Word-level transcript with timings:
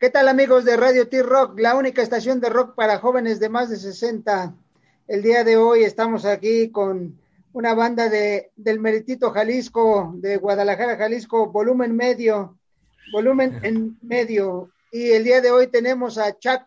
¿Qué 0.00 0.08
tal 0.08 0.28
amigos 0.28 0.64
de 0.64 0.78
Radio 0.78 1.08
T-Rock, 1.08 1.60
la 1.60 1.76
única 1.76 2.00
estación 2.00 2.40
de 2.40 2.48
rock 2.48 2.74
para 2.74 3.00
jóvenes 3.00 3.38
de 3.38 3.50
más 3.50 3.68
de 3.68 3.76
60? 3.76 4.54
El 5.06 5.20
día 5.20 5.44
de 5.44 5.58
hoy 5.58 5.84
estamos 5.84 6.24
aquí 6.24 6.70
con 6.70 7.20
una 7.52 7.74
banda 7.74 8.08
de, 8.08 8.50
del 8.56 8.80
Meritito 8.80 9.30
Jalisco, 9.30 10.14
de 10.16 10.38
Guadalajara, 10.38 10.96
Jalisco, 10.96 11.52
volumen 11.52 11.94
medio, 11.94 12.58
volumen 13.12 13.60
en 13.62 13.98
medio. 14.00 14.70
Y 14.90 15.10
el 15.10 15.22
día 15.22 15.42
de 15.42 15.50
hoy 15.50 15.66
tenemos 15.66 16.16
a 16.16 16.32
Chuck, 16.38 16.62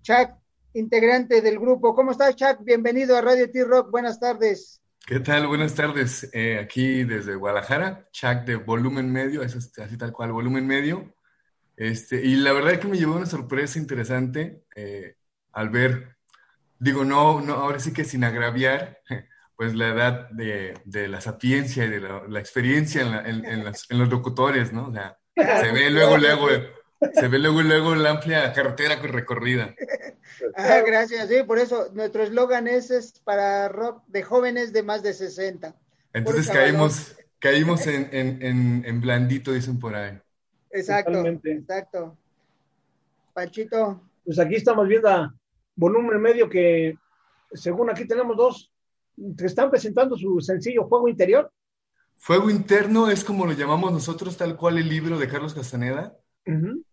Chuck, 0.00 0.30
integrante 0.72 1.42
del 1.42 1.58
grupo. 1.58 1.94
¿Cómo 1.94 2.12
estás, 2.12 2.36
Chuck? 2.36 2.64
Bienvenido 2.64 3.18
a 3.18 3.20
Radio 3.20 3.50
T-Rock. 3.50 3.90
Buenas 3.90 4.18
tardes. 4.18 4.80
¿Qué 5.06 5.20
tal? 5.20 5.46
Buenas 5.46 5.74
tardes. 5.74 6.30
Eh, 6.32 6.58
aquí 6.58 7.04
desde 7.04 7.34
Guadalajara, 7.34 8.08
Chuck 8.12 8.46
de 8.46 8.56
volumen 8.56 9.12
medio, 9.12 9.42
es 9.42 9.54
así 9.78 9.98
tal 9.98 10.12
cual, 10.12 10.32
volumen 10.32 10.66
medio. 10.66 11.15
Este, 11.76 12.24
y 12.24 12.36
la 12.36 12.52
verdad 12.52 12.72
es 12.72 12.78
que 12.78 12.88
me 12.88 12.96
llevó 12.96 13.16
una 13.16 13.26
sorpresa 13.26 13.78
interesante 13.78 14.62
eh, 14.74 15.16
al 15.52 15.68
ver, 15.68 16.16
digo, 16.78 17.04
no, 17.04 17.40
no, 17.40 17.54
ahora 17.54 17.78
sí 17.78 17.92
que 17.92 18.04
sin 18.04 18.24
agraviar, 18.24 19.00
pues 19.56 19.74
la 19.74 19.88
edad 19.88 20.30
de, 20.30 20.74
de 20.84 21.08
la 21.08 21.20
sapiencia 21.20 21.84
y 21.84 21.88
de 21.88 22.00
la, 22.00 22.40
experiencia 22.40 23.02
en, 23.02 23.44
en, 23.44 23.66
en, 23.66 23.98
los 23.98 24.08
locutores, 24.08 24.72
¿no? 24.72 24.88
O 24.88 24.92
sea, 24.92 25.18
se 25.34 25.72
ve 25.72 25.90
luego, 25.90 26.18
luego, 26.18 26.48
se 27.14 27.28
ve 27.28 27.38
luego, 27.38 27.62
luego 27.62 27.94
la 27.94 28.10
amplia 28.10 28.52
carretera 28.52 28.96
recorrida. 28.96 29.74
Ah, 30.54 30.82
gracias, 30.86 31.28
sí, 31.28 31.42
por 31.46 31.58
eso 31.58 31.90
nuestro 31.94 32.22
eslogan 32.22 32.68
es, 32.68 32.90
es 32.90 33.20
para 33.20 33.68
rock 33.68 34.02
de 34.08 34.22
jóvenes 34.22 34.72
de 34.72 34.82
más 34.82 35.02
de 35.02 35.14
60. 35.14 35.74
Entonces 36.12 36.48
caímos, 36.48 37.16
caímos 37.38 37.86
en, 37.86 38.08
en, 38.12 38.84
en 38.84 39.00
blandito, 39.00 39.52
dicen 39.52 39.78
por 39.78 39.94
ahí. 39.94 40.18
Exacto, 40.76 41.24
exacto. 41.26 42.18
Panchito. 43.32 44.00
Pues 44.24 44.38
aquí 44.38 44.56
estamos 44.56 44.88
viendo 44.88 45.08
a 45.08 45.34
volumen 45.74 46.20
medio 46.20 46.48
que, 46.48 46.98
según 47.52 47.90
aquí 47.90 48.06
tenemos 48.06 48.36
dos, 48.36 48.72
que 49.36 49.46
están 49.46 49.70
presentando 49.70 50.16
su 50.16 50.40
sencillo 50.40 50.88
Fuego 50.88 51.08
Interior. 51.08 51.50
Fuego 52.16 52.50
Interno 52.50 53.08
es 53.08 53.24
como 53.24 53.46
lo 53.46 53.52
llamamos 53.52 53.92
nosotros, 53.92 54.36
tal 54.36 54.56
cual 54.56 54.78
el 54.78 54.88
libro 54.88 55.18
de 55.18 55.28
Carlos 55.28 55.54
Castaneda, 55.54 56.16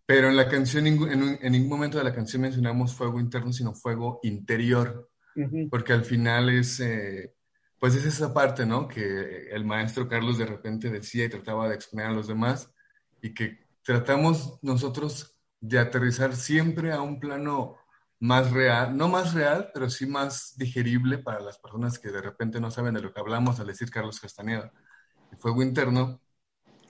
pero 0.05 0.29
en 0.29 0.35
la 0.35 0.49
canción, 0.49 0.85
en, 0.87 1.51
ningún 1.51 1.69
momento 1.69 1.97
de 1.97 2.03
la 2.03 2.13
canción 2.13 2.41
mencionamos 2.41 2.95
fuego 2.95 3.19
interno, 3.19 3.53
sino 3.53 3.73
fuego 3.73 4.19
interior, 4.23 5.09
porque 5.69 5.93
al 5.93 6.03
final 6.03 6.49
es, 6.49 6.79
eh, 6.79 7.33
pues 7.79 7.95
es 7.95 8.05
esa 8.05 8.33
parte, 8.33 8.65
¿no? 8.65 8.87
Que 8.87 9.49
el 9.51 9.63
maestro 9.65 10.07
Carlos 10.07 10.37
de 10.37 10.45
repente 10.45 10.89
decía 10.89 11.25
y 11.25 11.29
trataba 11.29 11.69
de 11.69 11.75
exponer 11.75 12.07
a 12.07 12.13
los 12.13 12.27
demás 12.27 12.71
y 13.21 13.33
que 13.33 13.63
tratamos 13.83 14.59
nosotros 14.61 15.35
de 15.59 15.79
aterrizar 15.79 16.35
siempre 16.35 16.91
a 16.91 17.01
un 17.01 17.19
plano 17.19 17.77
más 18.19 18.51
real, 18.51 18.95
no 18.97 19.09
más 19.09 19.33
real, 19.33 19.69
pero 19.73 19.89
sí 19.89 20.05
más 20.05 20.57
digerible 20.57 21.17
para 21.17 21.41
las 21.41 21.57
personas 21.59 21.99
que 21.99 22.09
de 22.09 22.21
repente 22.21 22.59
no 22.59 22.71
saben 22.71 22.93
de 22.93 23.01
lo 23.01 23.13
que 23.13 23.19
hablamos 23.19 23.59
al 23.59 23.67
decir 23.67 23.91
Carlos 23.91 24.19
Castañeda. 24.19 24.71
El 25.31 25.37
fuego 25.37 25.61
interno, 25.61 26.21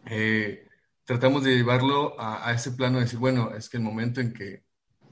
eh, 0.05 0.67
tratamos 1.05 1.43
de 1.43 1.55
llevarlo 1.55 2.15
a, 2.19 2.51
ese 2.53 2.71
plano 2.71 2.97
de 2.97 3.05
decir, 3.05 3.19
bueno, 3.19 3.53
es 3.55 3.69
que 3.69 3.77
el 3.77 3.83
momento 3.83 4.21
en 4.21 4.33
que, 4.33 4.65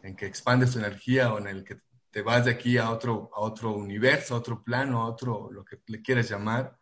en 0.03 0.15
que 0.15 0.27
expandes 0.27 0.73
tu 0.73 0.79
energía 0.79 1.33
o 1.33 1.39
en 1.39 1.47
el 1.47 1.63
que 1.63 1.81
te 2.11 2.21
vas 2.21 2.45
de 2.45 2.51
aquí 2.51 2.77
a 2.77 2.91
otro, 2.91 3.31
a 3.35 3.41
otro 3.41 3.71
universo, 3.73 4.35
a 4.35 4.39
otro 4.39 4.63
plano, 4.63 5.01
a 5.01 5.07
otro, 5.07 5.49
lo 5.51 5.63
que 5.65 5.81
le 5.87 6.01
quieras 6.01 6.29
llamar, 6.29 6.77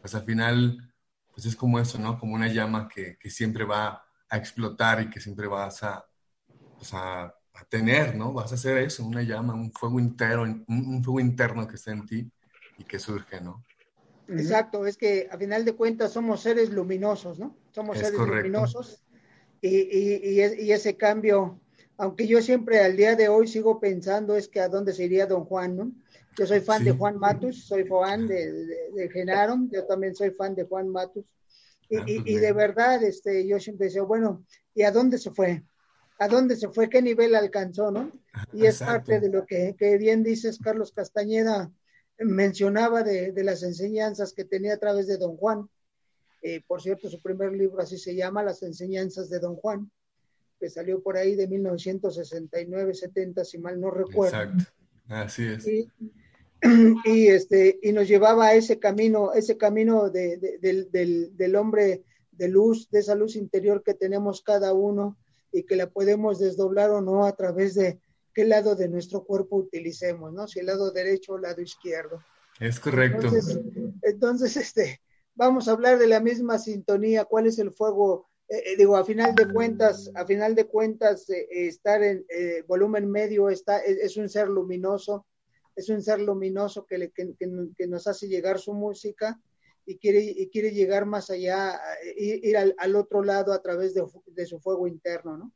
pues 0.00 0.14
al 0.14 0.24
final, 0.24 0.92
pues 1.32 1.46
es 1.46 1.56
como 1.56 1.78
eso, 1.78 1.98
¿no? 1.98 2.18
Como 2.18 2.34
una 2.34 2.48
llama 2.48 2.88
que, 2.88 3.16
que 3.18 3.30
siempre 3.30 3.64
va 3.64 4.04
a 4.30 4.36
explotar 4.36 5.02
y 5.02 5.10
que 5.10 5.20
siempre 5.20 5.46
vas 5.48 5.82
a, 5.82 6.04
pues 6.78 6.94
a, 6.94 7.24
a, 7.24 7.64
tener, 7.68 8.14
¿no? 8.16 8.32
Vas 8.32 8.52
a 8.52 8.54
hacer 8.54 8.78
eso, 8.78 9.04
una 9.04 9.22
llama, 9.22 9.54
un 9.54 9.72
fuego 9.72 9.98
interno, 9.98 10.42
un, 10.42 10.64
un, 10.68 11.04
fuego 11.04 11.20
interno 11.20 11.66
que 11.66 11.74
está 11.76 11.90
en 11.90 12.06
ti 12.06 12.30
y 12.78 12.84
que 12.84 12.98
surge, 12.98 13.40
¿no? 13.40 13.64
Exacto, 14.28 14.86
es 14.86 14.96
que 14.96 15.28
a 15.30 15.36
final 15.36 15.64
de 15.64 15.74
cuentas 15.74 16.12
somos 16.12 16.40
seres 16.40 16.70
luminosos, 16.70 17.38
¿no? 17.40 17.56
Somos 17.72 17.98
seres 17.98 18.18
luminosos 18.20 19.02
y, 19.60 19.68
y, 19.68 20.40
y, 20.60 20.72
ese 20.72 20.96
cambio, 20.96 21.60
aunque 21.96 22.28
yo 22.28 22.40
siempre 22.40 22.80
al 22.80 22.96
día 22.96 23.16
de 23.16 23.28
hoy 23.28 23.48
sigo 23.48 23.80
pensando 23.80 24.36
es 24.36 24.48
que 24.48 24.60
a 24.60 24.68
dónde 24.68 24.92
se 24.92 25.04
iría 25.04 25.26
don 25.26 25.44
Juan, 25.44 25.76
¿no? 25.76 25.92
Yo 26.38 26.46
soy 26.46 26.60
fan 26.60 26.84
de 26.84 26.92
Juan 26.92 27.18
Matus, 27.18 27.64
soy 27.64 27.84
fan 27.84 28.28
de, 28.28 28.52
de, 28.52 28.92
de 28.94 29.10
Genaro, 29.10 29.56
yo 29.72 29.84
también 29.84 30.14
soy 30.14 30.30
fan 30.30 30.54
de 30.54 30.64
Juan 30.64 30.88
Matus 30.88 31.24
Ah, 31.92 32.04
y, 32.06 32.20
pues 32.20 32.40
de 32.40 32.52
verdad, 32.52 33.02
este, 33.02 33.46
yo 33.46 33.58
siempre 33.58 33.86
decía, 33.86 34.02
bueno, 34.02 34.44
¿y 34.74 34.82
a 34.82 34.92
dónde 34.92 35.18
se 35.18 35.30
fue? 35.32 35.64
¿A 36.18 36.28
dónde 36.28 36.54
se 36.56 36.68
fue? 36.68 36.88
¿Qué 36.88 37.02
nivel 37.02 37.34
alcanzó? 37.34 37.90
¿no? 37.90 38.12
Y 38.52 38.66
es 38.66 38.78
parte 38.78 39.18
de 39.20 39.28
lo 39.28 39.44
que, 39.44 39.74
que, 39.76 39.98
bien 39.98 40.22
dices, 40.22 40.58
Carlos 40.62 40.92
Castañeda 40.92 41.72
mencionaba 42.18 43.02
de, 43.02 43.32
de, 43.32 43.44
las 43.44 43.62
enseñanzas 43.62 44.32
que 44.32 44.44
tenía 44.44 44.74
a 44.74 44.78
través 44.78 45.06
de 45.06 45.16
Don 45.16 45.36
Juan. 45.36 45.68
Eh, 46.42 46.62
por 46.66 46.80
cierto, 46.80 47.08
su 47.10 47.20
primer 47.20 47.52
libro 47.52 47.82
así 47.82 47.98
se 47.98 48.14
llama, 48.14 48.42
Las 48.42 48.62
enseñanzas 48.62 49.28
de 49.30 49.40
Don 49.40 49.56
Juan, 49.56 49.90
que 50.58 50.70
salió 50.70 51.02
por 51.02 51.16
ahí 51.16 51.34
de 51.34 51.48
1969-70, 51.48 53.44
si 53.44 53.58
mal 53.58 53.80
no 53.80 53.90
recuerdo. 53.90 54.36
Exacto, 54.42 54.64
así 55.08 55.46
es. 55.46 55.66
Y, 55.66 55.90
y 57.04 57.28
este 57.28 57.78
y 57.82 57.92
nos 57.92 58.06
llevaba 58.08 58.48
a 58.48 58.54
ese 58.54 58.78
camino 58.78 59.32
ese 59.32 59.56
camino 59.56 60.10
de, 60.10 60.36
de, 60.36 60.58
del, 60.90 61.36
del, 61.36 61.56
hombre 61.56 62.04
de 62.32 62.48
luz 62.48 62.90
de 62.90 63.00
esa 63.00 63.14
luz 63.14 63.36
interior 63.36 63.82
que 63.82 63.94
tenemos 63.94 64.42
cada 64.42 64.74
uno 64.74 65.16
y 65.52 65.62
que 65.64 65.76
la 65.76 65.88
podemos 65.88 66.38
desdoblar 66.38 66.90
o 66.90 67.00
no 67.00 67.24
a 67.24 67.34
través 67.34 67.74
de 67.74 67.98
qué 68.34 68.44
lado 68.44 68.76
de 68.76 68.88
nuestro 68.88 69.24
cuerpo 69.24 69.56
utilicemos 69.56 70.32
no 70.32 70.46
si 70.46 70.60
el 70.60 70.66
lado 70.66 70.90
derecho 70.90 71.32
o 71.32 71.36
el 71.36 71.42
lado 71.42 71.62
izquierdo. 71.62 72.22
Es 72.58 72.78
correcto. 72.78 73.28
Entonces, 73.28 73.60
entonces 74.02 74.56
este 74.56 75.00
vamos 75.34 75.66
a 75.66 75.72
hablar 75.72 75.98
de 75.98 76.08
la 76.08 76.20
misma 76.20 76.58
sintonía 76.58 77.24
cuál 77.24 77.46
es 77.46 77.58
el 77.58 77.72
fuego 77.72 78.28
eh, 78.48 78.62
eh 78.66 78.76
digo 78.76 78.96
a 78.96 79.04
final 79.04 79.34
de 79.34 79.50
cuentas 79.50 80.10
a 80.14 80.26
final 80.26 80.54
de 80.54 80.66
cuentas 80.66 81.30
eh, 81.30 81.46
estar 81.50 82.02
en 82.02 82.26
eh, 82.28 82.64
volumen 82.68 83.10
medio 83.10 83.48
está 83.48 83.78
es, 83.78 83.96
es 83.96 84.16
un 84.18 84.28
ser 84.28 84.48
luminoso 84.48 85.24
es 85.76 85.88
un 85.88 86.02
ser 86.02 86.20
luminoso 86.20 86.86
que, 86.86 86.98
le, 86.98 87.10
que, 87.10 87.34
que, 87.38 87.86
nos 87.86 88.06
hace 88.06 88.28
llegar 88.28 88.58
su 88.58 88.72
música 88.72 89.40
y 89.86 89.98
quiere, 89.98 90.20
y 90.20 90.48
quiere 90.50 90.72
llegar 90.72 91.06
más 91.06 91.30
allá, 91.30 91.80
ir, 92.16 92.44
ir 92.44 92.56
al, 92.56 92.74
al, 92.78 92.96
otro 92.96 93.22
lado 93.22 93.52
a 93.52 93.62
través 93.62 93.94
de, 93.94 94.04
de, 94.26 94.46
su 94.46 94.60
fuego 94.60 94.86
interno, 94.86 95.36
¿no? 95.36 95.52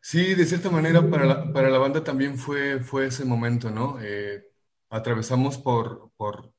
Sí, 0.00 0.34
de 0.34 0.44
cierta 0.46 0.68
manera 0.68 1.08
para 1.08 1.24
la, 1.24 1.52
para 1.52 1.70
la 1.70 1.78
banda 1.78 2.02
también 2.02 2.36
fue, 2.36 2.80
fue 2.80 3.06
ese 3.06 3.24
momento, 3.24 3.70
¿no? 3.70 3.98
Eh, 4.00 4.50
atravesamos 4.90 5.58
por, 5.58 6.10
por, 6.16 6.52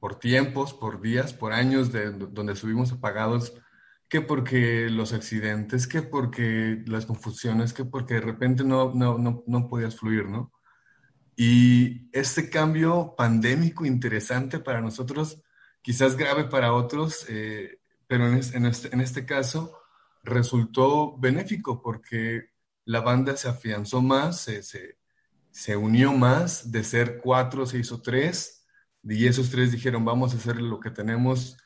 por 0.00 0.18
tiempos, 0.18 0.72
por 0.72 1.00
días, 1.00 1.34
por 1.34 1.52
años 1.52 1.92
de, 1.92 2.10
donde 2.10 2.54
estuvimos 2.54 2.90
apagados, 2.90 3.54
que 4.08 4.20
porque 4.22 4.88
los 4.90 5.12
accidentes, 5.12 5.86
que 5.86 6.02
porque 6.02 6.82
las 6.86 7.06
confusiones, 7.06 7.72
que 7.72 7.84
porque 7.84 8.14
de 8.14 8.22
repente 8.22 8.64
no, 8.64 8.92
no, 8.92 9.18
no, 9.18 9.44
no 9.46 9.68
podías 9.68 9.96
fluir, 9.96 10.28
¿no? 10.28 10.52
Y 11.42 12.10
este 12.12 12.50
cambio 12.50 13.14
pandémico 13.16 13.86
interesante 13.86 14.58
para 14.58 14.82
nosotros, 14.82 15.40
quizás 15.80 16.14
grave 16.14 16.44
para 16.44 16.74
otros, 16.74 17.24
eh, 17.30 17.80
pero 18.06 18.28
en 18.28 18.34
este, 18.34 18.58
en, 18.58 18.66
este, 18.66 18.94
en 18.94 19.00
este, 19.00 19.24
caso 19.24 19.74
resultó 20.22 21.16
benéfico 21.16 21.80
porque 21.80 22.50
la 22.84 23.00
banda 23.00 23.38
se 23.38 23.48
afianzó 23.48 24.02
más, 24.02 24.42
se, 24.42 24.62
se, 24.62 24.98
se, 25.50 25.78
unió 25.78 26.12
más, 26.12 26.70
de 26.70 26.84
ser 26.84 27.20
cuatro 27.22 27.64
se 27.64 27.78
hizo 27.78 28.02
tres, 28.02 28.66
y 29.02 29.26
esos 29.26 29.48
tres 29.48 29.72
dijeron, 29.72 30.04
vamos 30.04 30.34
a 30.34 30.36
hacer 30.36 30.60
lo 30.60 30.78
que 30.78 30.90
tenemos 30.90 31.56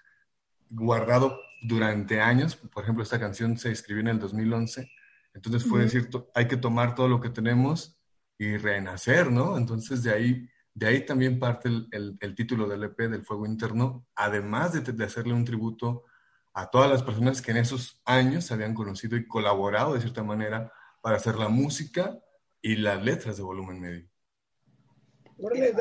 guardado 0.71 1.41
durante 1.63 2.21
años. 2.21 2.55
Por 2.55 2.85
ejemplo, 2.85 3.03
esta 3.03 3.19
canción 3.19 3.59
se 3.59 3.73
escribió 3.73 4.03
en 4.03 4.09
el 4.09 4.19
2011, 4.21 4.89
entonces 5.35 5.69
fue 5.69 5.81
uh 5.81 5.83
-huh. 5.83 5.85
decir, 5.93 6.09
hay 6.33 6.47
que 6.47 6.59
tomar 6.59 6.95
todo 6.95 7.09
lo 7.09 7.21
que 7.21 7.31
tenemos 7.31 7.99
y 8.39 8.57
renacer, 8.57 9.31
¿no? 9.31 9.57
Entonces 9.57 10.03
de 10.03 10.13
ahí, 10.13 10.49
de 10.75 10.87
ahí 10.87 11.07
también 11.07 11.39
parte 11.39 11.69
el, 11.69 11.89
el, 11.93 12.17
el 12.21 12.35
título 12.35 12.69
del 12.69 12.85
EP 12.85 12.99
del 13.09 13.25
Fuego 13.25 13.47
Interno, 13.47 14.07
además 14.15 14.73
de, 14.73 14.81
de, 14.93 15.05
hacerle 15.05 15.35
un 15.35 15.45
tributo 15.45 16.05
a 16.53 16.71
todas 16.71 16.91
las 16.91 17.03
personas 17.03 17.43
que 17.43 17.51
en 17.51 17.59
esos 17.59 18.01
años 18.05 18.45
se 18.45 18.55
habían 18.55 18.75
conocido 18.75 19.17
y 19.17 19.27
colaborado 19.27 19.95
de 19.95 20.01
cierta 20.01 20.23
manera 20.23 20.73
para 21.01 21.17
hacer 21.17 21.37
la 21.37 21.49
música 21.49 22.19
y 22.63 22.77
las 22.77 23.03
letras 23.05 23.37
de 23.37 23.43
volumen 23.43 23.81
medio. 23.81 24.09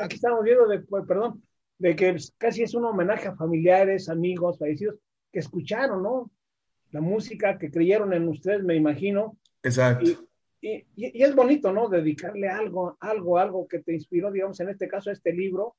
Aquí 0.01 0.15
estamos 0.15 0.43
viendo, 0.43 0.67
de, 0.67 0.79
pues, 0.79 1.05
perdón, 1.07 1.43
de 1.77 1.95
que 1.95 2.15
casi 2.37 2.63
es 2.63 2.73
un 2.73 2.85
homenaje 2.85 3.27
a 3.27 3.35
familiares, 3.35 4.09
amigos, 4.09 4.57
fallecidos, 4.57 4.95
que 5.31 5.39
escucharon, 5.39 6.03
¿no? 6.03 6.31
La 6.91 7.01
música, 7.01 7.57
que 7.57 7.71
creyeron 7.71 8.13
en 8.13 8.27
ustedes, 8.27 8.63
me 8.63 8.75
imagino. 8.75 9.37
Exacto. 9.63 10.09
Y, 10.09 10.17
y, 10.63 10.85
y, 10.95 11.23
es 11.23 11.35
bonito, 11.35 11.73
¿no? 11.73 11.89
Dedicarle 11.89 12.47
algo, 12.47 12.97
algo, 13.01 13.37
algo 13.37 13.67
que 13.67 13.79
te 13.79 13.93
inspiró, 13.93 14.31
digamos, 14.31 14.59
en 14.61 14.69
este 14.69 14.87
caso, 14.87 15.11
este 15.11 15.33
libro, 15.33 15.75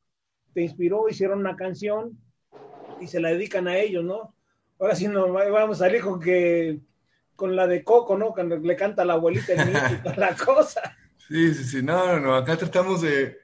te 0.53 0.61
inspiró, 0.61 1.09
hicieron 1.09 1.39
una 1.39 1.57
canción 1.57 2.19
y 3.01 3.07
se 3.07 3.19
la 3.19 3.31
dedican 3.31 3.67
a 3.67 3.79
ellos, 3.79 4.05
¿no? 4.05 4.35
Ahora 4.79 4.95
sí 4.95 5.09
no 5.09 5.33
vamos 5.33 5.81
a 5.81 5.87
salir 5.87 6.03
con 6.03 6.21
que 6.21 6.81
con 7.35 7.57
la 7.57 7.67
de 7.67 7.83
Coco, 7.83 8.17
¿no? 8.19 8.33
Cuando 8.33 8.57
le 8.59 8.77
canta 8.77 9.05
la 9.05 9.15
abuelita 9.15 9.55
el 9.55 9.67
niño 9.67 10.03
la 10.17 10.37
cosa. 10.37 10.97
Sí, 11.29 11.55
sí, 11.55 11.65
sí. 11.65 11.83
No, 11.83 12.07
no, 12.07 12.21
no. 12.21 12.35
Acá 12.35 12.57
tratamos 12.57 13.01
de, 13.01 13.39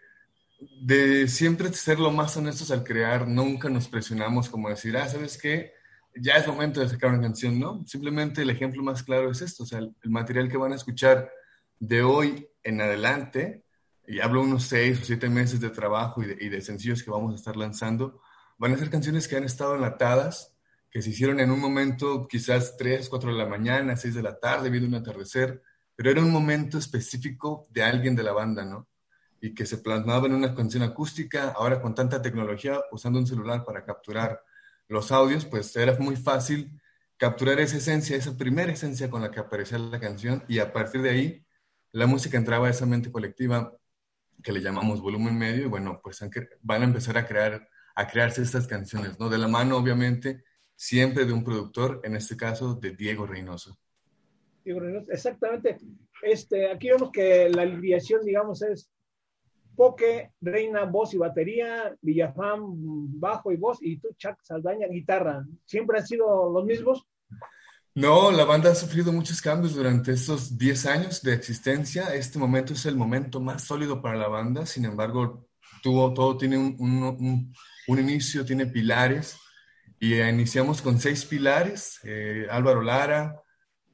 de 0.82 1.26
siempre 1.26 1.72
ser 1.72 1.98
lo 1.98 2.10
más 2.10 2.36
honestos 2.36 2.70
al 2.70 2.84
crear. 2.84 3.26
Nunca 3.26 3.68
nos 3.68 3.88
presionamos 3.88 4.48
como 4.48 4.68
decir, 4.68 4.96
ah, 4.96 5.08
¿sabes 5.08 5.38
qué? 5.38 5.72
Ya 6.14 6.34
es 6.34 6.46
momento 6.46 6.80
de 6.80 6.88
sacar 6.88 7.10
una 7.10 7.20
canción, 7.20 7.58
¿no? 7.58 7.84
Simplemente 7.86 8.42
el 8.42 8.50
ejemplo 8.50 8.82
más 8.82 9.02
claro 9.02 9.30
es 9.30 9.42
esto. 9.42 9.62
O 9.62 9.66
sea, 9.66 9.78
el, 9.78 9.94
material 10.04 10.48
que 10.48 10.56
van 10.56 10.72
a 10.72 10.76
escuchar 10.76 11.30
de 11.78 12.02
hoy 12.02 12.48
en 12.62 12.80
adelante, 12.80 13.64
y 14.06 14.20
hablo 14.20 14.42
unos 14.42 14.64
seis 14.64 15.00
o 15.00 15.04
siete 15.04 15.28
meses 15.28 15.60
de 15.60 15.70
trabajo 15.70 16.22
y 16.22 16.48
de, 16.48 16.60
sencillos 16.60 17.02
que 17.02 17.10
vamos 17.10 17.32
a 17.32 17.36
estar 17.36 17.56
lanzando, 17.56 18.20
van 18.58 18.72
a 18.74 18.78
ser 18.78 18.90
canciones 18.90 19.28
que 19.28 19.36
han 19.36 19.44
estado 19.44 19.76
enlatadas 19.76 20.56
que 20.90 21.02
se 21.02 21.10
hicieron 21.10 21.38
en 21.38 21.50
un 21.50 21.60
momento 21.60 22.26
quizás 22.26 22.76
3, 22.76 23.08
4 23.08 23.32
de 23.32 23.38
la 23.38 23.46
mañana, 23.46 23.96
6 23.96 24.14
de 24.14 24.22
la 24.22 24.38
tarde, 24.38 24.70
viendo 24.70 24.88
un 24.88 24.96
atardecer, 24.96 25.62
pero 25.94 26.10
era 26.10 26.20
un 26.20 26.32
momento 26.32 26.78
específico 26.78 27.68
de 27.70 27.84
alguien 27.84 28.16
de 28.16 28.24
la 28.24 28.32
banda, 28.32 28.64
¿no? 28.64 28.88
Y 29.40 29.54
que 29.54 29.66
se 29.66 29.78
plasmaba 29.78 30.26
en 30.26 30.34
una 30.34 30.54
canción 30.54 30.82
acústica, 30.82 31.50
ahora 31.50 31.80
con 31.80 31.94
tanta 31.94 32.20
tecnología, 32.20 32.80
usando 32.90 33.20
un 33.20 33.26
celular 33.26 33.64
para 33.64 33.84
capturar 33.84 34.42
los 34.90 35.12
audios, 35.12 35.46
pues 35.46 35.74
era 35.76 35.96
muy 35.98 36.16
fácil 36.16 36.80
capturar 37.16 37.60
esa 37.60 37.76
esencia, 37.76 38.16
esa 38.16 38.36
primera 38.36 38.72
esencia 38.72 39.08
con 39.08 39.22
la 39.22 39.30
que 39.30 39.38
aparecía 39.38 39.78
la 39.78 40.00
canción, 40.00 40.42
y 40.48 40.58
a 40.58 40.72
partir 40.72 41.00
de 41.00 41.10
ahí 41.10 41.46
la 41.92 42.06
música 42.06 42.36
entraba 42.36 42.66
a 42.66 42.70
esa 42.70 42.86
mente 42.86 43.12
colectiva 43.12 43.72
que 44.42 44.52
le 44.52 44.60
llamamos 44.60 45.00
volumen 45.00 45.38
medio, 45.38 45.64
y 45.64 45.68
bueno, 45.68 46.00
pues 46.02 46.20
van 46.62 46.82
a 46.82 46.84
empezar 46.84 47.16
a 47.16 47.26
crear, 47.26 47.68
a 47.94 48.06
crearse 48.08 48.42
estas 48.42 48.66
canciones, 48.66 49.18
¿no? 49.20 49.28
De 49.28 49.38
la 49.38 49.46
mano, 49.46 49.76
obviamente, 49.76 50.42
siempre 50.74 51.24
de 51.24 51.32
un 51.32 51.44
productor, 51.44 52.00
en 52.02 52.16
este 52.16 52.36
caso 52.36 52.74
de 52.74 52.90
Diego 52.90 53.26
Reynoso. 53.26 53.78
Diego 54.64 54.80
Reynoso, 54.80 55.12
exactamente. 55.12 55.78
Este, 56.22 56.70
aquí 56.70 56.88
vemos 56.88 57.10
que 57.12 57.48
la 57.48 57.62
alineación, 57.62 58.24
digamos, 58.24 58.62
es 58.62 58.90
Poke, 59.76 60.32
Reina, 60.40 60.84
voz 60.84 61.14
y 61.14 61.18
batería, 61.18 61.96
Villafán, 62.00 62.60
bajo 63.18 63.52
y 63.52 63.56
voz, 63.56 63.78
y 63.80 63.98
tú, 63.98 64.08
Chuck 64.16 64.36
Saldaña, 64.42 64.86
guitarra. 64.88 65.44
¿Siempre 65.64 65.98
han 65.98 66.06
sido 66.06 66.50
los 66.50 66.64
mismos? 66.64 67.06
No, 67.94 68.30
la 68.30 68.44
banda 68.44 68.70
ha 68.70 68.74
sufrido 68.74 69.12
muchos 69.12 69.40
cambios 69.42 69.74
durante 69.74 70.12
estos 70.12 70.56
10 70.56 70.86
años 70.86 71.22
de 71.22 71.34
existencia. 71.34 72.14
Este 72.14 72.38
momento 72.38 72.72
es 72.72 72.86
el 72.86 72.96
momento 72.96 73.40
más 73.40 73.64
sólido 73.64 74.00
para 74.00 74.16
la 74.16 74.28
banda, 74.28 74.64
sin 74.66 74.84
embargo, 74.84 75.48
tuvo, 75.82 76.12
todo 76.14 76.36
tiene 76.36 76.56
un, 76.56 76.76
un, 76.78 77.52
un 77.88 77.98
inicio, 77.98 78.44
tiene 78.44 78.66
pilares 78.66 79.36
y 80.00 80.18
iniciamos 80.18 80.80
con 80.80 80.98
seis 80.98 81.24
pilares. 81.26 82.00
Eh, 82.04 82.46
Álvaro 82.50 82.80
Lara, 82.80 83.42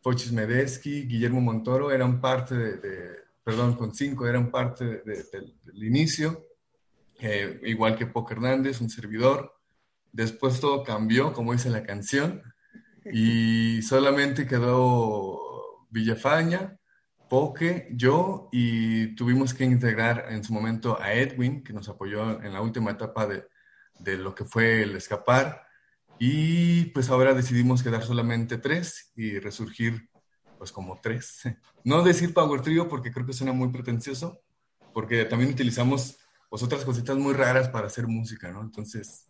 Pochis 0.02 0.31
Medeski, 0.31 1.02
Guillermo 1.06 1.40
Montoro 1.40 1.90
eran 1.90 2.20
parte 2.20 2.55
de, 2.55 3.25
perdón, 3.46 3.76
con 3.76 3.94
cinco 3.94 4.26
eran 4.26 4.50
parte 4.50 5.04
del 5.04 5.84
inicio. 5.84 6.48
Eh, 7.20 7.60
igual 7.62 7.94
que 7.96 8.06
Poco 8.06 8.32
Hernández, 8.32 8.81
un 8.81 8.90
servidor. 8.90 9.54
Después 10.10 10.58
todo 10.58 10.82
cambió, 10.82 11.32
como 11.32 11.52
dice 11.52 11.70
la 11.70 11.84
canción, 11.84 12.43
y 13.04 13.82
solamente 13.82 14.48
quedó 14.48 15.87
Villafaña, 15.90 16.76
Poke, 17.28 17.88
yo, 17.93 18.48
y 18.50 19.14
tuvimos 19.14 19.54
que 19.54 19.62
integrar 19.62 20.26
en 20.31 20.42
su 20.42 20.52
momento 20.52 21.00
a 21.00 21.12
Edwin, 21.14 21.62
que 21.62 21.72
nos 21.72 21.88
apoyó 21.88 22.42
en 22.42 22.52
la 22.52 22.62
última 22.62 22.90
etapa 22.90 23.28
de, 23.28 23.46
de 24.00 24.16
lo 24.16 24.34
que 24.34 24.44
fue 24.44 24.82
el 24.82 24.96
escapar. 24.96 25.62
Y 26.19 26.87
pues 26.87 27.10
ahora 27.10 27.32
decidimos 27.32 27.84
quedar 27.84 28.02
solamente 28.02 28.58
tres 28.58 29.12
y 29.14 29.38
resurgir 29.38 30.10
pues 30.58 30.72
como 30.72 30.98
tres. 31.00 31.42
No 31.84 32.02
decir 32.02 32.34
Power 32.34 32.62
Trio 32.62 32.88
porque 32.88 33.12
creo 33.12 33.24
que 33.24 33.32
suena 33.32 33.52
muy 33.52 33.68
pretencioso, 33.68 34.40
porque 34.92 35.24
también 35.24 35.52
utilizamos 35.52 36.18
pues 36.50 36.62
otras 36.62 36.84
cositas 36.84 37.16
muy 37.16 37.32
raras 37.32 37.68
para 37.68 37.86
hacer 37.86 38.08
música, 38.08 38.50
¿no? 38.50 38.60
Entonces, 38.62 39.28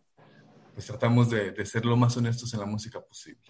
pues 0.72 0.86
tratamos 0.86 1.28
de, 1.28 1.66
ser 1.66 1.84
lo 1.84 1.98
más 1.98 2.16
honestos 2.16 2.54
en 2.54 2.60
la 2.60 2.66
música 2.66 3.00
posible. 3.00 3.42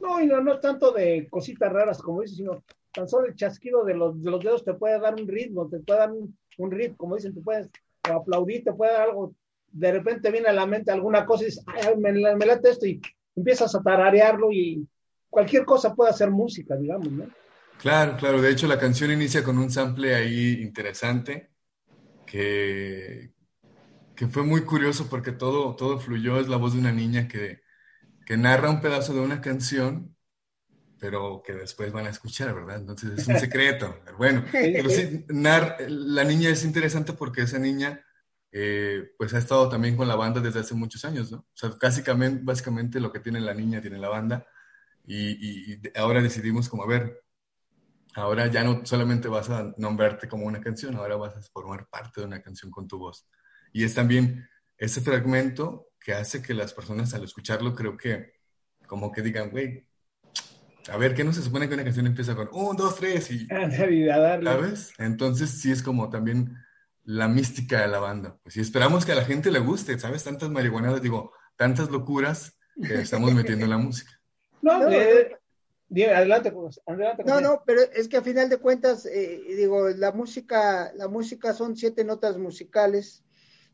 No, 0.00 0.22
y 0.22 0.26
no, 0.26 0.40
no 0.40 0.58
tanto 0.58 0.92
de 0.92 1.28
cositas 1.28 1.70
raras 1.70 2.00
como 2.00 2.22
dices, 2.22 2.38
sino 2.38 2.64
tan 2.92 3.08
solo 3.08 3.26
el 3.26 3.34
chasquido 3.34 3.84
de 3.84 3.94
los, 3.94 4.22
de 4.22 4.30
los 4.30 4.42
dedos 4.42 4.64
te 4.64 4.72
puede 4.72 4.98
dar 4.98 5.14
un 5.14 5.28
ritmo, 5.28 5.68
te 5.68 5.80
puede 5.80 5.98
dar 5.98 6.12
un, 6.12 6.38
un 6.56 6.70
ritmo, 6.70 6.96
como 6.96 7.16
dicen, 7.16 7.34
te 7.34 7.42
puedes 7.42 7.68
aplaudir, 8.02 8.64
te 8.64 8.72
puede 8.72 8.92
dar 8.92 9.10
algo 9.10 9.34
de 9.76 9.92
repente 9.92 10.30
viene 10.30 10.48
a 10.48 10.54
la 10.54 10.66
mente 10.66 10.90
alguna 10.90 11.26
cosa 11.26 11.42
y 11.42 11.46
dices, 11.46 11.64
me, 11.98 12.12
me 12.12 12.46
late 12.46 12.70
esto 12.70 12.86
y 12.86 13.00
empiezas 13.34 13.74
a 13.74 13.82
tararearlo 13.82 14.50
y 14.50 14.86
cualquier 15.36 15.66
cosa 15.66 15.94
puede 15.94 16.08
hacer 16.08 16.30
música, 16.30 16.76
digamos, 16.76 17.12
¿no? 17.12 17.26
Claro, 17.78 18.16
claro. 18.16 18.40
De 18.40 18.50
hecho, 18.50 18.66
la 18.66 18.78
canción 18.78 19.10
inicia 19.10 19.44
con 19.44 19.58
un 19.58 19.70
sample 19.70 20.14
ahí 20.14 20.62
interesante 20.62 21.50
que, 22.24 23.34
que 24.14 24.28
fue 24.28 24.44
muy 24.44 24.62
curioso 24.62 25.10
porque 25.10 25.32
todo, 25.32 25.76
todo 25.76 25.98
fluyó. 25.98 26.40
Es 26.40 26.48
la 26.48 26.56
voz 26.56 26.72
de 26.72 26.78
una 26.78 26.90
niña 26.90 27.28
que, 27.28 27.60
que 28.24 28.38
narra 28.38 28.70
un 28.70 28.80
pedazo 28.80 29.12
de 29.12 29.20
una 29.20 29.42
canción, 29.42 30.16
pero 30.98 31.42
que 31.44 31.52
después 31.52 31.92
van 31.92 32.06
a 32.06 32.10
escuchar, 32.10 32.54
¿verdad? 32.54 32.78
Entonces 32.78 33.18
es 33.18 33.28
un 33.28 33.38
secreto. 33.38 33.94
bueno, 34.16 34.42
pero 34.50 34.88
sí, 34.88 35.26
la 35.28 36.24
niña 36.24 36.48
es 36.48 36.64
interesante 36.64 37.12
porque 37.12 37.42
esa 37.42 37.58
niña 37.58 38.02
eh, 38.52 39.10
pues 39.18 39.34
ha 39.34 39.38
estado 39.38 39.68
también 39.68 39.98
con 39.98 40.08
la 40.08 40.16
banda 40.16 40.40
desde 40.40 40.60
hace 40.60 40.74
muchos 40.74 41.04
años, 41.04 41.30
¿no? 41.30 41.40
O 41.40 41.46
sea, 41.52 41.74
básicamente, 41.78 42.40
básicamente 42.42 43.00
lo 43.00 43.12
que 43.12 43.20
tiene 43.20 43.38
la 43.38 43.52
niña 43.52 43.82
tiene 43.82 43.98
la 43.98 44.08
banda 44.08 44.46
y, 45.06 45.80
ahora 45.96 46.20
decidimos 46.20 46.68
como, 46.68 46.82
a 46.82 46.86
ver, 46.86 47.22
ahora 48.14 48.48
ya 48.48 48.64
no 48.64 48.84
solamente 48.84 49.28
vas 49.28 49.50
a 49.50 49.72
nombrarte 49.76 50.28
como 50.28 50.46
una 50.46 50.60
canción, 50.60 50.96
ahora 50.96 51.16
vas 51.16 51.36
a 51.36 51.42
formar 51.42 51.88
parte 51.88 52.20
de 52.20 52.26
una 52.26 52.42
canción 52.42 52.70
con 52.70 52.88
tu 52.88 52.98
voz. 52.98 53.28
Y 53.72 53.84
es 53.84 53.94
también 53.94 54.48
ese 54.78 55.00
fragmento 55.00 55.88
que 56.00 56.14
hace 56.14 56.42
que 56.42 56.54
las 56.54 56.72
personas 56.72 57.14
al 57.14 57.24
escucharlo 57.24 57.74
creo 57.74 57.96
que 57.96 58.32
como 58.86 59.12
que 59.12 59.22
digan, 59.22 59.50
güey, 59.50 59.86
a 60.88 60.96
ver, 60.96 61.14
¿qué 61.14 61.24
no 61.24 61.32
se 61.32 61.42
supone 61.42 61.68
que 61.68 61.74
una 61.74 61.84
canción 61.84 62.06
empieza 62.06 62.36
con 62.36 62.48
un, 62.52 62.76
dos, 62.76 62.96
tres 62.96 63.30
y... 63.30 63.46
¿Sabes? 64.44 64.92
Entonces 64.98 65.50
sí 65.50 65.72
es 65.72 65.82
como 65.82 66.10
también 66.10 66.56
la 67.04 67.28
mística 67.28 67.80
de 67.80 67.88
la 67.88 67.98
banda. 67.98 68.38
Pues 68.42 68.56
y 68.56 68.60
esperamos 68.60 69.04
que 69.04 69.12
a 69.12 69.16
la 69.16 69.24
gente 69.24 69.50
le 69.50 69.58
guste, 69.58 69.98
¿sabes? 69.98 70.24
Tantas 70.24 70.50
marihuanadas, 70.50 71.02
digo, 71.02 71.32
tantas 71.56 71.90
locuras 71.90 72.58
que 72.80 73.00
estamos 73.00 73.32
metiendo 73.32 73.64
en 73.64 73.70
la 73.70 73.78
música. 73.78 74.12
No, 74.66 74.78
no 74.80 74.90
eh, 74.90 75.38
adelante, 76.12 76.52
adelante. 76.86 77.24
No, 77.24 77.40
no, 77.40 77.62
pero 77.64 77.82
es 77.82 78.08
que 78.08 78.16
a 78.16 78.22
final 78.22 78.48
de 78.48 78.58
cuentas, 78.58 79.06
eh, 79.06 79.42
digo, 79.56 79.88
la 79.90 80.10
música, 80.10 80.92
la 80.96 81.06
música 81.06 81.54
son 81.54 81.76
siete 81.76 82.02
notas 82.02 82.36
musicales 82.36 83.22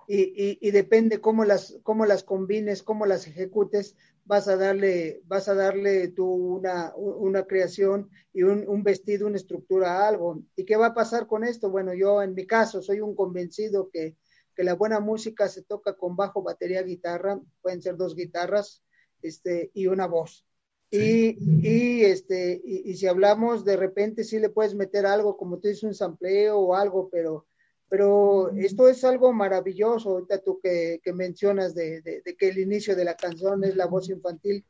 y, 0.06 0.58
y, 0.60 0.70
depende 0.72 1.20
cómo 1.20 1.46
las, 1.46 1.78
cómo 1.82 2.04
las 2.04 2.24
combines, 2.24 2.82
cómo 2.82 3.06
las 3.06 3.26
ejecutes, 3.26 3.96
vas 4.26 4.48
a 4.48 4.56
darle, 4.58 5.22
vas 5.24 5.48
a 5.48 5.54
darle 5.54 6.08
tú 6.08 6.26
una, 6.26 6.92
una 6.96 7.44
creación 7.44 8.10
y 8.34 8.42
un, 8.42 8.68
un, 8.68 8.82
vestido, 8.82 9.26
una 9.26 9.36
estructura 9.36 9.92
a 9.92 10.08
algo. 10.08 10.42
¿Y 10.54 10.66
qué 10.66 10.76
va 10.76 10.88
a 10.88 10.94
pasar 10.94 11.26
con 11.26 11.44
esto? 11.44 11.70
Bueno, 11.70 11.94
yo 11.94 12.22
en 12.22 12.34
mi 12.34 12.46
caso 12.46 12.82
soy 12.82 13.00
un 13.00 13.14
convencido 13.14 13.88
que, 13.90 14.16
que 14.54 14.64
la 14.64 14.74
buena 14.74 15.00
música 15.00 15.48
se 15.48 15.62
toca 15.62 15.94
con 15.94 16.16
bajo, 16.16 16.42
batería, 16.42 16.82
guitarra, 16.82 17.40
pueden 17.62 17.80
ser 17.80 17.96
dos 17.96 18.14
guitarras 18.14 18.82
este, 19.22 19.70
y 19.72 19.86
una 19.86 20.06
voz. 20.06 20.44
Y, 20.92 21.38
y, 21.66 22.04
este, 22.04 22.60
y, 22.64 22.90
y, 22.90 22.96
si 22.96 23.06
hablamos 23.06 23.64
de 23.64 23.76
repente, 23.76 24.24
sí 24.24 24.38
le 24.38 24.50
puedes 24.50 24.74
meter 24.74 25.06
algo, 25.06 25.38
como 25.38 25.58
tú 25.58 25.68
dices, 25.68 25.84
un 25.84 25.94
sampleo 25.94 26.58
o 26.58 26.74
algo, 26.74 27.08
pero 27.10 27.46
pero 27.92 28.50
esto 28.56 28.88
es 28.88 29.04
algo 29.04 29.34
maravilloso, 29.34 30.12
ahorita 30.12 30.38
tú 30.38 30.58
que, 30.62 30.98
que 31.04 31.12
mencionas 31.12 31.74
de, 31.74 32.00
de, 32.00 32.22
que 32.38 32.48
el 32.48 32.56
inicio 32.56 32.96
de 32.96 33.04
la 33.04 33.14
canción 33.16 33.64
es 33.64 33.76
la 33.76 33.84
voz 33.84 34.08
infantil. 34.08 34.64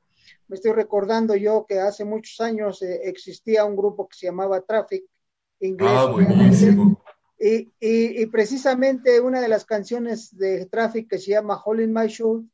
Me 0.49 0.57
estoy 0.57 0.73
recordando 0.73 1.37
yo 1.37 1.65
que 1.69 1.79
hace 1.79 2.05
muchos 2.05 2.41
años 2.41 2.83
eh, 2.83 3.03
existía 3.05 3.65
un 3.65 3.77
grupo 3.77 4.09
que 4.09 4.17
se 4.17 4.27
llamaba 4.27 4.61
Traffic, 4.63 5.05
inglés. 5.61 5.89
Ah, 5.93 6.07
buenísimo. 6.07 7.01
Y, 7.39 7.71
y, 7.79 8.23
y, 8.23 8.27
precisamente 8.27 9.21
una 9.21 9.41
de 9.41 9.47
las 9.47 9.65
canciones 9.65 10.37
de 10.37 10.67
Traffic 10.67 11.09
que 11.09 11.19
se 11.19 11.31
llama 11.31 11.63
Hole 11.65 11.85
in 11.85 11.93
My 11.93 12.09
Shoe, 12.09 12.45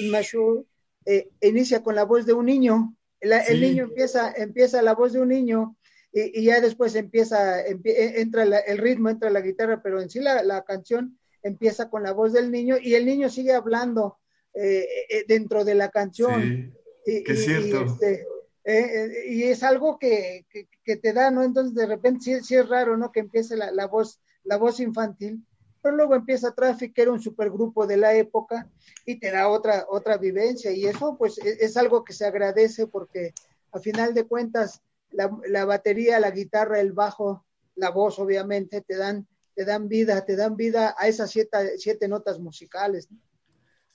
in 0.00 0.10
my 0.10 0.20
shoe 0.20 0.66
eh, 1.06 1.30
inicia 1.40 1.82
con 1.82 1.94
la 1.94 2.04
voz 2.04 2.26
de 2.26 2.34
un 2.34 2.44
niño. 2.44 2.94
El, 3.20 3.60
niño 3.60 3.84
empieza, 3.84 4.32
empieza 4.32 4.82
la 4.82 4.94
voz 4.94 5.12
de 5.12 5.20
un 5.20 5.28
niño 5.28 5.76
y, 6.12 6.44
ya 6.44 6.60
después 6.60 6.94
empieza, 6.94 7.60
e, 7.60 7.78
entra 8.20 8.42
el 8.42 8.78
ritmo, 8.78 9.08
entra 9.10 9.30
la 9.30 9.40
guitarra, 9.40 9.82
pero 9.82 10.00
en 10.00 10.10
sí 10.10 10.20
la, 10.20 10.42
la, 10.42 10.62
canción 10.62 11.18
empieza 11.42 11.88
con 11.88 12.02
la 12.02 12.12
voz 12.12 12.32
del 12.32 12.50
niño 12.50 12.76
y 12.80 12.94
el 12.94 13.06
niño 13.06 13.28
sigue 13.28 13.52
hablando 13.52 14.18
eh, 14.54 14.86
eh, 15.08 15.24
dentro 15.28 15.64
de 15.64 15.74
la 15.74 15.90
canción. 15.90 16.74
Sí, 17.04 17.24
y, 17.26 17.30
es 17.30 17.44
cierto. 17.44 17.84
Este, 17.84 18.26
eh, 18.64 19.24
y 19.28 19.42
es 19.44 19.62
algo 19.62 19.98
que, 19.98 20.44
que, 20.84 20.96
te 20.96 21.12
da, 21.12 21.30
¿no? 21.30 21.42
Entonces 21.42 21.74
de 21.74 21.86
repente 21.86 22.20
sí, 22.22 22.44
sí 22.44 22.56
es 22.56 22.68
raro, 22.68 22.96
¿no? 22.96 23.12
Que 23.12 23.20
empiece 23.20 23.56
la, 23.56 23.70
la, 23.70 23.86
voz, 23.86 24.20
la 24.44 24.56
voz 24.56 24.80
infantil, 24.80 25.44
pero 25.82 25.96
luego 25.96 26.14
empieza 26.14 26.54
Traffic, 26.54 26.94
que 26.94 27.02
era 27.02 27.12
un 27.12 27.20
supergrupo 27.20 27.86
de 27.86 27.96
la 27.96 28.14
época, 28.14 28.68
y 29.06 29.18
te 29.18 29.30
da 29.30 29.48
otra, 29.48 29.86
otra 29.88 30.18
vivencia, 30.18 30.70
y 30.72 30.86
eso 30.86 31.16
pues 31.18 31.38
es, 31.38 31.60
es 31.60 31.76
algo 31.76 32.04
que 32.04 32.12
se 32.12 32.26
agradece 32.26 32.86
porque 32.86 33.32
a 33.72 33.78
final 33.78 34.14
de 34.14 34.24
cuentas 34.24 34.82
la, 35.12 35.64
batería, 35.64 36.20
la 36.20 36.30
guitarra, 36.30 36.80
el 36.80 36.92
bajo, 36.92 37.44
la 37.76 37.90
voz, 37.90 38.18
obviamente, 38.18 38.80
te 38.80 38.96
dan, 38.96 39.26
te 39.54 39.64
dan 39.64 39.88
vida, 39.88 40.24
te 40.24 40.36
dan 40.36 40.56
vida 40.56 40.94
a 40.98 41.08
esas 41.08 41.30
siete, 41.30 41.78
siete 41.78 42.08
notas 42.08 42.38
musicales. 42.38 43.08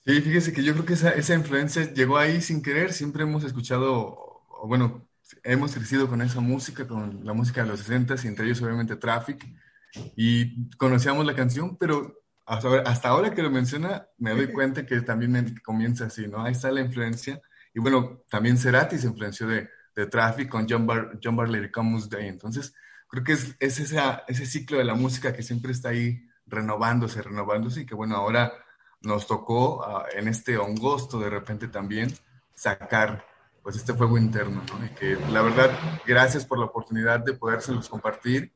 Sí, 0.04 0.20
fíjese 0.20 0.52
que 0.52 0.62
yo 0.62 0.72
creo 0.74 0.86
que 0.86 0.92
esa, 0.94 1.10
esa 1.10 1.34
influencia 1.34 1.92
llegó 1.92 2.16
ahí 2.16 2.40
sin 2.40 2.62
querer, 2.62 2.92
siempre 2.92 3.24
hemos 3.24 3.44
escuchado, 3.44 4.42
bueno, 4.64 5.08
hemos 5.42 5.74
crecido 5.74 6.08
con 6.08 6.22
esa 6.22 6.40
música, 6.40 6.86
con 6.86 7.24
la 7.24 7.32
música 7.32 7.62
de 7.62 7.68
los 7.68 7.80
60 7.80 8.14
y 8.22 8.26
entre 8.28 8.46
ellos 8.46 8.62
obviamente 8.62 8.96
Traffic, 8.96 9.44
y 10.16 10.68
conocíamos 10.76 11.26
la 11.26 11.34
canción, 11.34 11.76
pero 11.76 12.22
hasta 12.46 13.08
ahora, 13.08 13.34
que 13.34 13.42
lo 13.42 13.50
menciona, 13.50 14.06
me 14.18 14.30
doy 14.30 14.52
cuenta 14.52 14.86
que 14.86 15.00
también 15.00 15.58
comienza 15.64 16.06
así, 16.06 16.28
¿no? 16.28 16.44
Ahí 16.44 16.52
está 16.52 16.70
la 16.70 16.80
influencia. 16.80 17.40
Y 17.74 17.80
bueno, 17.80 18.22
también 18.30 18.56
Cerati 18.56 18.98
se 18.98 19.08
influenció 19.08 19.48
de, 19.48 19.68
de 19.96 20.06
Traffic 20.06 20.48
con 20.48 20.66
John, 20.68 20.86
Bar, 20.86 21.18
John 21.22 21.34
Barley 21.34 21.70
Comes 21.72 22.08
Day. 22.08 22.28
Entonces, 22.28 22.72
creo 23.08 23.24
que 23.24 23.32
es, 23.32 23.56
es 23.58 23.80
esa, 23.80 24.22
ese 24.28 24.46
ciclo 24.46 24.78
de 24.78 24.84
la 24.84 24.94
música 24.94 25.32
que 25.32 25.42
siempre 25.42 25.72
está 25.72 25.88
ahí 25.88 26.28
renovándose, 26.46 27.20
renovándose 27.20 27.80
y 27.80 27.86
que 27.86 27.96
bueno, 27.96 28.14
ahora 28.14 28.52
nos 29.02 29.26
tocó 29.26 29.84
ah, 29.84 30.06
en 30.14 30.28
este 30.28 30.56
hongosto 30.56 31.18
de 31.18 31.30
repente 31.30 31.68
también 31.68 32.12
sacar 32.54 33.24
pues 33.62 33.76
este 33.76 33.94
fuego 33.94 34.16
interno, 34.16 34.62
¿no? 34.72 34.86
Y 34.86 34.90
que 34.90 35.16
la 35.32 35.42
verdad, 35.42 35.70
gracias 36.06 36.44
por 36.44 36.58
la 36.58 36.66
oportunidad 36.66 37.20
de 37.24 37.32
podérselos 37.32 37.88
compartir 37.88 38.52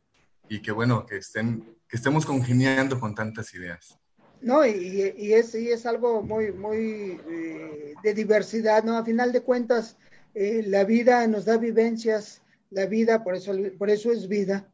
y 0.50 0.61
que 0.61 0.73
bueno, 0.73 1.07
que 1.07 1.19
estén 1.19 1.64
que 1.88 1.97
estemos 1.97 2.26
congeniando 2.26 3.00
con 3.00 3.14
tantas 3.14 3.54
ideas. 3.54 3.99
No, 4.40 4.66
y, 4.66 5.14
y, 5.16 5.33
es, 5.33 5.54
y 5.54 5.71
es 5.71 5.87
algo 5.87 6.23
muy, 6.23 6.52
muy 6.52 7.21
eh, 7.28 7.95
de 8.02 8.14
diversidad, 8.14 8.85
¿no? 8.85 8.97
A 8.97 9.04
final 9.04 9.33
de 9.33 9.42
cuentas, 9.42 9.97
eh, 10.35 10.62
la 10.66 10.85
vida 10.85 11.26
nos 11.26 11.45
da 11.45 11.57
vivencias, 11.57 12.42
la 12.71 12.87
vida, 12.87 13.23
por 13.23 13.35
eso, 13.35 13.52
por 13.78 13.90
eso 13.90 14.11
es 14.11 14.28
vida. 14.28 14.69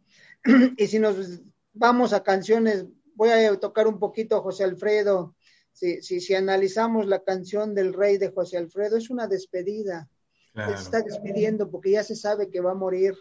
y 0.77 0.87
si 0.87 0.99
nos 0.99 1.41
vamos 1.73 2.13
a 2.13 2.23
canciones, 2.23 2.87
voy 3.15 3.31
a 3.31 3.59
tocar 3.59 3.87
un 3.87 3.99
poquito 3.99 4.37
a 4.37 4.43
José 4.43 4.65
Alfredo. 4.65 5.35
Si, 5.73 6.01
si, 6.03 6.21
si 6.21 6.35
analizamos 6.35 7.07
la 7.07 7.23
canción 7.23 7.75
del 7.75 7.93
rey 7.93 8.19
de 8.19 8.31
José 8.31 8.57
Alfredo, 8.57 8.97
es 8.97 9.11
una 9.11 9.27
despedida. 9.27 10.09
Se 10.55 10.73
está 10.73 11.03
despidiendo 11.03 11.71
porque 11.71 11.91
ya 11.91 12.03
se 12.03 12.17
sabe 12.17 12.49
que 12.49 12.63
va 12.63 12.71
a 12.71 12.75
morir. 12.75 13.15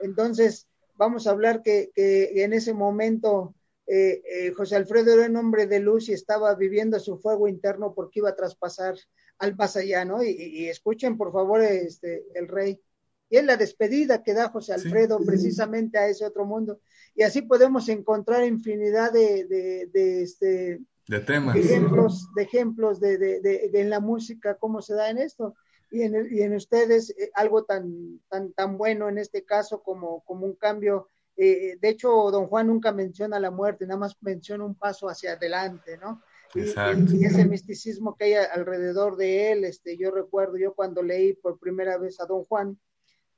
Entonces, 0.00 0.68
vamos 0.96 1.26
a 1.26 1.30
hablar 1.30 1.62
que, 1.62 1.90
en 1.96 2.52
ese 2.52 2.72
momento 2.72 3.54
eh, 3.86 4.22
eh, 4.24 4.50
José 4.52 4.76
Alfredo 4.76 5.12
era 5.12 5.28
un 5.28 5.36
hombre 5.36 5.66
de 5.66 5.80
luz 5.80 6.08
y 6.08 6.12
estaba 6.12 6.54
viviendo 6.54 6.98
su 6.98 7.18
fuego 7.18 7.48
interno 7.48 7.94
porque 7.94 8.20
iba 8.20 8.30
a 8.30 8.36
traspasar 8.36 8.96
al 9.38 9.56
más 9.56 9.76
allá, 9.76 10.04
¿no? 10.04 10.22
Y, 10.22 10.68
escuchen, 10.68 11.18
por 11.18 11.32
favor, 11.32 11.60
este, 11.60 12.24
el 12.34 12.48
rey. 12.48 12.80
Y 13.28 13.36
es 13.36 13.44
la 13.44 13.56
despedida 13.56 14.22
que 14.22 14.32
da 14.32 14.48
José 14.48 14.74
Alfredo 14.74 15.18
precisamente 15.18 15.98
a 15.98 16.06
ese 16.06 16.24
otro 16.24 16.44
mundo. 16.44 16.80
Y 17.14 17.22
así 17.22 17.42
podemos 17.42 17.88
encontrar 17.88 18.44
infinidad 18.44 19.12
de, 19.12 19.44
de, 19.92 20.22
este, 20.22 20.80
de 21.08 21.20
temas. 21.20 21.56
ejemplos, 21.56 22.28
de 22.34 22.42
ejemplos 22.42 23.00
de, 23.00 23.18
de, 23.18 23.70
en 23.74 23.90
la 23.90 24.00
música, 24.00 24.56
cómo 24.56 24.80
se 24.80 24.94
da 24.94 25.10
en 25.10 25.18
esto 25.18 25.54
y 25.94 26.02
en, 26.02 26.28
y 26.30 26.42
en 26.42 26.56
ustedes 26.56 27.10
eh, 27.10 27.30
algo 27.34 27.64
tan, 27.64 28.20
tan, 28.28 28.52
tan 28.52 28.76
bueno 28.76 29.08
en 29.08 29.18
este 29.18 29.44
caso 29.44 29.80
como, 29.82 30.24
como 30.24 30.44
un 30.44 30.56
cambio. 30.56 31.08
Eh, 31.36 31.76
de 31.80 31.88
hecho, 31.88 32.08
don 32.32 32.46
Juan 32.48 32.66
nunca 32.66 32.90
menciona 32.92 33.38
la 33.38 33.52
muerte, 33.52 33.86
nada 33.86 34.00
más 34.00 34.16
menciona 34.20 34.64
un 34.64 34.74
paso 34.74 35.08
hacia 35.08 35.34
adelante, 35.34 35.96
¿no? 35.98 36.20
Y, 36.54 36.62
y, 36.62 37.24
ese 37.24 37.46
misticismo 37.46 38.16
que 38.16 38.24
hay 38.24 38.34
alrededor 38.34 39.16
de 39.16 39.52
él, 39.52 39.64
este, 39.64 39.96
yo 39.96 40.10
recuerdo, 40.10 40.56
yo 40.56 40.74
cuando 40.74 41.02
leí 41.02 41.32
por 41.32 41.58
primera 41.58 41.96
vez 41.96 42.20
a 42.20 42.26
don 42.26 42.44
Juan, 42.44 42.78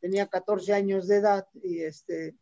tenía 0.00 0.26
14 0.26 0.72
años 0.72 1.08
de 1.08 1.16
edad 1.16 1.46
y 1.62 1.80
este, 1.80 2.36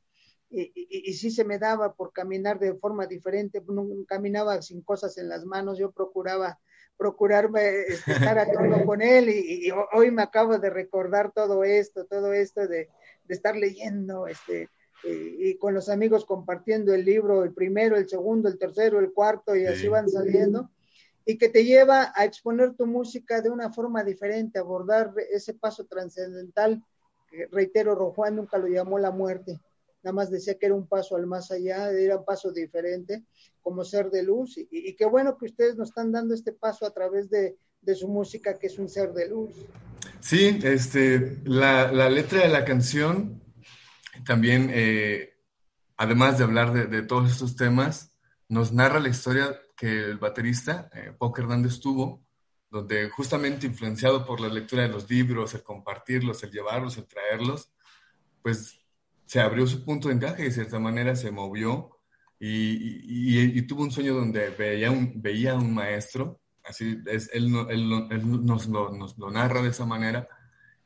y, 0.50 0.72
y, 0.74 1.12
sí 1.14 1.30
se 1.30 1.44
me 1.44 1.58
daba 1.58 1.94
por 1.94 2.12
caminar 2.12 2.58
de 2.60 2.74
forma 2.74 3.06
diferente, 3.06 3.62
caminaba 4.06 4.62
sin 4.62 4.82
cosas 4.82 5.18
en 5.18 5.28
las 5.28 5.44
manos, 5.44 5.78
yo 5.78 5.90
procuraba 5.90 6.60
procurarme 6.96 7.80
este, 7.88 8.12
estar 8.12 8.38
a 8.38 8.46
tono 8.52 8.84
con 8.84 9.02
él 9.02 9.28
y, 9.28 9.70
hoy 9.92 10.10
me 10.10 10.22
acabo 10.22 10.58
de 10.58 10.70
recordar 10.70 11.32
todo 11.32 11.64
esto, 11.64 12.06
todo 12.06 12.32
esto 12.32 12.66
de, 12.66 12.88
estar 13.28 13.56
leyendo 13.56 14.26
este, 14.26 14.68
y, 15.04 15.56
con 15.56 15.74
los 15.74 15.88
amigos 15.88 16.24
compartiendo 16.24 16.94
el 16.94 17.04
libro, 17.04 17.44
el 17.44 17.52
primero, 17.52 17.96
el 17.96 18.08
segundo, 18.08 18.48
el 18.48 18.58
tercero, 18.58 19.00
el 19.00 19.12
cuarto 19.12 19.56
y 19.56 19.66
así 19.66 19.88
van 19.88 20.08
saliendo 20.08 20.70
y 21.26 21.38
que 21.38 21.48
te 21.48 21.64
lleva 21.64 22.12
a 22.14 22.24
exponer 22.24 22.74
tu 22.74 22.86
música 22.86 23.40
de 23.40 23.50
una 23.50 23.72
forma 23.72 24.04
diferente, 24.04 24.58
abordar 24.58 25.12
ese 25.30 25.54
paso 25.54 25.86
trascendental, 25.86 26.82
reitero, 27.50 27.94
Rojuan 27.94 28.36
nunca 28.36 28.58
lo 28.58 28.68
llamó 28.68 28.98
la 28.98 29.10
muerte, 29.10 29.58
nada 30.04 30.14
más 30.14 30.30
decía 30.30 30.58
que 30.58 30.66
era 30.66 30.74
un 30.74 30.86
paso 30.86 31.16
al 31.16 31.26
más 31.26 31.50
allá, 31.50 31.90
era 31.90 32.18
un 32.18 32.24
paso 32.24 32.52
diferente 32.52 33.24
como 33.62 33.84
ser 33.84 34.10
de 34.10 34.22
luz 34.22 34.58
y, 34.58 34.94
qué 34.94 35.06
bueno 35.06 35.38
que 35.38 35.46
ustedes 35.46 35.76
nos 35.76 35.88
están 35.88 36.12
dando 36.12 36.34
este 36.34 36.52
paso 36.52 36.86
a 36.86 36.92
través 36.92 37.30
de, 37.30 37.56
su 37.94 38.08
música 38.08 38.58
que 38.58 38.66
es 38.66 38.78
un 38.78 38.88
ser 38.88 39.12
de 39.12 39.28
luz. 39.28 39.54
Sí, 40.20 40.58
este, 40.62 41.38
la, 41.44 41.90
letra 42.10 42.40
de 42.40 42.48
la 42.48 42.64
canción 42.64 43.42
también, 44.26 44.70
eh, 44.72 45.34
además 45.96 46.38
de 46.38 46.44
hablar 46.44 46.88
de, 46.88 47.02
todos 47.02 47.30
estos 47.30 47.56
temas, 47.56 48.10
nos 48.48 48.72
narra 48.72 49.00
la 49.00 49.08
historia 49.08 49.58
que 49.76 50.04
el 50.04 50.18
baterista, 50.18 50.90
eh, 50.94 51.14
Hernández, 51.36 51.80
tuvo, 51.80 52.22
donde 52.70 53.08
justamente 53.08 53.66
influenciado 53.66 54.26
por 54.26 54.40
la 54.40 54.48
lectura 54.48 54.82
de 54.82 54.88
los 54.88 55.08
libros, 55.08 55.54
el 55.54 55.62
compartirlos, 55.62 56.42
el 56.42 56.50
llevarlos, 56.50 56.96
el 56.98 57.06
traerlos, 57.06 57.70
pues 58.42 58.83
se 59.34 59.40
abrió 59.40 59.66
su 59.66 59.84
punto 59.84 60.06
de 60.06 60.14
encaje 60.14 60.42
y 60.42 60.44
de 60.44 60.52
cierta 60.52 60.78
manera 60.78 61.16
se 61.16 61.32
movió 61.32 61.98
y, 62.38 63.60
tuvo 63.62 63.82
un 63.82 63.90
sueño 63.90 64.14
donde 64.14 64.50
veía 64.50 64.92
un, 64.92 65.20
veía 65.20 65.56
un 65.56 65.74
maestro, 65.74 66.40
así 66.62 67.02
es, 67.06 67.28
él, 67.32 67.50
nos, 67.50 68.68
lo, 68.68 69.30
narra 69.32 69.60
de 69.60 69.70
esa 69.70 69.86
manera, 69.86 70.28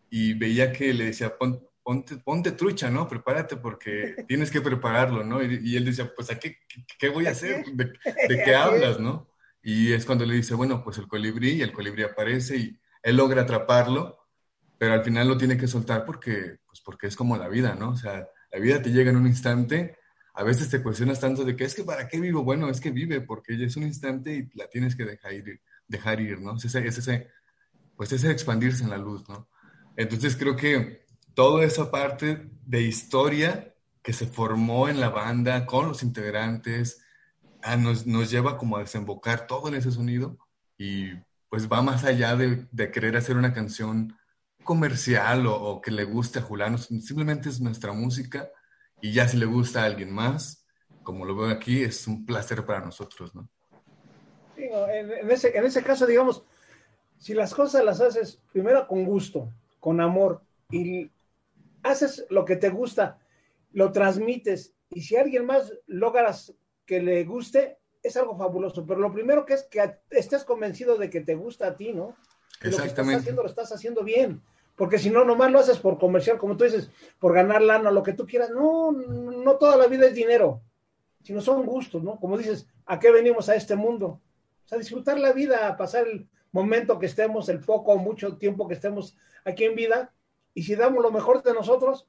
y 0.08 0.32
veía 0.32 0.72
que 0.72 0.94
le 0.94 1.04
decía, 1.04 1.36
ponte, 1.36 2.16
ponte 2.24 2.52
trucha, 2.52 2.88
¿no? 2.88 3.06
Prepárate 3.06 3.56
porque 3.58 4.14
tienes 4.28 4.50
que 4.50 4.62
prepararlo, 4.62 5.22
¿no? 5.24 5.42
Y, 5.42 5.76
él 5.76 5.84
decía, 5.84 6.10
pues, 6.16 6.30
¿a 6.30 6.38
qué, 6.38 6.56
qué, 6.98 7.10
voy 7.10 7.26
a 7.26 7.32
hacer? 7.32 7.66
¿De, 7.66 7.84
de 7.84 8.42
qué 8.46 8.54
hablas, 8.54 8.98
no? 8.98 9.28
Y 9.62 9.92
es 9.92 10.06
cuando 10.06 10.24
le 10.24 10.36
dice, 10.36 10.54
bueno, 10.54 10.82
pues 10.82 10.96
el 10.96 11.06
colibrí, 11.06 11.50
y 11.50 11.60
el 11.60 11.72
colibrí 11.72 12.02
aparece 12.02 12.56
y 12.56 12.80
él 13.02 13.16
logra 13.16 13.42
atraparlo, 13.42 14.26
pero 14.78 14.94
al 14.94 15.04
final 15.04 15.28
lo 15.28 15.36
tiene 15.36 15.58
que 15.58 15.66
soltar 15.66 16.06
porque, 16.06 16.60
pues 16.66 16.80
porque 16.80 17.08
es 17.08 17.16
como 17.16 17.36
la 17.36 17.48
vida, 17.48 17.74
¿no? 17.74 17.90
O 17.90 17.96
sea, 17.96 18.26
la 18.50 18.58
vida 18.58 18.82
te 18.82 18.90
llega 18.90 19.10
en 19.10 19.16
un 19.16 19.26
instante, 19.26 19.96
a 20.34 20.42
veces 20.42 20.70
te 20.70 20.82
cuestionas 20.82 21.20
tanto 21.20 21.44
de 21.44 21.56
que 21.56 21.64
es 21.64 21.74
que 21.74 21.84
para 21.84 22.08
qué 22.08 22.20
vivo, 22.20 22.44
bueno, 22.44 22.68
es 22.68 22.80
que 22.80 22.90
vive 22.90 23.20
porque 23.20 23.62
es 23.62 23.76
un 23.76 23.82
instante 23.82 24.34
y 24.34 24.56
la 24.56 24.68
tienes 24.68 24.94
que 24.94 25.04
dejar 25.04 25.32
ir, 25.32 25.60
dejar 25.86 26.20
ir 26.20 26.40
¿no? 26.40 26.56
Es 26.56 26.64
ese, 26.64 26.86
es 26.86 26.98
ese, 26.98 27.28
pues 27.96 28.12
ese 28.12 28.30
expandirse 28.30 28.84
en 28.84 28.90
la 28.90 28.98
luz, 28.98 29.28
¿no? 29.28 29.48
Entonces 29.96 30.36
creo 30.36 30.54
que 30.54 31.06
toda 31.34 31.64
esa 31.64 31.90
parte 31.90 32.50
de 32.64 32.82
historia 32.82 33.74
que 34.02 34.12
se 34.12 34.26
formó 34.26 34.88
en 34.88 35.00
la 35.00 35.08
banda 35.08 35.66
con 35.66 35.88
los 35.88 36.02
integrantes 36.02 37.02
ah, 37.62 37.76
nos, 37.76 38.06
nos, 38.06 38.30
lleva 38.30 38.56
como 38.56 38.76
a 38.76 38.80
desembocar 38.80 39.46
todo 39.46 39.68
en 39.68 39.74
ese 39.74 39.90
sonido 39.90 40.38
y 40.78 41.10
pues 41.48 41.68
va 41.68 41.82
más 41.82 42.04
allá 42.04 42.36
de 42.36 42.90
querer 42.92 43.16
hacer 43.16 43.36
una 43.36 43.52
canción 43.52 44.16
comercial 44.68 45.46
o, 45.46 45.80
que 45.80 45.90
le 45.90 46.04
guste 46.04 46.40
a 46.40 46.42
Julano, 46.42 46.76
simplemente 46.76 47.48
es 47.48 47.58
nuestra 47.58 47.94
música 47.94 48.50
y 49.00 49.14
ya 49.14 49.26
si 49.26 49.38
le 49.38 49.46
gusta 49.46 49.80
a 49.80 49.86
alguien 49.86 50.12
más, 50.12 50.66
como 51.02 51.24
lo 51.24 51.34
veo 51.34 51.48
aquí, 51.48 51.82
es 51.82 52.06
un 52.06 52.26
placer 52.26 52.66
para 52.66 52.84
nosotros, 52.84 53.34
¿no? 53.34 53.48
en, 54.58 55.30
ese, 55.30 55.56
en 55.56 55.64
ese 55.64 55.82
caso, 55.82 56.04
digamos, 56.04 56.44
si 57.16 57.32
las 57.32 57.54
cosas 57.54 57.82
las 57.82 58.02
haces 58.02 58.42
primero 58.52 58.86
con 58.86 59.06
gusto, 59.06 59.50
con 59.80 60.02
amor, 60.02 60.42
y 60.70 61.10
haces 61.82 62.26
lo 62.28 62.44
que 62.44 62.56
te 62.56 62.68
gusta, 62.68 63.18
lo 63.72 63.90
transmites, 63.90 64.74
y 64.90 65.00
si 65.00 65.16
alguien 65.16 65.46
más 65.46 65.72
logras 65.86 66.52
que 66.84 67.00
le 67.00 67.24
guste, 67.24 67.78
es 68.02 68.18
algo 68.18 68.36
fabuloso. 68.36 68.84
Pero 68.84 69.00
lo 69.00 69.14
primero 69.14 69.46
que 69.46 69.54
es 69.54 69.62
que 69.62 69.96
estés 70.10 70.44
convencido 70.44 70.98
de 70.98 71.08
que 71.08 71.22
te 71.22 71.36
gusta 71.36 71.68
a 71.68 71.76
ti, 71.78 71.94
¿no? 71.94 72.14
Que 72.60 72.68
lo 72.68 72.76
que 72.76 72.88
estás 72.88 73.08
haciendo 73.08 73.42
lo 73.42 73.48
estás 73.48 73.72
haciendo 73.72 74.04
bien 74.04 74.42
porque 74.78 74.96
si 74.96 75.10
no, 75.10 75.24
nomás 75.24 75.50
lo 75.50 75.58
haces 75.58 75.78
por 75.78 75.98
comercial, 75.98 76.38
como 76.38 76.56
tú 76.56 76.62
dices, 76.62 76.88
por 77.18 77.34
ganar 77.34 77.60
lana, 77.60 77.90
lo 77.90 78.04
que 78.04 78.12
tú 78.12 78.26
quieras. 78.26 78.50
No, 78.50 78.92
no 78.92 79.56
toda 79.56 79.76
la 79.76 79.88
vida 79.88 80.06
es 80.06 80.14
dinero, 80.14 80.62
sino 81.24 81.40
son 81.40 81.66
gustos, 81.66 82.00
¿no? 82.04 82.20
Como 82.20 82.38
dices, 82.38 82.68
¿a 82.86 83.00
qué 83.00 83.10
venimos 83.10 83.48
a 83.48 83.56
este 83.56 83.74
mundo? 83.74 84.20
O 84.64 84.68
sea, 84.68 84.78
disfrutar 84.78 85.18
la 85.18 85.32
vida, 85.32 85.76
pasar 85.76 86.06
el 86.06 86.28
momento 86.52 87.00
que 87.00 87.06
estemos, 87.06 87.48
el 87.48 87.58
poco 87.58 87.90
o 87.92 87.98
mucho 87.98 88.36
tiempo 88.36 88.68
que 88.68 88.74
estemos 88.74 89.16
aquí 89.44 89.64
en 89.64 89.74
vida, 89.74 90.12
y 90.54 90.62
si 90.62 90.76
damos 90.76 91.02
lo 91.02 91.10
mejor 91.10 91.42
de 91.42 91.54
nosotros, 91.54 92.06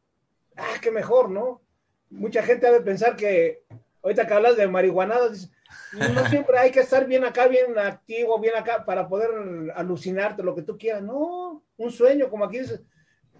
ah, 0.55 0.75
qué 0.79 0.91
mejor, 0.91 1.31
¿no? 1.31 1.63
Mucha 2.11 2.43
gente 2.43 2.67
ha 2.67 2.71
de 2.71 2.81
pensar 2.81 3.15
que, 3.15 3.63
ahorita 4.03 4.27
que 4.27 4.33
hablas 4.35 4.57
de 4.57 4.67
marihuanadas, 4.67 5.31
dices, 5.31 5.51
no 5.93 6.25
siempre 6.27 6.57
hay 6.57 6.71
que 6.71 6.81
estar 6.81 7.05
bien 7.07 7.23
acá, 7.23 7.47
bien 7.47 7.77
activo, 7.77 8.39
bien 8.39 8.55
acá, 8.55 8.85
para 8.85 9.07
poder 9.07 9.29
alucinarte 9.75 10.43
lo 10.43 10.55
que 10.55 10.63
tú 10.63 10.77
quieras. 10.77 11.03
No, 11.03 11.63
un 11.77 11.91
sueño, 11.91 12.29
como 12.29 12.45
aquí 12.45 12.59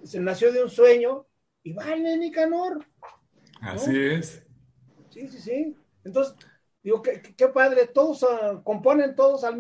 se 0.04 0.20
nació 0.20 0.52
de 0.52 0.64
un 0.64 0.70
sueño 0.70 1.28
y 1.64 1.74
vale, 1.74 2.18
Nicanor. 2.18 2.86
Así 3.62 3.98
es. 3.98 4.44
Sí, 5.10 5.28
sí, 5.28 5.40
sí. 5.40 5.76
Entonces, 6.04 6.36
digo, 6.82 7.02
qué, 7.02 7.22
qué 7.22 7.48
padre, 7.50 7.88
todos 7.88 8.24
uh, 8.24 8.64
componen, 8.64 9.16
todos 9.16 9.44
uh, 9.44 9.56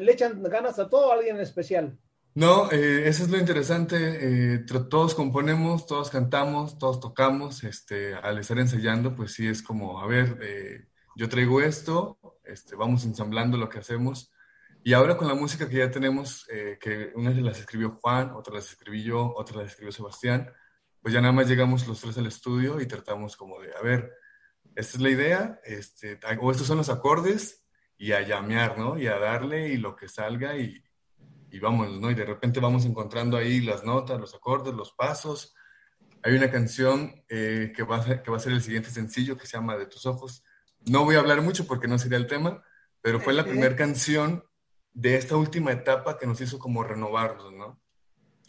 le 0.00 0.12
echan 0.12 0.42
ganas 0.44 0.78
a 0.78 0.88
todo, 0.88 1.10
a 1.10 1.14
alguien 1.14 1.36
en 1.36 1.42
especial. 1.42 1.98
No, 2.34 2.70
eh, 2.70 3.08
eso 3.08 3.24
es 3.24 3.30
lo 3.30 3.38
interesante. 3.38 3.96
Eh, 3.96 4.64
todos 4.88 5.14
componemos, 5.14 5.86
todos 5.86 6.08
cantamos, 6.08 6.78
todos 6.78 7.00
tocamos. 7.00 7.64
Este, 7.64 8.14
al 8.14 8.38
estar 8.38 8.58
ensayando, 8.58 9.16
pues 9.16 9.32
sí 9.32 9.48
es 9.48 9.60
como, 9.60 10.00
a 10.00 10.06
ver, 10.06 10.38
eh, 10.40 10.86
yo 11.18 11.28
traigo 11.28 11.60
esto, 11.60 12.16
este, 12.44 12.76
vamos 12.76 13.04
ensamblando 13.04 13.58
lo 13.58 13.68
que 13.68 13.80
hacemos. 13.80 14.30
Y 14.84 14.92
ahora 14.92 15.16
con 15.16 15.26
la 15.26 15.34
música 15.34 15.68
que 15.68 15.78
ya 15.78 15.90
tenemos, 15.90 16.46
que 16.80 17.10
una 17.16 17.32
de 17.32 17.42
las 17.42 17.58
escribió 17.58 17.98
Juan, 18.00 18.30
otra 18.30 18.54
las 18.54 18.70
escribí 18.70 19.02
yo, 19.02 19.34
otra 19.36 19.58
las 19.58 19.72
escribió 19.72 19.90
Sebastián, 19.90 20.48
pues 21.02 21.12
ya 21.12 21.20
nada 21.20 21.32
más 21.32 21.48
llegamos 21.48 21.88
los 21.88 22.00
tres 22.00 22.16
al 22.18 22.28
estudio 22.28 22.80
y 22.80 22.86
tratamos 22.86 23.36
como 23.36 23.60
de, 23.60 23.74
a 23.74 23.82
ver, 23.82 24.12
esta 24.76 24.96
es 24.96 25.02
la 25.02 25.10
idea, 25.10 25.60
este, 25.64 26.20
o 26.40 26.50
estos 26.52 26.68
son 26.68 26.78
los 26.78 26.88
acordes, 26.88 27.66
y 27.98 28.12
a 28.12 28.22
llamear, 28.22 28.78
¿no? 28.78 28.96
Y 28.96 29.08
a 29.08 29.18
darle 29.18 29.70
y 29.70 29.76
lo 29.76 29.96
que 29.96 30.08
salga 30.08 30.56
y, 30.56 30.80
y 31.50 31.58
vamos, 31.58 32.00
¿no? 32.00 32.12
Y 32.12 32.14
de 32.14 32.24
repente 32.24 32.60
vamos 32.60 32.84
encontrando 32.84 33.36
ahí 33.36 33.60
las 33.60 33.82
notas, 33.82 34.20
los 34.20 34.34
acordes, 34.36 34.72
los 34.72 34.92
pasos. 34.92 35.56
Hay 36.22 36.36
una 36.36 36.48
canción 36.48 37.24
eh, 37.28 37.72
que, 37.74 37.82
va 37.82 38.22
que 38.22 38.30
va 38.30 38.36
a 38.36 38.40
ser 38.40 38.52
el 38.52 38.62
siguiente 38.62 38.90
sencillo 38.90 39.36
que 39.36 39.46
se 39.46 39.56
llama 39.56 39.76
De 39.76 39.86
tus 39.86 40.06
ojos. 40.06 40.44
No 40.86 41.04
voy 41.04 41.16
a 41.16 41.20
hablar 41.20 41.42
mucho 41.42 41.66
porque 41.66 41.88
no 41.88 41.98
sería 41.98 42.18
el 42.18 42.26
tema, 42.26 42.62
pero 43.00 43.20
fue 43.20 43.32
la 43.32 43.44
primera 43.44 43.76
canción 43.76 44.44
de 44.92 45.16
esta 45.16 45.36
última 45.36 45.72
etapa 45.72 46.18
que 46.18 46.26
nos 46.26 46.40
hizo 46.40 46.58
como 46.58 46.82
renovarnos, 46.82 47.52
¿no? 47.52 47.80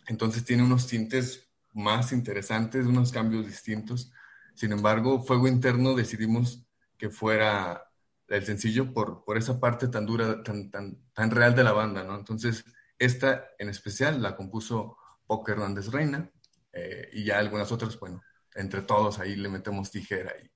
Entonces 0.07 0.43
tiene 0.43 0.63
unos 0.63 0.88
tintes 0.88 1.50
más 1.74 2.12
interesantes, 2.12 2.86
unos 2.86 3.12
cambios 3.12 3.45
distintos. 3.45 4.12
Sin 4.55 4.71
embargo, 4.71 5.24
Fuego 5.24 5.48
Interno 5.48 5.95
decidimos 5.95 6.65
que 6.98 7.09
fuera 7.09 7.86
el 8.27 8.45
sencillo 8.45 8.93
por, 8.93 9.24
por 9.24 9.38
esa 9.38 9.59
parte 9.59 9.88
tan 9.88 10.05
dura, 10.05 10.43
tan, 10.43 10.69
tan, 10.71 10.98
tan 11.13 11.31
real 11.31 11.55
de 11.55 11.63
la 11.63 11.71
banda, 11.71 12.03
¿no? 12.03 12.15
Entonces, 12.17 12.65
esta 12.98 13.45
en 13.57 13.69
especial 13.69 14.21
la 14.21 14.36
compuso 14.36 14.98
Poker 15.25 15.55
Hernández 15.55 15.88
Reina 15.88 16.29
eh, 16.74 17.09
y 17.13 17.25
ya 17.25 17.39
algunas 17.39 17.71
otras, 17.71 18.00
bueno, 18.00 18.21
entre 18.55 18.81
todos 18.81 19.19
ahí 19.19 19.36
le 19.36 19.50
metemos 19.50 19.91
tijera 19.91 20.33
y, 20.43 20.50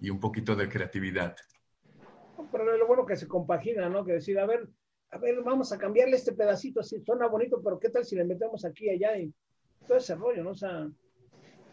y 0.00 0.10
un 0.10 0.20
poquito 0.20 0.54
de 0.54 0.68
creatividad. 0.68 1.36
Pero 2.52 2.76
lo 2.76 2.86
bueno 2.86 3.06
que 3.06 3.16
se 3.16 3.26
compagina, 3.26 3.88
¿no? 3.88 4.04
Que 4.04 4.14
decir, 4.14 4.38
a 4.38 4.46
ver, 4.46 4.68
a 5.10 5.18
ver, 5.18 5.42
vamos 5.42 5.72
a 5.72 5.78
cambiarle 5.78 6.16
este 6.16 6.32
pedacito, 6.32 6.80
así 6.80 7.00
suena 7.00 7.26
bonito, 7.26 7.60
pero 7.62 7.78
¿qué 7.78 7.88
tal 7.88 8.04
si 8.04 8.16
le 8.16 8.24
metemos 8.24 8.64
aquí, 8.64 8.88
allá 8.90 9.18
y 9.18 9.32
todo 9.86 9.98
ese 9.98 10.14
rollo, 10.14 10.44
¿no? 10.44 10.50
O 10.50 10.54
sea, 10.54 10.88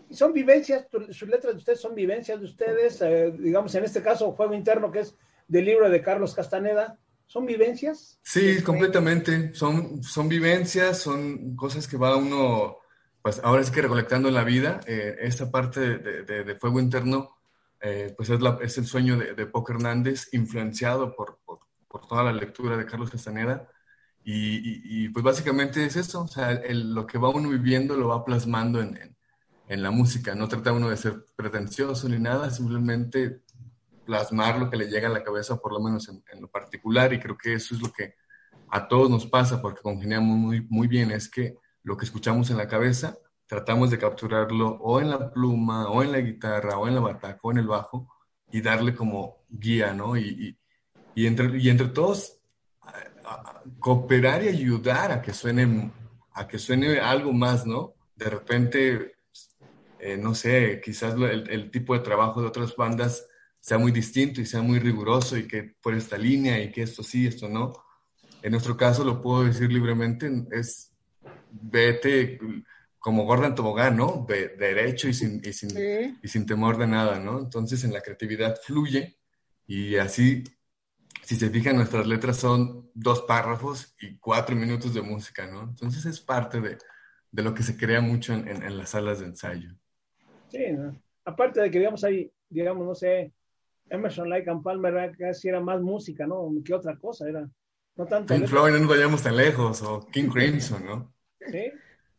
son 0.10 0.34
vivencias, 0.34 0.88
sus 1.10 1.27
letras 1.27 1.53
de 1.53 1.58
ustedes 1.58 1.80
son 1.80 1.96
vivencias 1.96 2.39
de 2.39 2.46
ustedes, 2.46 3.01
eh, 3.01 3.32
digamos, 3.38 3.74
en 3.75 3.84
este 3.84 4.01
caso, 4.01 4.36
Fuego 4.36 4.53
Interno, 4.53 4.92
que 4.92 5.00
es 5.00 5.15
del 5.48 5.65
libro 5.65 5.89
de 5.89 6.01
Carlos 6.01 6.34
Castaneda, 6.34 7.00
¿Son 7.34 7.48
vivencias? 7.48 8.20
Sí, 8.22 8.62
completamente. 8.62 9.56
Son, 9.56 10.03
son 10.03 10.30
vivencias, 10.30 11.00
son 11.00 11.56
cosas 11.56 11.88
que 11.88 11.98
va 11.98 12.15
uno, 12.15 12.77
pues 13.22 13.42
ahora 13.44 13.63
es 13.63 13.72
que 13.72 13.82
recolectando 13.82 14.27
en 14.27 14.36
la 14.36 14.44
vida. 14.44 14.82
Eh, 14.86 15.15
esta 15.20 15.50
parte 15.50 15.80
de, 15.98 16.24
de, 16.24 16.56
fuego 16.56 16.80
interno, 16.80 17.36
eh, 17.84 18.13
pues 18.16 18.30
es, 18.30 18.40
es, 18.62 18.78
el 18.78 18.86
sueño 18.86 19.18
de, 19.18 19.34
de 19.34 19.46
Poco 19.46 19.74
Hernández, 19.74 20.30
influenciado 20.32 21.16
por, 21.16 21.40
por, 21.46 21.60
toda 22.08 22.24
la 22.24 22.34
lectura 22.34 22.75
de 22.75 22.86
Carlos 22.86 23.12
Castaneda. 23.12 23.70
Y, 24.24 25.10
pues 25.10 25.24
básicamente 25.24 25.86
es 25.86 25.96
eso, 25.98 26.22
o 26.22 26.28
sea, 26.28 26.60
lo 26.70 27.06
que 27.06 27.18
va 27.18 27.30
uno 27.30 27.50
viviendo 27.50 27.96
lo 27.98 28.08
va 28.08 28.24
plasmando 28.24 28.82
en, 28.82 28.96
en, 28.98 29.18
en 29.68 29.84
la 29.84 29.92
música. 29.92 30.34
No 30.34 30.48
trata 30.48 30.72
uno 30.72 30.90
de 30.90 30.98
ser 30.98 31.25
pretencioso 31.36 32.07
ni 32.07 32.18
nada, 32.20 32.50
simplemente 32.50 33.44
plasmar 34.05 34.60
lo 34.60 34.70
que 34.70 34.77
le 34.77 34.88
llega 34.88 35.07
a 35.07 35.12
la 35.12 35.24
cabeza, 35.24 35.57
por 35.57 35.74
lo 35.74 35.79
menos 35.79 36.10
en, 36.10 36.42
lo 36.42 36.48
particular, 36.48 37.14
y 37.14 37.20
creo 37.20 37.38
que 37.38 37.53
eso 37.53 37.75
es 37.75 37.81
lo 37.81 37.92
que 37.92 38.16
a 38.70 38.88
todos 38.88 39.10
nos 39.10 39.25
pasa 39.27 39.62
porque 39.62 39.81
congeniamos 39.81 40.38
muy, 40.38 40.62
muy 40.70 40.88
bien, 40.88 41.12
es 41.12 41.29
que 41.29 41.57
lo 41.84 41.98
que 41.98 42.05
escuchamos 42.05 42.50
en 42.50 42.57
la 42.57 42.68
cabeza 42.68 43.18
tratamos 43.46 43.92
de 43.92 43.98
capturarlo 43.98 44.70
o 44.82 45.00
en 45.01 45.10
la 45.10 45.32
pluma, 45.32 45.90
o 45.90 46.03
en 46.03 46.12
la 46.12 46.20
guitarra, 46.20 46.77
o 46.77 46.88
en 46.88 46.96
la 46.96 47.01
bataca, 47.01 47.40
o 47.44 47.51
en 47.51 47.58
el 47.60 47.68
bajo, 47.68 48.08
y 48.51 48.62
darle 48.62 48.96
como 48.96 49.44
guía, 49.50 49.94
¿no? 49.94 50.18
Y, 50.18 50.58
y, 51.16 51.25
entre, 51.25 51.58
y 51.58 51.70
entre 51.70 51.88
todos 51.88 52.40
cooperar 53.79 54.44
y 54.44 54.50
ayudar 54.50 55.12
a 55.12 55.22
que 55.22 55.34
suene, 55.34 55.92
a 56.34 56.48
que 56.48 56.60
suene 56.60 57.00
algo 57.00 57.34
más, 57.34 57.66
¿no? 57.66 57.94
De 58.16 58.29
repente, 58.29 59.16
eh, 60.00 60.18
no 60.18 60.36
sé, 60.36 60.82
quizás 60.84 61.14
el, 61.16 61.50
el, 61.50 61.72
tipo 61.72 61.94
de 61.94 62.01
trabajo 62.01 62.42
de 62.42 62.48
otras 62.48 62.75
bandas 62.75 63.25
sea 63.60 63.77
muy 63.77 63.92
distinto 63.92 64.42
y 64.42 64.46
sea 64.46 64.62
muy 64.62 64.79
riguroso 64.79 65.38
y 65.38 65.48
que 65.48 65.75
por 65.82 65.94
esta 65.94 66.18
línea 66.18 66.62
y 66.62 66.72
que 66.72 66.84
esto 66.84 67.01
sí, 67.01 67.27
esto 67.27 67.48
no. 67.48 67.74
En 68.42 68.51
nuestro 68.51 68.75
caso, 68.75 69.06
lo 69.06 69.22
puedo 69.22 69.46
decir 69.46 69.72
libremente, 69.72 70.29
es 70.51 70.92
vete 71.50 72.40
como 73.03 73.25
Gordon 73.25 73.53
Tobogán, 73.53 73.98
¿no? 73.98 74.25
derecho 74.29 75.09
y 75.09 75.13
sin, 75.13 75.42
y, 75.44 75.51
sin, 75.51 75.77
y 76.24 76.27
sin 76.29 76.46
temor 76.46 76.77
de 76.77 76.87
nada, 76.87 77.20
¿no? 77.20 77.37
Entonces 77.37 77.83
en 77.83 77.92
la 77.92 78.00
creatividad 78.00 78.55
fluye 78.63 79.18
y 79.68 79.98
así, 79.98 80.46
si 81.22 81.35
se 81.35 81.50
fijan, 81.50 81.75
nuestras 81.75 82.07
letras 82.07 82.37
son 82.37 82.89
dos 82.94 83.24
párrafos 83.24 83.94
y 84.00 84.18
cuatro 84.20 84.55
minutos 84.55 84.94
de 84.94 85.01
música, 85.01 85.46
¿no? 85.48 85.63
Entonces 85.63 86.05
es 86.05 86.22
parte 86.22 86.61
de, 86.61 86.77
de 87.29 87.44
lo 87.44 87.53
que 87.53 87.63
se 87.63 87.75
crea 87.75 88.00
mucho 88.00 88.31
en, 88.31 88.48
en, 88.48 88.77
las 88.77 88.92
salas 88.92 89.20
de 89.20 89.25
ensayo. 89.25 89.75
Sí, 90.48 90.63
aparte 91.25 91.59
de 91.59 91.70
que, 91.70 91.79
digamos, 91.79 92.05
ahí, 92.05 92.31
digamos, 92.48 92.87
no 92.87 92.96
sé, 92.96 93.33
Emerson, 93.89 94.29
Lake 94.29 94.50
and 94.50 94.63
Palmer 94.63 95.13
casi 95.18 95.50
era 95.50 95.59
más 95.59 95.81
música, 95.81 96.25
¿no? 96.25 96.50
Que 96.63 96.74
otra 96.74 96.98
cosa, 96.98 97.27
era 97.27 97.50
no 97.98 98.05
tanto. 98.05 98.33
Pink 98.33 98.48
Floyd, 98.48 98.72
no 98.72 98.79
nos 98.79 98.87
vayamos 98.87 99.22
tan 99.22 99.35
lejos, 99.35 99.81
o 99.81 100.07
King 100.07 100.29
Crimson, 100.29 100.85
¿no? 100.85 101.13
Sí. 101.51 101.70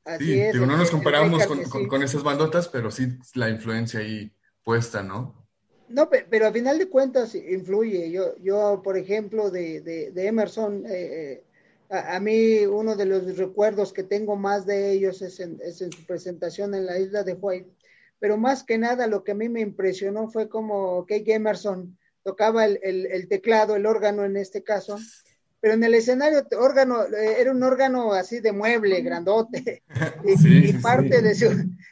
Así 0.04 0.24
sí, 0.24 0.40
es, 0.40 0.54
no 0.56 0.76
nos 0.76 0.90
comparamos 0.90 1.46
con, 1.46 1.62
con, 1.64 1.88
con, 1.88 2.02
esas 2.02 2.22
bandotas, 2.22 2.68
pero 2.68 2.90
sí 2.90 3.18
la 3.34 3.48
influencia 3.48 4.00
ahí 4.00 4.32
puesta, 4.62 5.02
¿no? 5.02 5.46
No, 5.88 6.10
pero, 6.10 6.26
pero 6.28 6.46
a 6.46 6.52
final 6.52 6.78
de 6.78 6.88
cuentas 6.88 7.34
influye. 7.34 8.10
Yo, 8.10 8.36
yo 8.42 8.82
por 8.82 8.98
ejemplo, 8.98 9.50
de, 9.50 9.80
de, 9.80 10.10
de 10.10 10.26
Emerson, 10.26 10.84
eh, 10.86 10.90
eh, 10.90 11.44
a, 11.90 12.16
a, 12.16 12.20
mí 12.20 12.66
uno 12.66 12.96
de 12.96 13.06
los 13.06 13.36
recuerdos 13.36 13.92
que 13.92 14.02
tengo 14.02 14.36
más 14.36 14.66
de 14.66 14.92
ellos 14.92 15.22
es 15.22 15.40
en, 15.40 15.58
es 15.62 15.80
en 15.80 15.92
su 15.92 16.04
presentación 16.04 16.74
en 16.74 16.86
la 16.86 16.98
isla 16.98 17.22
de 17.22 17.34
White 17.34 17.70
pero 18.24 18.38
más 18.38 18.64
que 18.64 18.78
nada 18.78 19.06
lo 19.06 19.22
que 19.22 19.32
a 19.32 19.34
mí 19.34 19.50
me 19.50 19.60
impresionó 19.60 20.30
fue 20.30 20.48
como 20.48 21.04
Kate 21.06 21.34
Emerson 21.34 21.98
tocaba 22.22 22.64
el, 22.64 22.80
el, 22.82 23.04
el, 23.04 23.28
teclado, 23.28 23.76
el 23.76 23.84
órgano 23.84 24.24
en 24.24 24.38
este 24.38 24.64
caso, 24.64 24.98
pero 25.64 25.76
en 25.76 25.84
el 25.84 25.94
escenario 25.94 26.46
órgano 26.58 27.04
eh, 27.04 27.36
era 27.38 27.50
un 27.50 27.62
órgano 27.62 28.12
así 28.12 28.40
de 28.40 28.52
mueble, 28.52 29.00
grandote, 29.00 29.82
y, 30.22 30.36
sí, 30.36 30.68
y 30.68 30.72
parte 30.74 31.16
sí. 31.16 31.22
de 31.22 31.34
su 31.34 31.46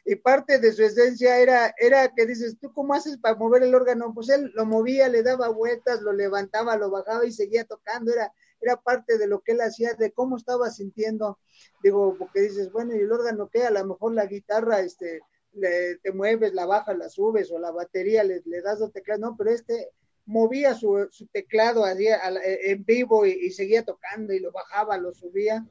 y 0.04 0.16
parte 0.16 0.58
de 0.58 0.72
su 0.72 0.82
esencia 0.82 1.38
era 1.38 1.74
era 1.78 2.12
que 2.14 2.26
dices, 2.26 2.58
¿tú 2.60 2.70
cómo 2.74 2.92
haces 2.92 3.16
para 3.16 3.34
mover 3.34 3.62
el 3.62 3.74
órgano? 3.74 4.12
Pues 4.12 4.28
él 4.28 4.52
lo 4.54 4.66
movía, 4.66 5.08
le 5.08 5.22
daba 5.22 5.48
vueltas, 5.48 6.02
lo 6.02 6.12
levantaba, 6.12 6.76
lo 6.76 6.90
bajaba 6.90 7.24
y 7.24 7.32
seguía 7.32 7.64
tocando, 7.64 8.12
era 8.12 8.30
era 8.60 8.76
parte 8.76 9.16
de 9.16 9.26
lo 9.26 9.40
que 9.40 9.52
él 9.52 9.62
hacía, 9.62 9.94
de 9.94 10.12
cómo 10.12 10.36
estaba 10.36 10.68
sintiendo, 10.68 11.38
digo, 11.82 12.14
porque 12.18 12.42
dices, 12.42 12.70
bueno, 12.72 12.94
y 12.94 12.98
el 12.98 13.10
órgano 13.10 13.48
que 13.48 13.64
a 13.64 13.70
lo 13.70 13.86
mejor 13.86 14.12
la 14.12 14.26
guitarra, 14.26 14.80
este, 14.80 15.22
le, 15.54 15.96
te 15.96 16.12
mueves, 16.12 16.52
la 16.52 16.66
bajas, 16.66 16.98
la 16.98 17.08
subes, 17.08 17.50
o 17.50 17.58
la 17.58 17.70
batería 17.70 18.22
le, 18.22 18.42
le 18.44 18.60
das 18.60 18.80
dos 18.80 18.92
teclados, 18.92 19.22
no, 19.22 19.34
pero 19.34 19.50
este 19.50 19.92
movía 20.26 20.74
su, 20.74 21.08
su 21.10 21.26
teclado 21.26 21.84
hacía, 21.84 22.18
en 22.44 22.84
vivo 22.84 23.26
y, 23.26 23.30
y, 23.30 23.50
seguía 23.50 23.84
tocando 23.84 24.32
y 24.32 24.40
lo 24.40 24.52
bajaba, 24.52 24.96
lo 24.98 25.12
subía, 25.12 25.66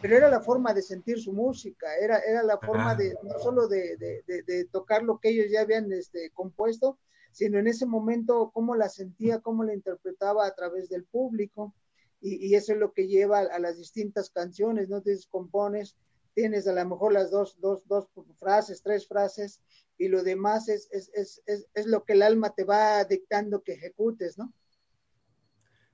pero 0.00 0.16
era 0.16 0.28
la 0.28 0.40
forma 0.40 0.72
de 0.72 0.82
sentir 0.82 1.20
su 1.20 1.32
música, 1.32 1.96
era, 1.96 2.18
era 2.20 2.42
la 2.42 2.58
forma 2.58 2.94
de, 2.94 3.16
no 3.24 3.38
solo 3.38 3.66
de, 3.66 3.96
de, 3.96 4.22
de, 4.26 4.42
de 4.42 4.64
tocar 4.66 5.02
lo 5.02 5.18
que 5.18 5.30
ellos 5.30 5.46
ya 5.50 5.62
habían 5.62 5.92
este, 5.92 6.30
compuesto, 6.30 6.98
sino 7.32 7.58
en 7.58 7.66
ese 7.66 7.86
momento 7.86 8.50
cómo 8.52 8.76
la 8.76 8.88
sentía, 8.88 9.40
cómo 9.40 9.64
la 9.64 9.74
interpretaba 9.74 10.46
a 10.46 10.54
través 10.54 10.88
del 10.88 11.04
público, 11.04 11.74
y, 12.20 12.46
y 12.46 12.54
eso 12.54 12.72
es 12.72 12.78
lo 12.78 12.92
que 12.92 13.06
lleva 13.06 13.40
a, 13.40 13.42
a 13.42 13.58
las 13.58 13.78
distintas 13.78 14.30
canciones, 14.30 14.88
¿no? 14.88 15.02
Te 15.02 15.16
compones 15.30 15.96
tienes 16.38 16.68
a 16.68 16.72
lo 16.72 16.88
mejor 16.88 17.12
las 17.12 17.32
dos, 17.32 17.58
dos, 17.58 17.82
dos 17.88 18.06
frases, 18.38 18.80
tres 18.80 19.08
frases, 19.08 19.60
y 19.98 20.06
lo 20.06 20.22
demás 20.22 20.68
es, 20.68 20.88
es, 20.92 21.10
es, 21.12 21.42
es, 21.46 21.66
es 21.74 21.86
lo 21.86 22.04
que 22.04 22.12
el 22.12 22.22
alma 22.22 22.54
te 22.54 22.62
va 22.62 23.02
dictando 23.02 23.64
que 23.64 23.72
ejecutes, 23.72 24.38
¿no? 24.38 24.54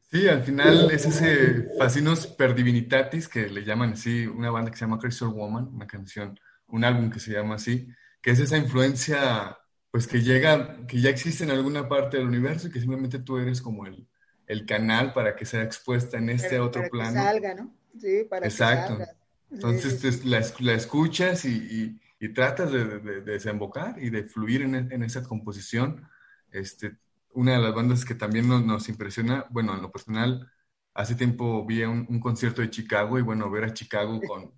Sí, 0.03 0.29
al 0.29 0.43
final 0.43 0.91
es 0.91 1.07
ese 1.07 1.71
Fascinos 1.79 2.27
per 2.27 2.55
Divinitatis, 2.55 3.27
que 3.27 3.49
le 3.49 3.65
llaman 3.65 3.95
así, 3.95 4.27
una 4.27 4.51
banda 4.51 4.71
que 4.71 4.77
se 4.77 4.85
llama 4.85 4.99
Crazy 4.99 5.25
Woman, 5.25 5.69
una 5.73 5.87
canción, 5.87 6.39
un 6.67 6.85
álbum 6.85 7.11
que 7.11 7.21
se 7.21 7.33
llama 7.33 7.55
así, 7.55 7.89
que 8.21 8.33
es 8.33 8.39
esa 8.39 8.59
influencia, 8.59 9.57
pues 9.91 10.07
que 10.07 10.21
llega, 10.21 10.87
que 10.87 11.01
ya 11.01 11.09
existe 11.09 11.45
en 11.45 11.53
alguna 11.53 11.89
parte 11.89 12.19
del 12.19 12.27
universo 12.27 12.69
y 12.69 12.71
que 12.71 12.81
simplemente 12.81 13.19
tú 13.19 13.39
eres 13.39 13.63
como 13.63 13.87
el, 13.87 14.07
el 14.47 14.67
canal 14.67 15.15
para 15.15 15.37
que 15.37 15.47
sea 15.47 15.63
expuesta 15.63 16.19
en 16.19 16.29
este 16.29 16.51
para, 16.51 16.65
otro 16.65 16.83
para 16.83 16.91
plano. 16.91 17.13
Que 17.15 17.27
salga, 17.29 17.55
¿no? 17.55 17.75
Sí, 17.99 18.25
para 18.29 18.47
Exacto. 18.47 18.99
que 18.99 19.05
salga. 19.07 19.24
Entonces 19.55 20.01
sí, 20.01 20.13
sí. 20.13 20.29
La, 20.29 20.45
la, 20.61 20.73
escuchas 20.75 21.45
y, 21.45 21.51
y, 21.51 22.01
y 22.21 22.29
tratas 22.33 22.73
de, 22.73 23.21
desembocar 23.23 24.03
y 24.03 24.11
de 24.11 24.25
fluir 24.25 24.63
en, 24.63 24.75
en, 24.75 25.03
esa 25.03 25.23
composición. 25.23 26.07
Este, 26.51 26.97
una 27.33 27.53
de 27.53 27.59
las 27.59 27.75
bandas 27.75 28.05
que 28.05 28.15
también 28.15 28.49
nos, 28.49 28.65
nos 28.65 28.89
impresiona, 28.89 29.47
bueno, 29.51 29.75
en 29.75 29.83
lo 29.83 29.91
personal, 29.91 30.51
hace 30.95 31.15
tiempo 31.15 31.65
vi 31.67 31.83
un, 31.83 32.07
un, 32.09 32.21
concierto 32.21 32.63
de 32.63 32.71
Chicago 32.71 33.19
y 33.19 33.23
bueno, 33.23 33.51
ver 33.51 33.65
a 33.65 33.75
Chicago 33.75 34.21
con 34.21 34.53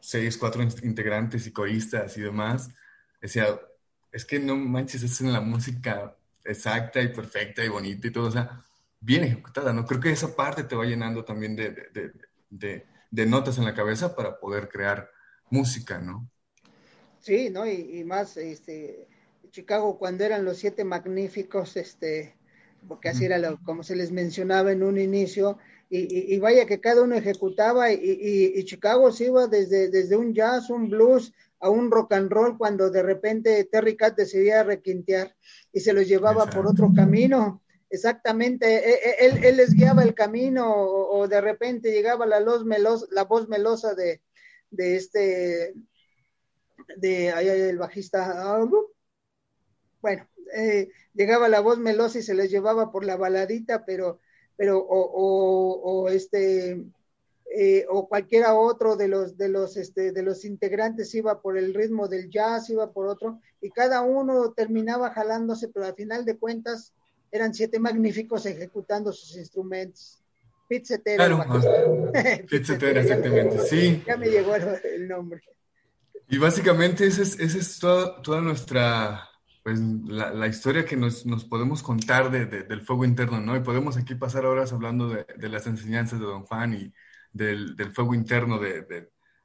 seis, 0.00 0.36
cuatro 0.36 0.62
integrantes 0.62 1.46
y 1.46 1.52
coristas 1.52 2.16
y 2.16 2.22
demás, 2.22 2.70
decía, 3.20 3.46
es 4.12 4.24
que 4.24 4.38
no 4.38 4.56
manches, 4.56 5.02
es 5.02 5.20
en 5.20 5.32
la 5.32 5.40
música 5.40 6.16
exacta 6.44 7.00
y 7.02 7.08
perfecta 7.08 7.64
y 7.64 7.68
bonita 7.68 8.06
y 8.06 8.10
todo, 8.10 8.28
o 8.28 8.30
sea, 8.30 8.64
bien 9.00 9.24
ejecutada, 9.24 9.72
¿no? 9.72 9.84
Creo 9.84 10.00
que 10.00 10.10
esa 10.10 10.34
parte 10.34 10.64
te 10.64 10.76
va 10.76 10.84
llenando 10.84 11.24
también 11.24 11.56
de, 11.56 11.70
de, 12.50 12.86
de, 13.16 13.26
notas 13.26 13.58
en 13.58 13.64
la 13.64 13.74
cabeza 13.74 14.14
para 14.14 14.38
poder 14.38 14.68
crear 14.68 15.10
música, 15.50 15.98
¿no? 15.98 16.28
Sí, 17.20 17.50
¿no? 17.50 17.66
Y, 17.66 17.98
y, 17.98 18.04
más, 18.04 18.36
este, 18.36 19.08
Chicago 19.50 19.98
cuando 19.98 20.24
eran 20.24 20.44
los 20.44 20.58
siete 20.58 20.84
magníficos, 20.84 21.76
este, 21.76 22.36
porque 22.86 23.08
así 23.08 23.24
era 23.24 23.38
lo, 23.38 23.60
como 23.62 23.82
se 23.82 23.96
les 23.96 24.12
mencionaba 24.12 24.72
en 24.72 24.82
un 24.82 24.98
inicio, 24.98 25.58
y, 25.88 26.34
y, 26.34 26.38
vaya 26.40 26.66
que 26.66 26.80
cada 26.80 27.02
uno 27.02 27.14
ejecutaba 27.14 27.92
y, 27.92 28.52
y, 28.56 28.64
Chicago 28.64 29.12
se 29.12 29.26
iba 29.26 29.46
desde, 29.46 29.88
desde 29.88 30.16
un 30.16 30.34
jazz, 30.34 30.68
un 30.68 30.90
blues, 30.90 31.32
a 31.60 31.70
un 31.70 31.90
rock 31.90 32.12
and 32.12 32.30
roll 32.30 32.58
cuando 32.58 32.90
de 32.90 33.02
repente 33.02 33.64
Terry 33.64 33.96
Cat 33.96 34.16
decidía 34.16 34.62
requintear 34.62 35.34
y 35.72 35.80
se 35.80 35.92
los 35.92 36.06
llevaba 36.06 36.46
por 36.46 36.66
otro 36.66 36.92
camino. 36.94 37.62
Exactamente, 37.88 38.66
e, 38.66 39.26
e, 39.26 39.26
él, 39.26 39.56
les 39.56 39.72
guiaba 39.72 40.02
el 40.02 40.14
camino 40.14 40.74
o, 40.74 41.28
de 41.28 41.40
repente 41.40 41.92
llegaba 41.92 42.26
la, 42.26 42.40
la 42.40 43.24
voz 43.24 43.48
melosa 43.48 43.94
de, 43.94 44.22
de 44.70 44.96
este, 44.96 45.74
de 46.96 47.30
ahí 47.32 47.48
el 47.48 47.78
bajista, 47.78 48.58
bueno, 50.00 50.28
eh, 50.56 50.88
llegaba 51.14 51.48
la 51.48 51.60
voz 51.60 51.78
melosa 51.78 52.18
y 52.18 52.22
se 52.22 52.34
les 52.34 52.50
llevaba 52.50 52.90
por 52.90 53.04
la 53.04 53.16
baladita, 53.16 53.84
pero, 53.84 54.20
pero, 54.56 54.78
o, 54.78 55.00
o, 55.00 56.02
o 56.04 56.08
este, 56.08 56.84
eh, 57.54 57.86
o 57.88 58.08
cualquiera 58.08 58.54
otro 58.54 58.96
de 58.96 59.08
los, 59.08 59.36
de, 59.36 59.48
los, 59.48 59.76
este, 59.76 60.12
de 60.12 60.22
los 60.22 60.44
integrantes 60.44 61.14
iba 61.14 61.40
por 61.40 61.56
el 61.56 61.74
ritmo 61.74 62.08
del 62.08 62.30
jazz, 62.30 62.68
iba 62.70 62.92
por 62.92 63.06
otro, 63.06 63.40
y 63.60 63.70
cada 63.70 64.02
uno 64.02 64.52
terminaba 64.52 65.10
jalándose, 65.10 65.68
pero 65.68 65.86
al 65.86 65.94
final 65.94 66.24
de 66.24 66.38
cuentas 66.38 66.92
eran 67.30 67.54
siete 67.54 67.78
magníficos 67.78 68.46
ejecutando 68.46 69.12
sus 69.12 69.36
instrumentos. 69.36 70.22
Pizzetera. 70.68 71.26
Claro, 71.26 72.12
Pizzetera, 72.50 73.00
exactamente, 73.00 73.58
sí. 73.60 74.02
Ya 74.06 74.16
me 74.16 74.26
llegó 74.26 74.54
el, 74.56 75.06
nombre. 75.06 75.40
Y 76.28 76.38
básicamente 76.38 77.06
esa 77.06 77.22
es, 77.22 77.38
esa 77.38 77.58
es 77.58 77.78
toda, 77.78 78.20
toda 78.20 78.40
nuestra, 78.40 79.28
pues 79.62 79.78
la, 79.78 80.32
la, 80.32 80.48
historia 80.48 80.84
que 80.84 80.96
nos, 80.96 81.24
nos 81.24 81.44
podemos 81.44 81.84
contar 81.84 82.32
de, 82.32 82.46
de, 82.46 82.62
del 82.64 82.82
fuego 82.82 83.04
interno, 83.04 83.40
¿no? 83.40 83.54
Y 83.54 83.60
podemos 83.60 83.96
aquí 83.96 84.16
pasar 84.16 84.44
horas 84.44 84.72
hablando 84.72 85.08
de, 85.08 85.24
de 85.36 85.48
las 85.48 85.68
enseñanzas 85.68 86.18
de 86.18 86.26
Don 86.26 86.42
Juan 86.42 86.74
y, 86.74 86.92
del, 87.36 87.76
del 87.76 87.92
fuego 87.92 88.14
interno 88.14 88.58
de, 88.58 88.82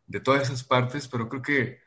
de, 0.07 0.19
todas 0.21 0.43
esas 0.43 0.63
partes, 0.63 1.07
pero 1.07 1.29
creo 1.29 1.41
que 1.41 1.79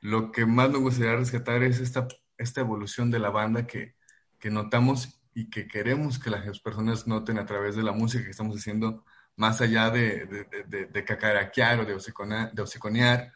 lo 0.00 0.32
que 0.32 0.46
más 0.46 0.70
me 0.70 0.78
gustaría 0.78 1.16
rescatar 1.16 1.62
es 1.62 1.80
esta, 1.80 2.06
esta 2.38 2.60
evolución 2.60 3.10
de 3.10 3.18
la 3.18 3.30
banda 3.30 3.66
que, 3.66 3.94
que 4.38 4.50
notamos 4.50 5.20
y 5.34 5.48
que 5.50 5.66
queremos 5.66 6.18
que 6.18 6.30
las 6.30 6.60
personas 6.60 7.06
noten 7.06 7.38
a 7.38 7.46
través 7.46 7.76
de 7.76 7.82
la 7.82 7.92
música 7.92 8.24
que 8.24 8.30
estamos 8.30 8.56
haciendo, 8.56 9.04
más 9.36 9.60
allá 9.60 9.90
de, 9.90 10.26
de, 10.66 10.86
de, 10.86 11.04
cacaraquear 11.04 11.80
o 11.80 11.84
de, 11.86 11.96
de 12.52 12.62
osiconear, 12.62 13.32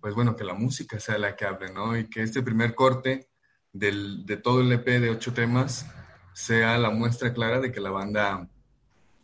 pues 0.00 0.14
bueno, 0.14 0.36
que 0.36 0.44
la 0.44 0.54
música 0.54 1.00
sea 1.00 1.18
la 1.18 1.34
que 1.34 1.46
hable, 1.46 1.72
¿no? 1.72 1.96
Y 1.96 2.08
que 2.08 2.22
este 2.22 2.42
primer 2.42 2.74
corte 2.74 3.30
del, 3.72 4.26
de 4.26 4.36
todo 4.36 4.60
el 4.60 4.72
EP 4.72 4.86
de 4.86 5.10
ocho 5.10 5.32
temas 5.32 5.86
sea 6.34 6.78
la 6.78 6.90
muestra 6.90 7.32
clara 7.32 7.60
de 7.60 7.72
que 7.72 7.80
la 7.80 7.90
banda 7.90 8.48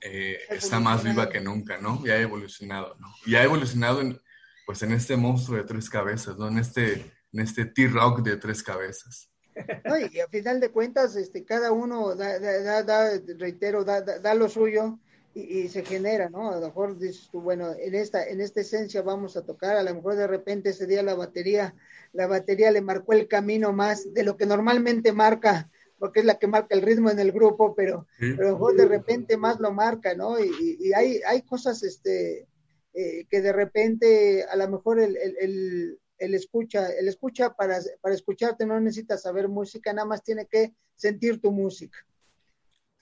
eh, 0.01 0.39
está 0.51 0.81
más 0.81 1.05
viva 1.05 1.29
que 1.29 1.41
nunca, 1.41 1.79
¿no? 1.79 2.03
Y 2.05 2.11
ha 2.11 2.21
evolucionado, 2.21 2.97
¿no? 2.99 3.15
Y 3.27 3.37
ha 3.37 3.45
evolucionado 3.45 4.01
en, 4.01 4.21
pues 4.67 4.83
en 4.83 4.93
este 4.93 5.17
monstruo 5.17 5.59
de 5.59 5.65
tres 5.65 5.89
cabezas, 5.89 6.37
¿no? 6.37 6.49
En 6.49 6.59
este, 6.59 7.13
en 7.33 7.41
este 7.41 7.67
T-Rock 7.67 8.23
de 8.23 8.37
tres 8.37 8.63
cabezas. 8.63 9.31
No, 9.85 9.99
y 9.99 10.21
a 10.21 10.29
final 10.29 10.61
de 10.61 10.71
cuentas, 10.71 11.17
este, 11.17 11.45
cada 11.45 11.73
uno 11.73 12.14
da, 12.14 12.38
da, 12.38 12.83
da 12.83 13.21
reitero, 13.38 13.85
da, 13.85 14.01
da, 14.01 14.35
lo 14.35 14.49
suyo 14.49 14.99
y, 15.35 15.61
y, 15.61 15.69
se 15.69 15.85
genera, 15.85 16.29
¿no? 16.29 16.51
A 16.51 16.61
lo 16.61 16.67
mejor 16.67 16.99
dices 16.99 17.29
tú, 17.31 17.40
bueno, 17.40 17.73
en 17.79 17.95
esta, 17.95 18.27
en 18.27 18.40
esta 18.40 18.61
esencia 18.61 19.03
vamos 19.03 19.37
a 19.37 19.45
tocar, 19.45 19.77
a 19.77 19.83
lo 19.83 19.95
mejor 19.95 20.17
de 20.17 20.27
repente 20.27 20.71
ese 20.71 20.87
día 20.87 21.03
la 21.03 21.14
batería, 21.14 21.75
la 22.12 22.27
batería 22.27 22.71
le 22.71 22.81
marcó 22.81 23.12
el 23.12 23.29
camino 23.29 23.73
más 23.73 24.12
de 24.12 24.25
lo 24.25 24.37
que 24.37 24.47
normalmente 24.47 25.12
marca 25.12 25.71
porque 25.99 26.21
es 26.21 26.27
la 26.27 26.38
que 26.38 26.47
marca 26.47 26.75
el 26.75 26.83
ritmo 26.83 27.11
en 27.11 27.19
el 27.19 27.33
grupo, 27.33 27.75
pero, 27.75 28.07
pero 28.19 28.59
de 28.77 28.87
repente 28.87 29.38
más 29.38 29.59
lo 29.59 29.73
marca, 29.73 30.14
¿no? 30.14 30.38
Y, 30.38 30.77
y 30.79 30.93
hay, 30.93 31.21
hay 31.27 31.40
cosas 31.43 31.83
este, 31.83 32.47
eh, 32.93 33.27
que 33.29 33.40
de 33.40 33.53
repente 33.53 34.45
a 34.45 34.55
lo 34.55 34.69
mejor 34.69 35.01
el, 35.01 35.17
el, 35.17 35.37
el, 35.40 35.99
escucha, 36.18 36.88
el 36.90 37.09
escucha 37.09 37.55
para, 37.55 37.79
para 38.00 38.14
escucharte 38.14 38.66
no 38.66 38.81
necesita 38.81 39.18
saber 39.18 39.48
música, 39.48 39.92
nada 39.92 40.07
más 40.07 40.22
tiene 40.22 40.46
que 40.46 40.74
sentir 40.94 41.40
tu 41.40 41.50
música. 41.50 41.98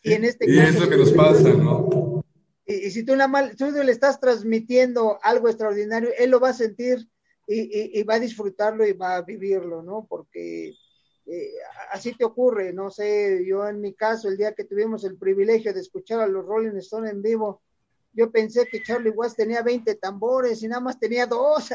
Y, 0.03 0.14
en 0.14 0.25
este 0.25 0.51
y 0.51 0.59
es 0.59 0.81
lo 0.81 0.88
que 0.88 0.96
nos 0.96 1.12
pasa, 1.12 1.53
¿no? 1.53 2.25
Y, 2.66 2.75
y 2.75 2.90
si 2.90 3.05
tú, 3.05 3.12
nada 3.14 3.29
más, 3.29 3.57
tú 3.57 3.70
le 3.70 3.92
estás 3.92 4.18
transmitiendo 4.18 5.18
algo 5.22 5.48
extraordinario, 5.48 6.11
él 6.18 6.31
lo 6.31 6.40
va 6.40 6.51
a 6.51 6.55
sentir 6.55 7.09
y, 7.46 8.01
y, 8.01 8.03
va 8.05 8.14
a 8.14 8.20
disfrutarlo 8.20 8.87
y 8.87 8.92
va 8.92 9.16
a 9.16 9.22
vivirlo, 9.22 9.83
¿no? 9.83 10.07
Porque 10.09 10.75
eh, 11.27 11.53
así 11.92 12.14
te 12.14 12.25
ocurre, 12.25 12.72
no 12.72 12.90
sé, 12.90 13.44
yo 13.46 13.66
en 13.68 13.81
mi 13.81 13.94
caso, 13.94 14.29
el 14.29 14.37
día 14.37 14.55
que 14.55 14.64
tuvimos 14.64 15.05
el 15.05 15.16
privilegio 15.16 15.72
de 15.72 15.81
escuchar 15.81 16.20
a 16.20 16.27
los 16.27 16.44
Rolling 16.44 16.77
Stones 16.79 17.12
en 17.12 17.22
vivo, 17.22 17.62
yo 18.12 18.31
pensé 18.31 18.66
que 18.66 18.83
Charlie 18.83 19.11
Watts 19.11 19.37
tenía 19.37 19.62
20 19.62 19.94
tambores 19.96 20.62
y 20.62 20.68
nada 20.68 20.81
más 20.81 20.98
tenía 20.98 21.27
dos, 21.27 21.70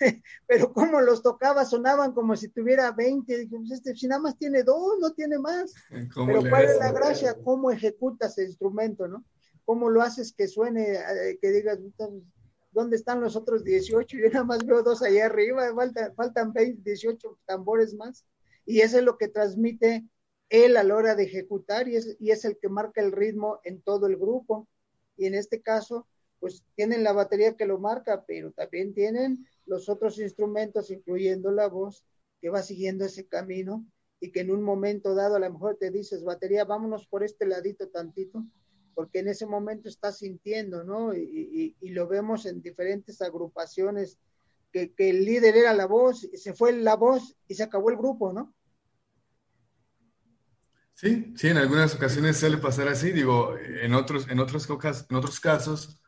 pero 0.46 0.72
como 0.72 1.00
los 1.00 1.22
tocaba 1.22 1.64
sonaban 1.64 2.12
como 2.12 2.36
si 2.36 2.48
tuviera 2.48 2.92
20, 2.92 3.38
dije, 3.38 3.56
pues 3.56 3.72
este, 3.72 3.94
si 3.94 4.06
nada 4.06 4.22
más 4.22 4.38
tiene 4.38 4.62
dos, 4.62 4.98
no 5.00 5.12
tiene 5.12 5.38
más. 5.38 5.74
Pero 5.90 6.40
¿cuál 6.48 6.64
es 6.64 6.78
la 6.78 6.92
gracia? 6.92 7.36
¿Cómo 7.42 7.70
ejecutas 7.70 8.38
el 8.38 8.46
instrumento, 8.46 9.08
no? 9.08 9.24
¿Cómo 9.64 9.90
lo 9.90 10.02
haces 10.02 10.32
que 10.32 10.46
suene, 10.46 10.94
eh, 10.94 11.38
que 11.42 11.50
digas, 11.50 11.78
¿dónde 12.70 12.96
están 12.96 13.20
los 13.20 13.34
otros 13.34 13.64
18? 13.64 14.16
Yo 14.16 14.28
nada 14.30 14.44
más 14.44 14.64
veo 14.64 14.82
dos 14.82 15.02
allá 15.02 15.26
arriba, 15.26 15.74
faltan, 15.74 16.14
faltan 16.14 16.52
20, 16.52 16.82
18 16.82 17.38
tambores 17.44 17.94
más 17.94 18.24
y 18.64 18.80
eso 18.80 18.98
es 18.98 19.04
lo 19.04 19.16
que 19.16 19.28
transmite 19.28 20.04
él 20.48 20.76
a 20.76 20.84
la 20.84 20.94
hora 20.94 21.14
de 21.14 21.24
ejecutar 21.24 21.88
y 21.88 21.96
es, 21.96 22.16
y 22.20 22.30
es 22.30 22.44
el 22.44 22.58
que 22.58 22.68
marca 22.68 23.00
el 23.00 23.12
ritmo 23.12 23.60
en 23.64 23.80
todo 23.80 24.06
el 24.06 24.16
grupo. 24.16 24.68
Y 25.16 25.26
en 25.26 25.34
este 25.34 25.62
caso, 25.62 26.06
pues 26.40 26.62
tienen 26.74 27.02
la 27.02 27.12
batería 27.12 27.56
que 27.56 27.66
lo 27.66 27.78
marca, 27.78 28.24
pero 28.26 28.52
también 28.52 28.94
tienen 28.94 29.46
los 29.64 29.88
otros 29.88 30.18
instrumentos, 30.18 30.90
incluyendo 30.90 31.50
la 31.50 31.68
voz, 31.68 32.04
que 32.40 32.50
va 32.50 32.62
siguiendo 32.62 33.04
ese 33.04 33.26
camino 33.26 33.84
y 34.20 34.30
que 34.30 34.40
en 34.40 34.50
un 34.50 34.62
momento 34.62 35.14
dado 35.14 35.36
a 35.36 35.40
lo 35.40 35.52
mejor 35.52 35.76
te 35.76 35.90
dices, 35.90 36.24
batería, 36.24 36.64
vámonos 36.64 37.06
por 37.06 37.22
este 37.22 37.46
ladito 37.46 37.88
tantito, 37.88 38.44
porque 38.94 39.18
en 39.18 39.28
ese 39.28 39.46
momento 39.46 39.88
estás 39.88 40.18
sintiendo, 40.18 40.84
¿no? 40.84 41.14
Y, 41.14 41.76
y, 41.80 41.88
lo 41.90 42.08
vemos 42.08 42.46
en 42.46 42.62
diferentes 42.62 43.20
agrupaciones, 43.20 44.18
que, 44.72 44.94
que, 44.94 45.10
el 45.10 45.24
líder 45.24 45.56
era 45.56 45.74
la 45.74 45.86
voz, 45.86 46.28
se 46.32 46.54
fue 46.54 46.72
la 46.72 46.96
voz 46.96 47.36
y 47.46 47.54
se 47.54 47.62
acabó 47.62 47.90
el 47.90 47.96
grupo, 47.96 48.32
¿no? 48.32 48.54
Sí, 50.96 51.34
sí, 51.36 51.48
en 51.48 51.58
algunas 51.58 51.94
ocasiones 51.94 52.38
suele 52.38 52.56
pasar 52.56 52.88
así, 52.88 53.12
digo, 53.12 53.54
en 53.58 53.92
otros, 53.92 54.28
en 54.30 54.40
otros, 54.40 54.66
en 55.10 55.16
otros 55.16 55.40
casos, 55.40 56.00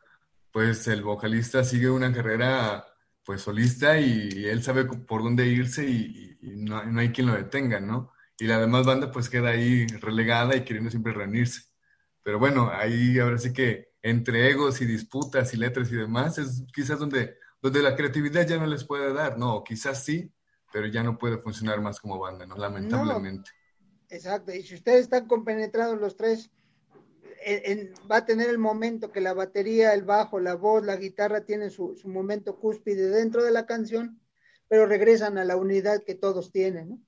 pues 0.51 0.87
el 0.87 1.03
vocalista 1.03 1.63
sigue 1.63 1.91
una 1.91 2.11
carrera 2.11 2.87
pues 3.23 3.43
solista 3.43 3.99
y, 3.99 4.45
él 4.45 4.63
sabe 4.63 4.85
por 4.85 5.21
dónde 5.21 5.45
irse 5.45 5.87
y, 5.87 6.39
no, 6.41 6.83
no, 6.85 7.01
hay 7.01 7.09
quien 7.11 7.27
lo 7.27 7.35
detenga, 7.35 7.79
¿no? 7.79 8.11
Y 8.39 8.47
la 8.47 8.59
demás 8.59 8.83
banda 8.83 9.11
pues 9.11 9.29
queda 9.29 9.49
ahí 9.49 9.85
relegada 10.01 10.55
y 10.55 10.63
queriendo 10.63 10.89
siempre 10.89 11.13
reunirse. 11.13 11.65
Pero 12.23 12.39
bueno, 12.39 12.71
ahí 12.73 13.19
ahora 13.19 13.37
sí 13.37 13.53
que 13.53 13.91
entre 14.01 14.49
egos 14.49 14.81
y 14.81 14.85
disputas 14.87 15.53
y 15.53 15.57
letras 15.57 15.91
y 15.91 15.97
demás 15.97 16.39
es 16.39 16.63
quizás 16.73 16.97
donde, 16.97 17.37
donde 17.61 17.83
la 17.83 17.95
creatividad 17.95 18.47
ya 18.47 18.57
no 18.57 18.65
les 18.65 18.85
puede 18.85 19.13
dar, 19.13 19.37
¿no? 19.37 19.63
quizás 19.63 20.03
sí, 20.03 20.33
pero 20.73 20.87
ya 20.87 21.03
no 21.03 21.15
puede 21.19 21.37
funcionar 21.37 21.79
más 21.79 21.99
como 21.99 22.17
banda, 22.17 22.47
¿no? 22.47 22.57
Lamentablemente. 22.57 23.51
Exacto, 24.09 24.53
y 24.53 24.63
si 24.63 24.75
ustedes 24.75 25.01
están 25.01 25.27
compenetrados 25.27 25.99
los 25.99 26.17
tres, 26.17 26.49
va 28.11 28.17
a 28.17 28.25
tener 28.25 28.49
el 28.49 28.57
momento 28.57 29.11
que 29.11 29.21
la 29.21 29.33
batería, 29.33 29.93
el 29.93 30.03
bajo, 30.03 30.39
la 30.39 30.55
voz, 30.55 30.83
la 30.83 30.97
guitarra 30.97 31.45
tienen 31.45 31.71
su, 31.71 31.95
su, 31.95 32.09
momento 32.09 32.59
cúspide 32.59 33.09
dentro 33.09 33.43
de 33.43 33.51
la 33.51 33.65
canción, 33.65 34.19
pero 34.67 34.85
regresan 34.85 35.37
a 35.37 35.45
la 35.45 35.55
unidad 35.55 36.03
que 36.03 36.15
todos 36.15 36.51
tienen, 36.51 36.89
¿no? 36.89 37.01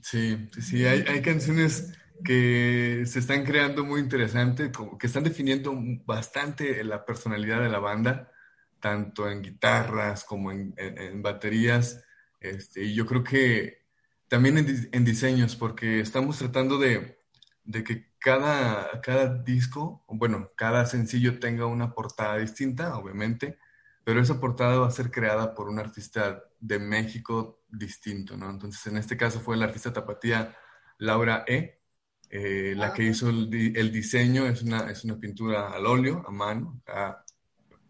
Sí, 0.00 0.48
sí, 0.60 0.84
hay, 0.84 1.04
hay 1.06 1.22
canciones 1.22 1.92
que 2.24 3.04
se 3.06 3.20
están 3.20 3.44
creando 3.44 3.84
muy 3.84 4.00
interesantes, 4.00 4.70
que 4.98 5.06
están 5.06 5.24
definiendo 5.24 5.72
bastante 6.04 6.82
la 6.82 7.04
personalidad 7.04 7.62
de 7.62 7.68
la 7.68 7.78
banda, 7.78 8.32
tanto 8.80 9.30
en 9.30 9.42
guitarras 9.42 10.24
como 10.24 10.50
en, 10.50 10.74
en, 10.76 10.98
en 10.98 11.22
baterías 11.22 12.04
Este, 12.40 12.82
y 12.82 12.94
yo 12.94 13.06
creo 13.06 13.22
que 13.22 13.81
también 14.32 14.56
en, 14.92 15.04
diseños, 15.04 15.56
porque 15.56 16.00
estamos 16.00 16.38
tratando 16.38 16.78
de, 16.78 17.18
de 17.64 17.84
que 17.84 18.14
cada, 18.18 19.02
cada 19.02 19.42
disco, 19.42 20.06
bueno, 20.08 20.52
cada 20.56 20.86
sencillo 20.86 21.38
tenga 21.38 21.66
una 21.66 21.92
portada 21.92 22.38
distinta, 22.38 22.96
obviamente, 22.96 23.58
pero 24.04 24.22
esa 24.22 24.40
portada 24.40 24.78
va 24.78 24.86
a 24.86 24.90
ser 24.90 25.10
creada 25.10 25.54
por 25.54 25.68
un 25.68 25.78
artista 25.78 26.44
de 26.58 26.78
México 26.78 27.62
distinto, 27.68 28.34
¿no? 28.38 28.48
Entonces, 28.48 28.86
en 28.86 28.96
este 28.96 29.18
caso 29.18 29.38
fue 29.38 29.58
la 29.58 29.66
artista 29.66 29.92
tapatía 29.92 30.56
Laura 30.96 31.44
E., 31.46 31.82
eh, 32.30 32.72
la 32.74 32.94
que 32.94 33.02
hizo 33.02 33.28
el, 33.28 33.50
diseño, 33.92 34.46
es 34.46 34.62
una, 34.62 34.90
es 34.90 35.04
una 35.04 35.20
pintura 35.20 35.74
al 35.74 35.84
óleo, 35.84 36.24
a 36.26 36.30
mano, 36.30 36.80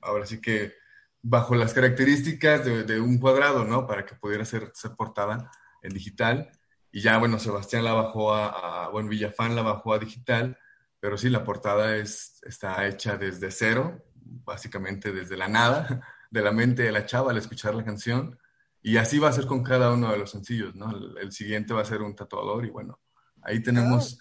ahora 0.01 0.27
sí 0.27 0.41
que 0.41 0.75
bajo 1.23 1.55
las 1.55 1.73
características 1.73 2.65
de, 2.65 3.01
un 3.01 3.19
cuadrado, 3.19 3.65
¿no? 3.65 3.87
Para 3.87 4.05
que 4.05 4.17
pudiera 4.17 4.45
ser, 4.45 4.73
ser 4.75 4.97
portada 4.97 5.49
en 5.83 5.93
digital. 5.93 6.51
Y 6.91 7.01
ya, 7.01 7.19
bueno, 7.19 7.39
Sebastián 7.39 7.85
la 7.85 7.93
bajó 7.93 8.35
a, 8.35 8.89
bueno, 8.91 9.09
Villafán 9.09 9.55
la 9.55 9.63
bajó 9.63 9.95
a 9.95 9.99
digital, 9.99 10.59
pero 11.01 11.17
sí, 11.17 11.31
la 11.31 11.45
portada 11.45 11.97
es, 11.97 12.41
está 12.43 12.87
hecha 12.87 13.17
desde 13.17 13.51
cero, 13.51 14.03
básicamente 14.15 15.13
desde 15.13 15.37
la 15.37 15.49
nada, 15.49 16.01
de 16.31 16.43
la 16.43 16.53
mente 16.53 16.83
de 16.83 16.93
la 16.93 17.07
chava 17.07 17.31
al 17.31 17.39
escuchar 17.39 17.75
la 17.75 17.85
canción. 17.85 18.39
Y 18.83 18.97
así 18.97 19.19
va 19.19 19.29
a 19.29 19.33
ser 19.33 19.47
con 19.47 19.63
cada 19.63 19.93
uno 19.93 20.11
de 20.11 20.19
los 20.19 20.31
sencillos, 20.31 20.75
¿no? 20.75 20.91
El, 21.19 21.31
siguiente 21.33 21.73
va 21.73 21.83
a 21.83 21.87
ser 21.87 22.03
un 22.03 22.17
tatuador 22.17 22.65
y 22.67 22.71
bueno, 22.71 23.01
ahí 23.43 23.63
tenemos 23.63 24.19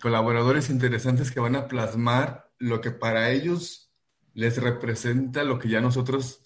colaboradores 0.00 0.70
interesantes 0.70 1.32
que 1.32 1.40
van 1.40 1.56
a 1.56 1.66
plasmar 1.66 2.50
lo 2.58 2.80
que 2.80 2.92
para 2.92 3.30
ellos 3.30 3.92
les 4.34 4.62
representa 4.62 5.42
lo 5.42 5.58
que 5.58 5.68
ya 5.68 5.80
nosotros 5.80 6.42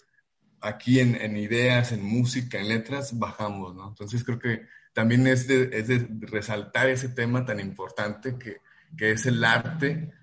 aquí 0.63 0.99
en, 0.99 1.15
en 1.15 1.35
ideas, 1.35 1.91
en 1.91 2.03
música, 2.03 2.59
en 2.59 2.69
letras, 2.69 3.19
bajamos, 3.19 3.75
¿no? 3.75 3.89
Entonces 3.89 4.23
creo 4.23 4.39
que 4.39 4.65
también 4.93 5.27
es 5.27 5.47
de, 5.47 5.69
es 5.73 5.87
de 5.89 6.07
resaltar 6.21 6.89
ese 6.89 7.09
tema 7.09 7.45
tan 7.45 7.59
importante 7.59 8.37
que, 8.37 8.61
que, 8.97 9.11
es 9.11 9.25
el 9.25 9.43
arte, 9.43 10.13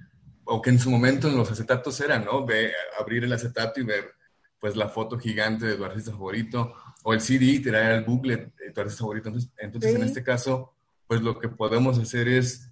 o 0.44 0.62
que 0.62 0.70
en 0.70 0.78
su 0.78 0.90
momento 0.90 1.28
en 1.28 1.36
los 1.36 1.50
acetatos 1.50 2.00
era, 2.00 2.18
¿no? 2.18 2.46
Ve, 2.46 2.72
abrir 2.98 3.24
el 3.24 3.32
acetato 3.32 3.80
y 3.80 3.84
ver 3.84 4.14
pues 4.58 4.76
la 4.76 4.88
foto 4.88 5.18
gigante 5.18 5.66
de 5.66 5.76
tu 5.76 5.84
artista 5.84 6.12
favorito, 6.12 6.74
o 7.02 7.14
el 7.14 7.20
CD, 7.20 7.60
tirar 7.60 7.92
el 7.92 8.04
booklet 8.04 8.54
de 8.56 8.72
tu 8.72 8.80
artista 8.80 9.00
favorito. 9.00 9.28
Entonces, 9.28 9.50
entonces 9.58 9.94
en 9.94 10.02
este 10.02 10.22
caso, 10.22 10.74
pues 11.06 11.22
lo 11.22 11.38
que 11.38 11.48
podemos 11.48 11.98
hacer 11.98 12.28
es 12.28 12.70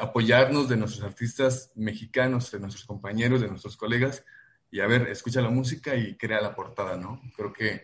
apoyarnos 0.00 0.68
de 0.68 0.76
nuestros 0.76 1.04
artistas 1.04 1.70
mexicanos, 1.74 2.50
de 2.50 2.60
nuestros 2.60 2.84
compañeros, 2.84 3.40
de 3.40 3.48
nuestros 3.48 3.76
colegas, 3.76 4.24
y 4.74 4.80
a 4.80 4.88
ver, 4.88 5.06
escucha 5.06 5.40
la 5.40 5.50
música 5.50 5.94
y 5.94 6.16
crea 6.16 6.40
la 6.40 6.52
portada, 6.52 6.96
¿no? 6.96 7.20
Creo 7.36 7.52
que 7.52 7.82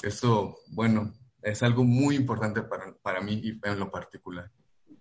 esto, 0.00 0.58
bueno, 0.68 1.12
es 1.42 1.60
algo 1.64 1.82
muy 1.82 2.14
importante 2.14 2.62
para, 2.62 2.96
para 3.02 3.20
mí 3.20 3.40
y 3.42 3.60
en 3.68 3.80
lo 3.80 3.90
particular. 3.90 4.48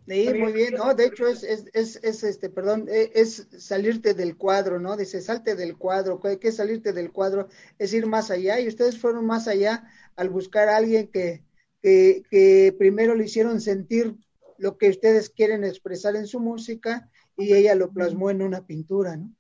Sí, 0.08 0.28
muy 0.34 0.52
bien, 0.54 0.74
¿no? 0.74 0.96
De 0.96 1.06
hecho, 1.06 1.28
es, 1.28 1.44
es, 1.44 2.00
es, 2.02 2.24
este, 2.24 2.50
perdón, 2.50 2.88
e, 2.90 3.12
es, 3.14 3.48
salirte 3.60 4.16
del 4.16 4.38
cuadro, 4.38 4.80
¿no? 4.80 4.98
Dice, 4.98 5.22
salte 5.22 5.54
del 5.56 5.78
cuadro, 5.78 6.20
¿qué 6.20 6.48
es 6.48 6.56
salirte 6.56 6.94
del 6.94 7.12
cuadro? 7.12 7.48
Es 7.78 7.94
ir 7.94 8.08
más 8.08 8.32
allá, 8.32 8.60
y 8.60 8.68
ustedes 8.68 8.98
fueron 8.98 9.28
más 9.28 9.48
allá 9.48 9.88
al 10.16 10.30
buscar 10.30 10.68
a 10.68 10.78
alguien 10.78 11.12
que, 11.12 11.44
que, 11.80 12.24
que 12.32 12.76
primero 12.76 13.14
le 13.14 13.26
hicieron 13.26 13.62
sentir 13.62 14.16
lo 14.58 14.80
que 14.80 14.90
ustedes 14.90 15.30
quieren 15.30 15.64
expresar 15.64 16.16
en 16.16 16.26
su 16.26 16.40
música 16.40 17.08
y 17.38 17.54
ella 17.54 17.76
lo 17.76 17.92
plasmó 17.92 18.32
en 18.32 18.42
una 18.42 18.66
pintura, 18.66 19.16
¿no? 19.16 19.32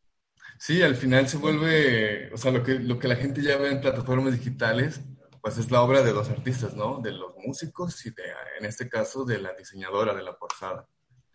Sí, 0.59 0.81
al 0.81 0.97
final 0.97 1.29
se 1.29 1.37
vuelve, 1.37 2.33
o 2.33 2.37
sea, 2.37 2.51
lo 2.51 2.61
que, 2.63 2.79
lo 2.79 2.99
que 2.99 3.07
la 3.07 3.15
gente 3.15 3.41
ya 3.41 3.57
ve 3.57 3.71
en 3.71 3.79
plataformas 3.79 4.33
digitales, 4.33 4.99
pues 5.41 5.57
es 5.57 5.71
la 5.71 5.81
obra 5.81 6.03
de 6.03 6.11
dos 6.11 6.29
artistas, 6.29 6.73
¿no? 6.73 6.99
De 6.99 7.13
los 7.13 7.33
músicos 7.37 8.05
y 8.05 8.09
de, 8.09 8.23
en 8.59 8.65
este 8.65 8.89
caso, 8.89 9.23
de 9.23 9.39
la 9.39 9.53
diseñadora 9.53 10.13
de 10.13 10.21
la 10.21 10.37
portada. 10.37 10.85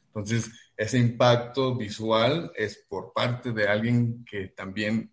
Entonces, 0.09 0.51
ese 0.77 0.99
impacto 0.99 1.75
visual 1.75 2.53
es 2.55 2.85
por 2.87 3.15
parte 3.15 3.53
de 3.53 3.67
alguien 3.67 4.27
que 4.27 4.49
también 4.49 5.11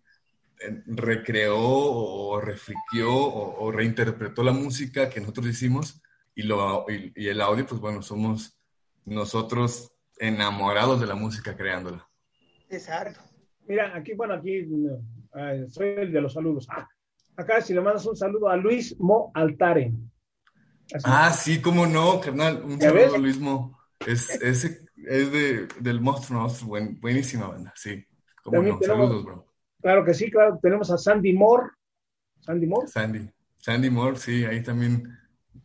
eh, 0.60 0.82
recreó 0.88 1.58
o 1.58 2.38
refrigió 2.38 3.16
o, 3.16 3.72
reinterpretó 3.72 4.42
la 4.42 4.52
música 4.52 5.08
que 5.08 5.20
nosotros 5.20 5.46
hicimos 5.46 6.02
y, 6.34 6.42
lo, 6.42 6.84
y 6.90 7.28
el 7.28 7.40
audio, 7.40 7.64
pues 7.66 7.80
bueno, 7.80 8.02
somos 8.02 8.58
nosotros 9.06 9.90
enamorados 10.18 11.00
de 11.00 11.06
la 11.06 11.14
música 11.14 11.56
creándola. 11.56 12.06
Exacto. 12.68 13.31
Mira, 13.66 13.96
aquí, 13.96 14.14
bueno, 14.14 14.34
aquí 14.34 14.66
soy 15.68 15.88
el 15.96 16.12
de 16.12 16.20
los 16.20 16.32
saludos. 16.32 16.68
Acá 17.36 17.60
si 17.60 17.72
le 17.72 17.80
mandas 17.80 18.06
un 18.06 18.16
saludo 18.16 18.48
a 18.48 18.56
Luis 18.56 18.98
Mo 18.98 19.30
Altare. 19.34 19.92
ah, 21.04 21.32
sí, 21.32 21.60
cómo 21.60 21.86
no, 21.86 22.20
carnal. 22.20 22.62
Un 22.62 22.80
saludo 22.80 23.14
a 23.14 23.18
Luis 23.18 23.38
Mo. 23.38 23.78
Es, 24.06 24.30
ese 24.42 24.86
es 24.96 25.32
de, 25.32 25.68
del 25.80 26.00
monstruo, 26.00 26.40
monstruo. 26.40 26.70
Buen, 26.70 27.00
buenísima 27.00 27.48
banda, 27.48 27.72
sí. 27.76 28.04
Cómo 28.42 28.62
no, 28.62 28.78
saludos, 28.80 29.24
bro. 29.24 29.46
Claro 29.80 30.04
que 30.04 30.14
sí, 30.14 30.30
claro. 30.30 30.58
Tenemos 30.60 30.90
a 30.90 30.98
Sandy 30.98 31.32
Moore. 31.32 31.70
Sandy 32.40 32.66
Moore. 32.66 32.88
Sandy. 32.88 33.30
Sandy 33.58 33.90
Moore, 33.90 34.16
sí, 34.16 34.44
ahí 34.44 34.62
también 34.62 35.16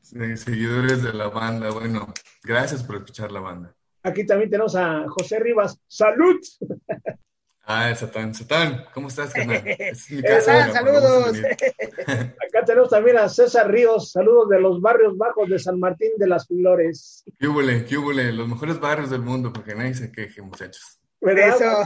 seguidores 0.01 1.03
de 1.03 1.13
la 1.13 1.27
banda. 1.27 1.71
Bueno, 1.71 2.13
gracias 2.43 2.83
por 2.83 2.97
escuchar 2.97 3.31
la 3.31 3.39
banda. 3.39 3.75
Aquí 4.03 4.25
también 4.25 4.49
tenemos 4.49 4.75
a 4.75 5.05
José 5.10 5.39
Rivas. 5.39 5.79
¡Salud! 5.88 6.39
Ah, 7.69 7.93
Satán, 7.93 8.34
Satán, 8.34 8.86
¿cómo 8.93 9.10
estás, 9.10 9.34
carnal? 9.34 9.62
Es 9.77 10.10
mi 10.10 10.21
casa, 10.21 10.71
saludos. 10.71 11.38
Acá 12.08 12.63
tenemos 12.65 12.89
también 12.89 13.17
a 13.17 13.27
César 13.27 13.69
Ríos, 13.69 14.12
saludos 14.12 14.47
de 14.47 14.62
los 14.62 14.80
barrios 14.80 15.17
bajos 15.17 15.49
de 15.49 15.60
San 15.60 15.77
Martín 15.77 16.12
de 16.15 16.27
las 16.27 16.47
Flores. 16.47 17.25
¿Qué 17.38 17.45
huele, 17.45 17.84
qué 17.84 17.97
huele? 17.97 18.32
Los 18.32 18.47
mejores 18.47 18.80
barrios 18.80 19.10
del 19.10 19.21
mundo, 19.21 19.51
porque 19.51 19.75
nadie 19.75 19.95
se 19.95 20.10
queje, 20.10 20.41
muchachos. 20.41 21.01
Eso. 21.19 21.86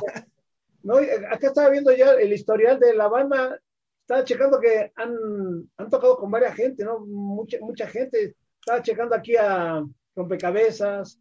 No, 0.83 0.97
acá 0.97 1.47
estaba 1.47 1.69
viendo 1.69 1.91
ya 1.91 2.11
el 2.11 2.31
historial 2.31 2.79
de 2.79 2.93
la 2.93 3.07
banda 3.07 3.59
estaba 4.01 4.23
checando 4.23 4.59
que 4.59 4.91
han, 4.95 5.69
han 5.77 5.89
tocado 5.89 6.17
con 6.17 6.29
varias 6.29 6.53
gente, 6.53 6.83
¿no? 6.83 6.99
Mucha, 6.99 7.57
mucha 7.61 7.87
gente. 7.87 8.35
Estaba 8.59 8.83
checando 8.83 9.15
aquí 9.15 9.35
a 9.35 9.83
Rompecabezas, 10.15 11.17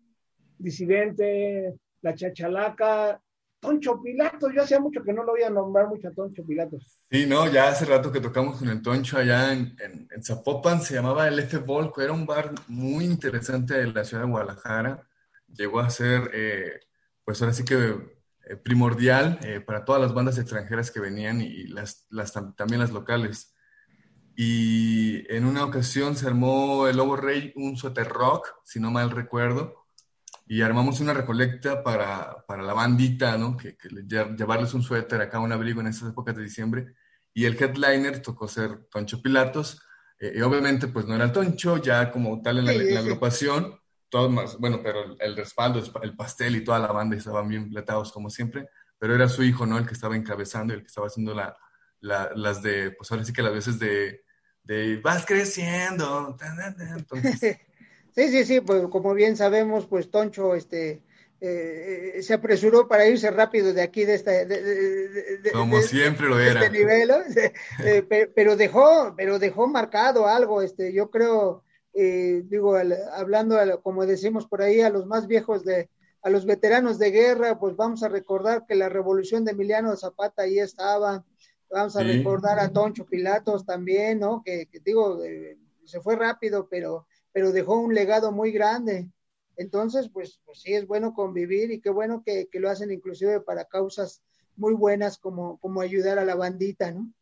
Disidente, 0.58 1.76
La 2.02 2.14
Chachalaca, 2.14 3.22
Toncho 3.60 4.02
Pilatos. 4.02 4.52
Yo 4.54 4.62
hacía 4.62 4.80
mucho 4.80 5.02
que 5.02 5.12
no 5.12 5.22
lo 5.22 5.32
voy 5.32 5.42
a 5.42 5.50
nombrar 5.50 5.88
mucho 5.88 6.08
a 6.08 6.12
Toncho 6.12 6.44
Pilatos. 6.44 7.00
Sí, 7.10 7.26
no, 7.26 7.50
ya 7.50 7.68
hace 7.68 7.84
rato 7.84 8.10
que 8.10 8.20
tocamos 8.20 8.58
con 8.58 8.68
el 8.68 8.82
Toncho 8.82 9.18
allá 9.18 9.52
en, 9.52 9.76
en, 9.78 10.22
Zapopan, 10.24 10.80
se 10.80 10.94
llamaba 10.94 11.28
el 11.28 11.38
F 11.38 11.58
Volco, 11.58 12.00
era 12.00 12.12
un 12.12 12.26
bar 12.26 12.52
muy 12.68 13.04
interesante 13.04 13.74
de 13.74 13.86
la 13.86 14.04
ciudad 14.04 14.24
de 14.24 14.30
Guadalajara. 14.30 15.06
Llegó 15.46 15.80
a 15.80 15.90
ser, 15.90 16.30
eh, 16.32 16.80
pues 17.24 17.40
ahora 17.42 17.54
sí 17.54 17.64
que 17.64 18.20
eh, 18.46 18.56
primordial 18.56 19.38
eh, 19.42 19.60
para 19.60 19.84
todas 19.84 20.00
las 20.00 20.14
bandas 20.14 20.38
extranjeras 20.38 20.90
que 20.90 21.00
venían 21.00 21.40
y 21.40 21.64
las, 21.64 22.06
las, 22.10 22.32
también 22.32 22.80
las 22.80 22.92
locales. 22.92 23.54
Y 24.36 25.30
en 25.32 25.44
una 25.44 25.64
ocasión 25.64 26.16
se 26.16 26.26
armó 26.26 26.88
el 26.88 26.96
Lobo 26.96 27.16
Rey 27.16 27.52
un 27.56 27.76
suéter 27.76 28.08
rock, 28.08 28.48
si 28.64 28.80
no 28.80 28.90
mal 28.90 29.10
recuerdo, 29.10 29.79
y 30.50 30.62
armamos 30.62 30.98
una 30.98 31.14
recolecta 31.14 31.84
para, 31.84 32.44
para 32.48 32.64
la 32.64 32.74
bandita, 32.74 33.38
¿no? 33.38 33.56
Que, 33.56 33.76
que, 33.76 33.88
llevarles 34.36 34.74
un 34.74 34.82
suéter 34.82 35.20
acá, 35.20 35.38
un 35.38 35.52
abrigo 35.52 35.80
en 35.80 35.86
esas 35.86 36.10
épocas 36.10 36.34
de 36.34 36.42
diciembre. 36.42 36.96
Y 37.32 37.44
el 37.44 37.54
headliner 37.54 38.20
tocó 38.20 38.48
ser 38.48 38.88
Toncho 38.90 39.22
Pilatos. 39.22 39.80
Eh, 40.18 40.32
y 40.34 40.40
obviamente, 40.40 40.88
pues 40.88 41.06
no 41.06 41.14
era 41.14 41.26
el 41.26 41.30
Toncho, 41.30 41.76
ya 41.76 42.10
como 42.10 42.42
tal 42.42 42.58
en 42.58 42.66
la, 42.66 42.72
en 42.72 42.94
la 42.94 42.98
agrupación, 42.98 43.78
todos 44.08 44.28
más, 44.28 44.58
bueno, 44.58 44.80
pero 44.82 45.16
el 45.20 45.36
respaldo, 45.36 45.80
el 46.02 46.16
pastel 46.16 46.56
y 46.56 46.64
toda 46.64 46.80
la 46.80 46.90
banda 46.90 47.16
estaban 47.16 47.48
bien 47.48 47.70
platados 47.70 48.10
como 48.10 48.28
siempre, 48.28 48.68
pero 48.98 49.14
era 49.14 49.28
su 49.28 49.44
hijo, 49.44 49.66
¿no? 49.66 49.78
El 49.78 49.86
que 49.86 49.94
estaba 49.94 50.16
encabezando, 50.16 50.74
el 50.74 50.80
que 50.80 50.88
estaba 50.88 51.06
haciendo 51.06 51.32
la, 51.32 51.56
las 52.00 52.60
de, 52.60 52.90
pues 52.90 53.08
ahora 53.12 53.22
sí 53.22 53.32
que 53.32 53.42
las 53.42 53.52
veces 53.52 53.78
de, 53.78 54.24
de 54.64 54.96
vas 54.96 55.24
creciendo. 55.24 56.36
Sí, 58.14 58.28
sí, 58.28 58.44
sí, 58.44 58.60
pues 58.60 58.86
como 58.88 59.14
bien 59.14 59.36
sabemos, 59.36 59.86
pues 59.86 60.10
Toncho, 60.10 60.54
este, 60.54 61.02
eh, 61.40 62.18
se 62.22 62.34
apresuró 62.34 62.88
para 62.88 63.06
irse 63.06 63.30
rápido 63.30 63.72
de 63.72 63.82
aquí 63.82 64.04
de 64.04 64.14
este 64.14 64.46
de, 64.46 65.50
como 65.52 65.80
siempre 65.80 66.28
lo 66.28 66.38
era 66.38 66.64
este 66.64 66.78
nivel, 66.78 67.10
eh, 67.84 68.28
pero 68.34 68.56
dejó 68.56 69.14
pero 69.16 69.38
dejó 69.38 69.66
marcado 69.66 70.26
algo 70.26 70.60
este 70.60 70.92
yo 70.92 71.10
creo 71.10 71.62
eh, 71.92 72.42
digo, 72.46 72.76
hablando, 73.12 73.56
como 73.82 74.06
decimos 74.06 74.46
por 74.46 74.62
ahí, 74.62 74.80
a 74.80 74.90
los 74.90 75.06
más 75.06 75.26
viejos 75.26 75.64
de, 75.64 75.90
a 76.22 76.30
los 76.30 76.44
veteranos 76.46 76.98
de 76.98 77.10
guerra, 77.10 77.58
pues 77.58 77.76
vamos 77.76 78.02
a 78.02 78.08
recordar 78.08 78.64
que 78.66 78.76
la 78.76 78.88
revolución 78.88 79.44
de 79.44 79.52
Emiliano 79.52 79.96
Zapata 79.96 80.42
ahí 80.42 80.58
estaba, 80.58 81.24
vamos 81.68 81.96
a 81.96 82.02
recordar 82.02 82.58
a 82.58 82.72
Toncho 82.72 83.06
Pilatos 83.06 83.64
también, 83.64 84.20
¿no? 84.20 84.42
Que, 84.44 84.68
digo, 84.84 85.22
eh, 85.24 85.58
se 85.84 86.00
fue 86.00 86.16
rápido, 86.16 86.68
pero, 86.70 87.06
pero 87.32 87.52
dejó 87.52 87.78
un 87.78 87.94
legado 87.94 88.32
muy 88.32 88.52
grande. 88.52 89.08
Entonces, 89.56 90.08
pues, 90.12 90.40
pues 90.44 90.62
sí, 90.62 90.72
es 90.72 90.86
bueno 90.86 91.12
convivir 91.12 91.70
y 91.70 91.80
qué 91.80 91.90
bueno 91.90 92.22
que, 92.24 92.48
lo 92.54 92.70
hacen 92.70 92.90
inclusive 92.90 93.40
para 93.40 93.64
causas 93.64 94.22
muy 94.56 94.74
buenas 94.74 95.18
como, 95.18 95.58
como 95.58 95.80
ayudar 95.80 96.18
a 96.18 96.24
la 96.24 96.34
bandita, 96.34 96.90
¿no? 96.92 97.12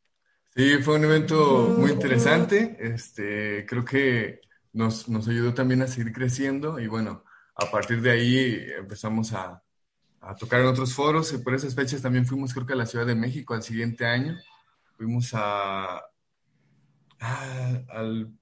Sí, 0.54 0.78
fue 0.82 0.96
un 0.96 1.04
evento 1.04 1.74
muy 1.78 1.92
interesante. 1.92 2.76
Este, 2.80 3.66
creo 3.66 3.84
que 3.84 4.40
nos, 4.72 5.08
nos 5.08 5.28
ayudó 5.28 5.54
también 5.54 5.82
a 5.82 5.86
seguir 5.86 6.12
creciendo 6.12 6.80
y 6.80 6.86
bueno, 6.86 7.24
a 7.54 7.70
partir 7.70 8.00
de 8.00 8.10
ahí 8.10 8.66
empezamos 8.78 9.32
a, 9.32 9.62
a 10.20 10.34
tocar 10.34 10.60
en 10.60 10.66
otros 10.66 10.94
foros 10.94 11.32
y 11.32 11.38
por 11.38 11.54
esas 11.54 11.74
fechas 11.74 12.02
también 12.02 12.26
fuimos 12.26 12.52
creo 12.52 12.66
que 12.66 12.72
a 12.72 12.76
la 12.76 12.86
Ciudad 12.86 13.06
de 13.06 13.14
México 13.14 13.54
al 13.54 13.62
siguiente 13.62 14.06
año. 14.06 14.36
Fuimos 14.96 15.30
a, 15.32 16.02
al 17.20 18.32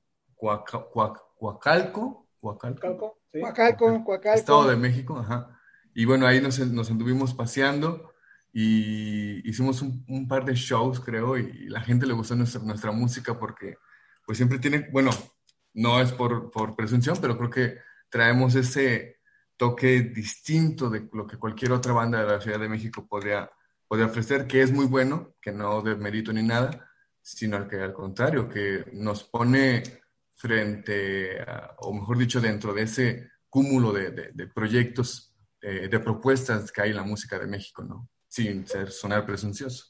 Cuacalco, 1.37 2.29
Cuacalco, 2.41 3.19
Cuacalco, 3.41 4.21
Estado 4.35 4.69
de 4.69 4.77
México, 4.77 5.19
ajá. 5.19 5.61
Y 5.95 6.05
bueno, 6.05 6.27
ahí 6.27 6.41
nos, 6.41 6.59
nos 6.59 6.91
anduvimos 6.91 7.35
paseando 7.35 8.13
y 8.53 9.49
hicimos 9.49 9.83
un, 9.83 10.05
un, 10.09 10.27
par 10.27 10.45
de 10.45 10.55
shows, 10.55 11.01
creo, 11.01 11.37
y, 11.37 11.69
la 11.69 11.81
gente 11.81 12.07
le 12.07 12.15
gustó 12.15 12.35
nuestra, 12.35 12.63
nuestra 12.63 12.91
música 12.91 13.39
porque 13.39 13.77
pues 14.25 14.39
siempre 14.39 14.59
tiene, 14.59 14.89
bueno, 14.91 15.11
no 15.75 16.01
es 16.01 16.13
por, 16.13 16.51
por 16.51 16.75
presunción, 16.75 17.17
pero 17.21 17.37
creo 17.37 17.51
que 17.51 17.79
traemos 18.09 18.55
ese 18.55 19.21
toque 19.57 20.01
distinto 20.01 20.91
de 20.91 21.09
lo 21.13 21.27
que 21.27 21.39
cualquier 21.39 21.73
otra 21.73 21.93
banda 21.93 22.21
de 22.21 22.27
la 22.27 22.41
Ciudad 22.41 22.59
de 22.59 22.69
México 22.69 23.07
podría, 23.07 23.51
podría 23.87 24.07
ofrecer, 24.07 24.47
que 24.47 24.63
es 24.63 24.73
muy 24.73 24.87
bueno, 24.87 25.35
que 25.41 25.53
no 25.53 25.83
de 25.83 25.97
mérito 25.97 26.33
ni 26.33 26.43
nada, 26.43 26.91
sino 27.21 27.67
que 27.69 27.77
al 27.77 27.93
contrario, 27.93 28.49
que 28.49 28.85
nos 28.93 29.25
pone 29.25 29.83
frente, 30.37 31.39
o 31.79 31.93
mejor 31.93 32.19
dicho, 32.19 32.41
dentro 32.41 32.73
de 32.73 32.83
ese 32.83 33.29
cúmulo 33.49 33.93
de, 33.93 34.49
proyectos, 34.55 35.35
eh, 35.63 35.89
de 35.89 35.99
propuestas 35.99 36.71
que 36.71 36.83
hay 36.83 36.91
en 36.91 36.97
la 36.97 37.03
música 37.03 37.39
de 37.39 37.47
México, 37.47 37.83
¿no? 37.83 38.09
Sin 38.29 38.67
ser 38.67 38.91
sonar 38.91 39.25
presuncioso. 39.25 39.87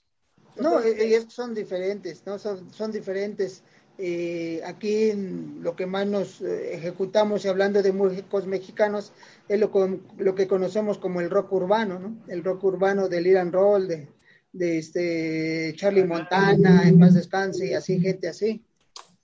No, 0.57 0.81
ellos 0.81 1.27
son 1.29 1.53
diferentes, 1.53 2.23
¿no? 2.25 2.39
Son, 2.39 2.73
son 2.73 2.93
diferentes. 2.93 3.63
Eh, 3.99 4.61
aquí 4.65 5.13
lo 5.61 5.75
que 5.75 5.87
más 5.87 6.07
nos 6.07 6.41
eh, 6.43 6.75
ejecutamos, 6.75 7.45
y 7.45 7.49
hablando 7.49 7.83
de 7.83 7.93
músicos 7.93 8.47
mexicanos, 8.47 9.13
es 9.49 9.59
lo, 9.59 9.71
lo, 10.19 10.35
que 10.35 10.47
conocemos 10.47 10.99
como 10.99 11.21
el 11.21 11.31
rock 11.31 11.53
urbano, 11.53 11.99
¿no? 11.99 12.17
El 12.29 12.45
rock 12.45 12.65
urbano 12.65 13.09
del 13.09 13.27
Iran 13.27 13.53
Roll, 13.53 13.89
de, 13.89 14.09
de 14.53 14.79
este 14.79 15.75
Charlie 15.77 16.05
Montana, 16.05 16.87
en 16.87 17.01
paz 17.01 17.15
descanse, 17.15 17.67
y 17.67 17.75
así, 17.75 18.01
gente 18.01 18.29
así. 18.29 18.65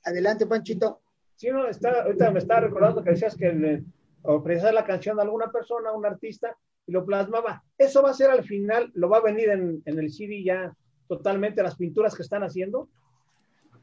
Adelante, 0.05 0.47
Panchito. 0.47 1.02
Sí, 1.43 1.51
no, 1.51 1.67
está, 1.67 2.03
ahorita 2.03 2.31
me 2.31 2.39
estaba 2.39 2.61
recordando 2.61 3.03
que 3.03 3.11
decías 3.11 3.37
que 3.37 3.53
le, 3.53 3.83
la 4.73 4.85
canción 4.85 5.17
de 5.17 5.23
alguna 5.23 5.51
persona, 5.51 5.91
un 5.91 6.07
artista, 6.07 6.57
y 6.87 6.93
lo 6.93 7.05
plasmaba. 7.05 7.65
Eso 7.77 8.01
va 8.01 8.11
a 8.11 8.15
ser 8.15 8.31
al 8.31 8.45
final, 8.45 8.93
lo 8.95 9.09
va 9.09 9.17
a 9.17 9.23
venir 9.23 9.49
en, 9.49 9.83
en 9.85 9.99
el 9.99 10.13
CD 10.13 10.45
ya 10.45 10.73
totalmente 11.09 11.61
las 11.65 11.75
pinturas 11.75 12.15
que 12.15 12.23
están 12.23 12.45
haciendo. 12.45 12.89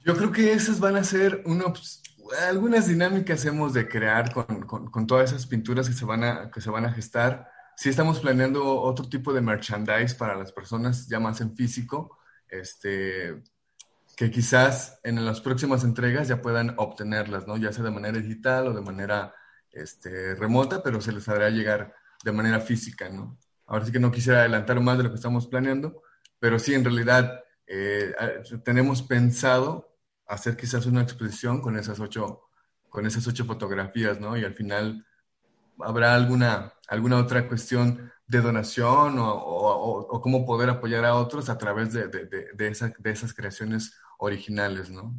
Yo 0.06 0.16
creo 0.16 0.32
que 0.32 0.54
esas 0.54 0.80
van 0.80 0.96
a 0.96 1.04
ser 1.04 1.44
unos, 1.46 2.02
algunas 2.48 2.88
dinámicas 2.88 3.44
hemos 3.44 3.74
de 3.74 3.90
crear 3.90 4.32
con, 4.32 4.62
con, 4.66 5.06
todas 5.06 5.34
esas 5.34 5.46
pinturas 5.46 5.90
que 5.90 5.96
se 5.96 6.06
van 6.06 6.24
a, 6.24 6.50
que 6.52 6.62
se 6.62 6.70
van 6.70 6.86
a 6.86 6.94
gestar. 6.94 7.46
Sí 7.76 7.90
estamos 7.90 8.22
planeando 8.22 8.80
otro 8.80 9.10
tipo 9.10 9.34
de 9.34 9.42
merchandise 9.42 10.16
para 10.16 10.38
las 10.38 10.54
personas 10.54 11.10
ya 11.10 11.20
más 11.20 11.42
en 11.42 11.54
físico, 11.58 12.20
este, 12.48 13.44
que 14.20 14.30
quizás 14.30 15.00
en 15.04 15.24
las 15.24 15.40
próximas 15.40 15.86
entregas 15.86 16.28
ya 16.28 16.42
puedan 16.42 16.74
obtenerlas, 16.76 17.48
¿no? 17.48 17.56
Ya 17.56 17.72
sea 17.72 17.86
de 17.86 17.92
manera 17.92 18.20
digital 18.20 18.68
o 18.68 18.74
de 18.74 18.82
manera 18.82 19.34
este, 19.72 20.36
remota, 20.36 20.84
pero 20.84 21.00
se 21.00 21.14
les 21.14 21.30
hará 21.30 21.50
llegar 21.50 21.96
de 22.22 22.34
manera 22.34 22.60
física, 22.60 23.08
¿no? 23.08 23.38
Ahora 23.66 23.86
sí 23.86 23.94
que 23.94 24.00
no 24.02 24.12
quisiera 24.12 24.40
adelantar 24.40 24.82
más 24.82 24.98
de 24.98 25.06
lo 25.06 25.10
que 25.12 25.16
estamos 25.16 25.48
planeando, 25.48 26.04
pero 26.38 26.60
sí, 26.60 26.74
en 26.74 26.84
realidad 26.84 27.46
eh, 27.66 28.14
tenemos 28.66 29.02
pensado 29.04 29.98
hacer 30.28 30.58
quizás 30.58 30.86
una 30.86 31.02
exposición 31.02 31.62
con 31.62 31.78
esas 31.78 32.02
ocho, 32.02 32.50
con 32.90 33.08
esas 33.08 33.26
ocho 33.26 33.46
fotografías, 33.46 34.20
¿no? 34.20 34.36
Y 34.36 34.44
al 34.44 34.54
final 34.54 35.08
habrá 35.80 36.14
alguna, 36.14 36.74
alguna 36.90 37.20
otra 37.20 37.48
cuestión 37.48 38.12
de 38.30 38.42
donación 38.42 39.18
o, 39.20 39.34
o, 39.34 40.22
cómo 40.22 40.46
poder 40.46 40.70
apoyar 40.70 41.04
a 41.04 41.16
otros 41.16 41.50
a 41.50 41.58
través 41.58 41.92
de, 41.92 42.08
de, 42.08 42.26
de, 42.26 42.46
de 42.54 43.12
esas 43.12 43.34
creaciones 43.34 44.00
originales, 44.20 44.90
¿no? 44.90 45.16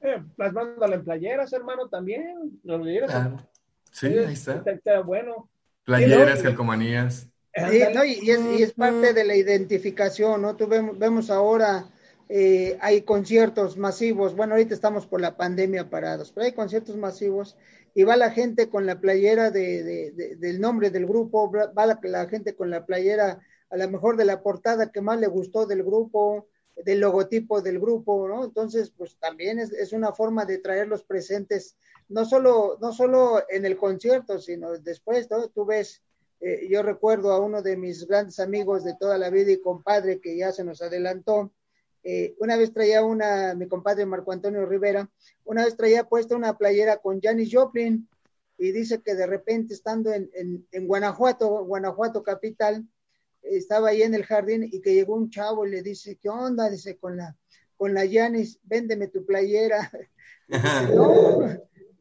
Eh, 0.00 0.22
plasmándolo 0.36 0.94
en 0.94 1.04
playeras, 1.04 1.52
hermano, 1.52 1.88
también. 1.88 2.58
Claro. 2.64 3.46
Sí, 3.92 4.06
ahí 4.06 4.32
está. 4.32 4.62
está. 4.66 5.00
bueno. 5.00 5.48
Playeras, 5.84 6.42
calcomanías. 6.42 7.28
Sí, 7.54 7.82
no, 7.94 8.04
y, 8.04 8.30
es, 8.30 8.40
y, 8.40 8.62
es, 8.62 8.72
parte 8.72 9.12
de 9.12 9.24
la 9.24 9.34
identificación, 9.34 10.42
¿no? 10.42 10.56
Tú 10.56 10.66
vemos, 10.66 10.98
vemos 10.98 11.30
ahora 11.30 11.90
eh, 12.28 12.76
hay 12.80 13.02
conciertos 13.02 13.76
masivos, 13.76 14.34
bueno, 14.34 14.54
ahorita 14.54 14.74
estamos 14.74 15.06
por 15.06 15.20
la 15.20 15.36
pandemia 15.36 15.88
parados, 15.88 16.32
pero 16.32 16.46
hay 16.46 16.52
conciertos 16.52 16.96
masivos 16.96 17.56
y 17.96 18.04
va 18.04 18.14
la 18.18 18.30
gente 18.30 18.68
con 18.68 18.84
la 18.84 19.00
playera 19.00 19.50
de, 19.50 20.12
del 20.36 20.60
nombre 20.60 20.90
del 20.90 21.06
grupo, 21.06 21.50
va 21.50 21.98
la, 22.02 22.28
gente 22.28 22.54
con 22.54 22.68
la 22.68 22.84
playera 22.84 23.40
a 23.70 23.76
lo 23.78 23.88
mejor 23.88 24.18
de 24.18 24.26
la 24.26 24.42
portada 24.42 24.92
que 24.92 25.00
más 25.00 25.18
le 25.18 25.28
gustó 25.28 25.64
del 25.64 25.82
grupo, 25.82 26.46
del 26.76 27.00
logotipo 27.00 27.62
del 27.62 27.80
grupo, 27.80 28.28
¿no? 28.28 28.44
Entonces, 28.44 28.92
pues 28.94 29.16
también 29.18 29.58
es, 29.58 29.72
es 29.72 29.94
una 29.94 30.12
forma 30.12 30.44
de 30.44 30.58
traerlos 30.58 31.04
presentes, 31.04 31.78
no 32.10 32.26
solo, 32.26 32.76
no 32.82 32.92
solo 32.92 33.42
en 33.48 33.64
el 33.64 33.78
concierto, 33.78 34.40
sino 34.40 34.76
después, 34.76 35.30
¿no? 35.30 35.48
Tú 35.48 35.64
ves, 35.64 36.02
eh, 36.40 36.68
yo 36.68 36.82
recuerdo 36.82 37.32
a 37.32 37.40
uno 37.40 37.62
de 37.62 37.78
mis 37.78 38.06
grandes 38.06 38.38
amigos 38.40 38.84
de 38.84 38.94
toda 39.00 39.16
la 39.16 39.30
vida 39.30 39.52
y 39.52 39.60
compadre 39.62 40.20
que 40.20 40.36
ya 40.36 40.52
se 40.52 40.64
nos 40.64 40.82
adelantó, 40.82 41.50
eh, 42.08 42.36
una 42.38 42.56
vez 42.56 42.72
traía 42.72 43.02
una, 43.02 43.56
mi 43.56 43.66
compadre 43.66 44.06
Marco 44.06 44.30
Antonio 44.30 44.64
Rivera, 44.64 45.10
una 45.44 45.64
vez 45.64 45.76
traía 45.76 46.08
puesta 46.08 46.36
una 46.36 46.56
playera 46.56 46.98
con 46.98 47.20
Janis 47.20 47.50
Joplin 47.52 48.08
y 48.56 48.70
dice 48.70 49.02
que 49.02 49.16
de 49.16 49.26
repente 49.26 49.74
estando 49.74 50.12
en, 50.12 50.30
en, 50.70 50.86
Guanajuato, 50.86 51.64
Guanajuato 51.64 52.22
capital, 52.22 52.86
estaba 53.42 53.88
ahí 53.88 54.02
en 54.02 54.14
el 54.14 54.24
jardín 54.24 54.62
y 54.70 54.80
que 54.82 54.94
llegó 54.94 55.16
un 55.16 55.30
chavo 55.30 55.66
y 55.66 55.70
le 55.70 55.82
dice, 55.82 56.16
¿qué 56.22 56.28
onda? 56.28 56.70
Dice, 56.70 56.96
con 56.96 57.16
la, 57.16 57.36
con 57.76 57.92
la 57.92 58.06
Janis, 58.08 58.60
véndeme 58.62 59.08
tu 59.08 59.26
playera. 59.26 59.90
Dice, 60.46 60.94
no, 60.94 61.40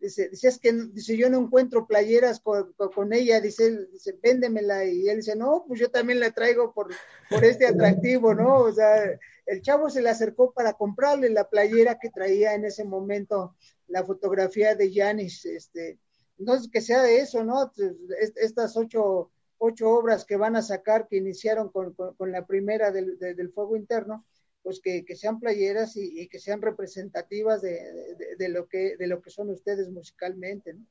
dice, 0.06 0.30
dice, 0.30 0.48
es 0.48 0.60
que 0.60 0.72
dice, 0.72 1.18
yo 1.18 1.30
no 1.30 1.40
encuentro 1.40 1.86
playeras 1.86 2.40
con, 2.40 2.74
con, 2.74 3.14
ella, 3.14 3.42
dice, 3.42 3.88
dice, 3.92 4.18
véndemela, 4.22 4.86
y 4.86 5.10
él 5.10 5.18
dice, 5.18 5.36
no, 5.36 5.66
pues 5.68 5.80
yo 5.80 5.92
también 5.92 6.20
la 6.20 6.32
traigo 6.32 6.74
por, 6.74 6.94
por 7.30 7.44
este 7.44 7.68
atractivo, 7.68 8.34
¿no? 8.34 8.60
O 8.60 8.72
sea, 8.72 9.20
el 9.46 9.62
chavo 9.62 9.90
se 9.90 10.02
le 10.02 10.10
acercó 10.10 10.54
para 10.54 10.74
comprarle 10.74 11.30
la 11.30 11.50
playera 11.50 12.00
que 12.00 12.10
traía 12.10 12.54
en 12.54 12.66
ese 12.66 12.84
momento 12.84 13.56
la 13.88 14.04
fotografía 14.04 14.76
de 14.76 14.92
Yanis, 14.92 15.46
este, 15.46 16.00
no 16.38 16.56
es 16.56 16.70
que 16.70 16.82
sea 16.82 17.02
de 17.02 17.20
eso, 17.20 17.44
¿no? 17.44 17.72
Estas 18.36 18.76
ocho, 18.78 19.32
ocho 19.58 19.90
obras 19.90 20.26
que 20.26 20.36
van 20.36 20.56
a 20.56 20.62
sacar, 20.62 21.08
que 21.08 21.18
iniciaron 21.18 21.70
con, 21.70 21.94
con, 21.94 22.32
la 22.32 22.46
primera 22.46 22.92
del, 22.92 23.18
del, 23.18 23.52
fuego 23.52 23.76
interno, 23.76 24.26
pues 24.66 24.82
que, 24.84 25.06
que 25.06 25.16
sean 25.16 25.40
playeras 25.40 25.96
y, 25.96 26.28
que 26.28 26.40
sean 26.40 26.60
representativas 26.60 27.62
de, 27.62 27.70
de, 28.18 28.36
de, 28.36 28.50
lo 28.50 28.68
que, 28.68 28.98
de 28.98 29.06
lo 29.06 29.22
que 29.22 29.30
son 29.30 29.52
ustedes 29.52 29.92
musicalmente, 29.92 30.74
¿no? 30.74 30.88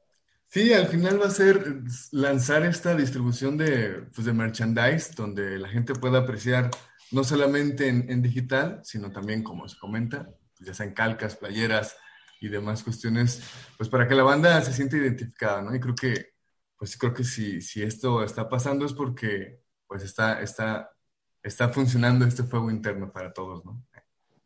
Sí, 0.47 0.73
al 0.73 0.87
final 0.87 1.21
va 1.21 1.27
a 1.27 1.31
ser 1.31 1.83
lanzar 2.13 2.65
esta 2.65 2.95
distribución 2.95 3.57
de, 3.59 4.05
pues 4.15 4.25
de 4.25 4.33
merchandise 4.33 5.13
donde 5.17 5.59
la 5.59 5.69
gente 5.69 5.93
pueda 5.95 6.21
apreciar 6.21 6.71
no 7.11 7.25
solamente 7.25 7.89
en, 7.89 8.23
digital, 8.23 8.81
sino 8.85 9.11
también, 9.11 9.43
como 9.43 9.69
se 9.69 9.77
comenta, 9.77 10.31
pues 10.57 10.69
ya 10.69 10.73
sean 10.73 10.95
calcas, 10.95 11.35
playeras 11.35 11.97
y 12.41 12.51
demás 12.51 12.85
cuestiones, 12.85 13.43
pues 13.77 13.89
para 13.89 14.07
que 14.07 14.15
la 14.15 14.23
banda 14.23 14.63
se 14.63 14.73
sienta 14.73 14.97
identificada, 14.97 15.63
¿no? 15.63 15.75
Y 15.75 15.81
creo 15.81 15.97
que, 15.97 16.35
pues 16.77 16.97
creo 16.97 17.13
que 17.13 17.25
si, 17.25 17.61
si 17.61 17.83
esto 17.83 18.23
está 18.23 18.49
pasando 18.49 18.87
es 18.87 18.93
porque, 18.93 19.65
pues 19.89 20.05
está, 20.05 20.41
está, 20.41 20.94
está 21.45 21.69
funcionando 21.69 22.25
este 22.25 22.43
fuego 22.43 22.71
interno 22.71 23.13
para 23.13 23.33
todos, 23.33 23.65
¿no? 23.65 23.81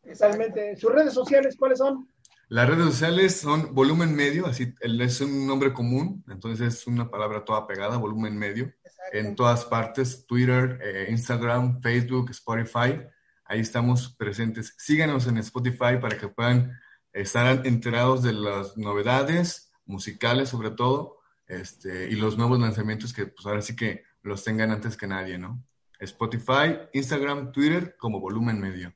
Exactamente. 0.03 0.75
¿Sus 0.75 0.91
redes 0.91 1.13
sociales 1.13 1.55
cuáles 1.57 1.79
son? 1.79 2.07
Las 2.49 2.67
redes 2.67 2.85
sociales 2.85 3.39
son 3.39 3.73
volumen 3.73 4.15
medio, 4.15 4.47
así 4.47 4.73
es 4.81 5.21
un 5.21 5.45
nombre 5.45 5.71
común, 5.71 6.23
entonces 6.27 6.73
es 6.73 6.87
una 6.87 7.09
palabra 7.09 7.45
toda 7.45 7.67
pegada, 7.67 7.97
volumen 7.97 8.37
medio 8.37 8.73
en 9.13 9.35
todas 9.35 9.65
partes, 9.65 10.25
Twitter, 10.25 10.79
eh, 10.81 11.07
Instagram, 11.09 11.81
Facebook, 11.81 12.31
Spotify. 12.31 13.01
Ahí 13.45 13.59
estamos 13.59 14.15
presentes. 14.15 14.73
Síganos 14.77 15.27
en 15.27 15.37
Spotify 15.37 15.97
para 16.01 16.17
que 16.17 16.27
puedan 16.27 16.79
estar 17.13 17.65
enterados 17.65 18.23
de 18.23 18.33
las 18.33 18.77
novedades 18.77 19.71
musicales 19.85 20.49
sobre 20.49 20.71
todo 20.71 21.19
este, 21.47 22.09
y 22.09 22.15
los 22.15 22.37
nuevos 22.37 22.59
lanzamientos 22.59 23.13
que 23.13 23.27
pues 23.27 23.45
ahora 23.45 23.61
sí 23.61 23.75
que 23.75 24.03
los 24.21 24.43
tengan 24.43 24.71
antes 24.71 24.97
que 24.97 25.07
nadie, 25.07 25.37
¿no? 25.37 25.63
Spotify, 26.05 26.77
Instagram, 26.93 27.51
Twitter 27.51 27.95
como 27.97 28.19
volumen 28.19 28.59
medio. 28.59 28.93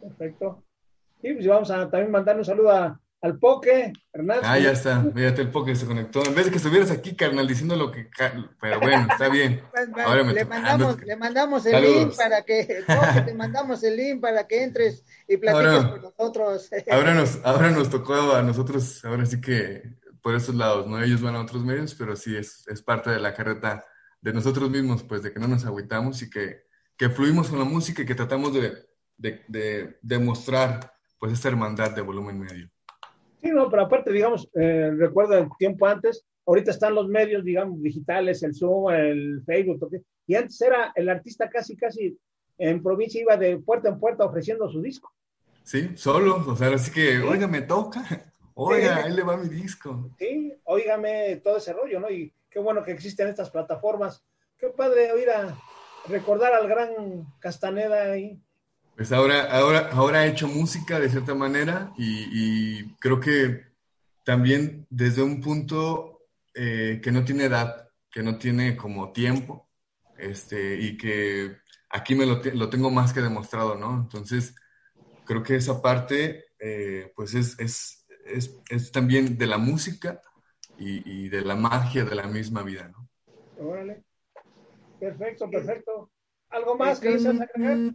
Perfecto. 0.00 0.64
Y 1.22 1.32
pues 1.32 1.46
vamos 1.46 1.70
a 1.70 1.88
también 1.88 2.10
mandar 2.10 2.36
un 2.36 2.44
saludo 2.44 2.70
a, 2.70 3.00
al 3.22 3.38
Poke, 3.38 3.90
Hernán. 4.12 4.40
Ah, 4.42 4.58
ya 4.58 4.72
está, 4.72 5.02
fíjate, 5.14 5.40
el 5.40 5.50
Poke 5.50 5.74
se 5.74 5.86
conectó. 5.86 6.22
En 6.26 6.34
vez 6.34 6.44
de 6.44 6.50
que 6.50 6.58
estuvieras 6.58 6.90
aquí, 6.90 7.16
carnal, 7.16 7.48
diciendo 7.48 7.74
lo 7.74 7.90
que... 7.90 8.10
Pero 8.60 8.80
bueno, 8.80 9.06
está 9.10 9.30
bien. 9.30 9.62
Pues, 9.72 9.88
le, 10.34 10.44
mandamos, 10.44 11.00
le 11.02 11.16
mandamos 11.16 11.66
el 11.66 11.82
link 11.82 12.16
para 12.16 12.42
que... 12.42 12.84
te 13.24 13.34
mandamos 13.34 13.82
el 13.82 13.96
link 13.96 14.20
para 14.20 14.46
que 14.46 14.62
entres 14.62 15.04
y 15.26 15.38
platiques 15.38 15.84
con 15.86 16.02
nosotros. 16.02 16.68
Ahora 16.90 17.14
nos, 17.14 17.40
ahora 17.44 17.70
nos 17.70 17.88
tocó 17.88 18.34
a 18.34 18.42
nosotros, 18.42 19.02
ahora 19.04 19.24
sí 19.24 19.40
que 19.40 19.82
por 20.20 20.34
esos 20.34 20.54
lados, 20.54 20.86
¿no? 20.86 21.02
Ellos 21.02 21.22
van 21.22 21.36
a 21.36 21.40
otros 21.40 21.64
medios, 21.64 21.94
pero 21.94 22.16
sí 22.16 22.36
es, 22.36 22.66
es 22.68 22.82
parte 22.82 23.10
de 23.10 23.20
la 23.20 23.34
carreta 23.34 23.84
de 24.24 24.32
nosotros 24.32 24.70
mismos, 24.70 25.02
pues 25.02 25.22
de 25.22 25.30
que 25.30 25.38
no 25.38 25.46
nos 25.46 25.66
agüitamos 25.66 26.22
y 26.22 26.30
que, 26.30 26.62
que 26.96 27.10
fluimos 27.10 27.50
con 27.50 27.58
la 27.58 27.66
música 27.66 28.00
y 28.00 28.06
que 28.06 28.14
tratamos 28.14 28.54
de, 28.54 28.72
de, 29.18 29.42
de, 29.48 29.98
de 30.00 30.18
mostrar 30.18 30.94
pues 31.18 31.34
esta 31.34 31.48
hermandad 31.48 31.94
de 31.94 32.00
volumen 32.00 32.40
medio. 32.40 32.70
Sí, 33.42 33.50
no, 33.50 33.68
pero 33.68 33.82
aparte, 33.82 34.10
digamos, 34.10 34.48
eh, 34.54 34.90
recuerdo 34.96 35.36
el 35.36 35.48
tiempo 35.58 35.86
antes, 35.86 36.24
ahorita 36.46 36.70
están 36.70 36.94
los 36.94 37.06
medios, 37.06 37.44
digamos, 37.44 37.82
digitales, 37.82 38.42
el 38.42 38.54
Zoom, 38.54 38.90
el 38.92 39.42
Facebook, 39.44 39.90
y 40.26 40.34
antes 40.36 40.58
era 40.62 40.90
el 40.94 41.10
artista 41.10 41.50
casi, 41.50 41.76
casi 41.76 42.18
en 42.56 42.82
provincia 42.82 43.20
iba 43.20 43.36
de 43.36 43.58
puerta 43.58 43.90
en 43.90 44.00
puerta 44.00 44.24
ofreciendo 44.24 44.70
su 44.70 44.80
disco. 44.80 45.12
Sí, 45.64 45.90
solo, 45.96 46.42
o 46.46 46.56
sea, 46.56 46.68
así 46.68 46.90
que, 46.90 47.18
oiga, 47.18 47.46
me 47.46 47.60
toca, 47.60 48.02
oiga, 48.54 49.04
ahí 49.04 49.12
le 49.12 49.22
va 49.22 49.36
mi 49.36 49.50
disco. 49.50 50.10
Sí, 50.18 50.54
óigame 50.64 51.42
todo 51.44 51.58
ese 51.58 51.74
rollo, 51.74 52.00
¿no? 52.00 52.10
Y 52.10 52.32
qué 52.54 52.60
bueno 52.60 52.84
que 52.84 52.92
existen 52.92 53.26
estas 53.26 53.50
plataformas. 53.50 54.24
Qué 54.56 54.68
padre 54.68 55.10
oír 55.10 55.28
a 55.28 55.58
recordar 56.06 56.54
al 56.54 56.68
gran 56.68 57.26
Castaneda 57.40 58.12
ahí. 58.12 58.40
Pues 58.96 59.10
ahora, 59.10 59.50
ahora, 59.50 59.90
ahora 59.90 60.20
ha 60.20 60.26
hecho 60.26 60.46
música 60.46 61.00
de 61.00 61.10
cierta 61.10 61.34
manera 61.34 61.92
y, 61.98 62.94
creo 62.98 63.18
que 63.18 63.64
también 64.22 64.86
desde 64.88 65.22
un 65.22 65.40
punto 65.40 66.20
eh, 66.54 67.00
que 67.02 67.10
no 67.10 67.24
tiene 67.24 67.46
edad, 67.46 67.88
que 68.08 68.22
no 68.22 68.38
tiene 68.38 68.76
como 68.76 69.10
tiempo, 69.10 69.68
este, 70.16 70.78
y 70.80 70.96
que 70.96 71.56
aquí 71.90 72.14
me 72.14 72.24
lo, 72.24 72.40
lo 72.40 72.70
tengo 72.70 72.88
más 72.88 73.12
que 73.12 73.20
demostrado, 73.20 73.74
¿no? 73.74 73.94
Entonces, 73.96 74.54
creo 75.26 75.42
que 75.42 75.56
esa 75.56 75.82
parte, 75.82 76.44
eh, 76.60 77.12
pues 77.16 77.34
es, 77.34 77.58
es, 77.58 78.06
es, 78.26 78.54
es, 78.70 78.92
también 78.92 79.36
de 79.36 79.46
la 79.48 79.58
música 79.58 80.22
y, 80.78 81.24
y, 81.24 81.28
de 81.28 81.42
la 81.42 81.54
magia 81.54 82.04
de 82.04 82.14
la 82.14 82.26
misma 82.26 82.62
vida, 82.62 82.88
¿no? 82.88 83.08
Órale. 83.58 84.04
Perfecto, 84.98 85.50
perfecto. 85.50 86.10
¿Algo 86.50 86.76
más 86.76 87.00
que 87.00 87.10
deseas 87.10 87.40
agregar? 87.40 87.94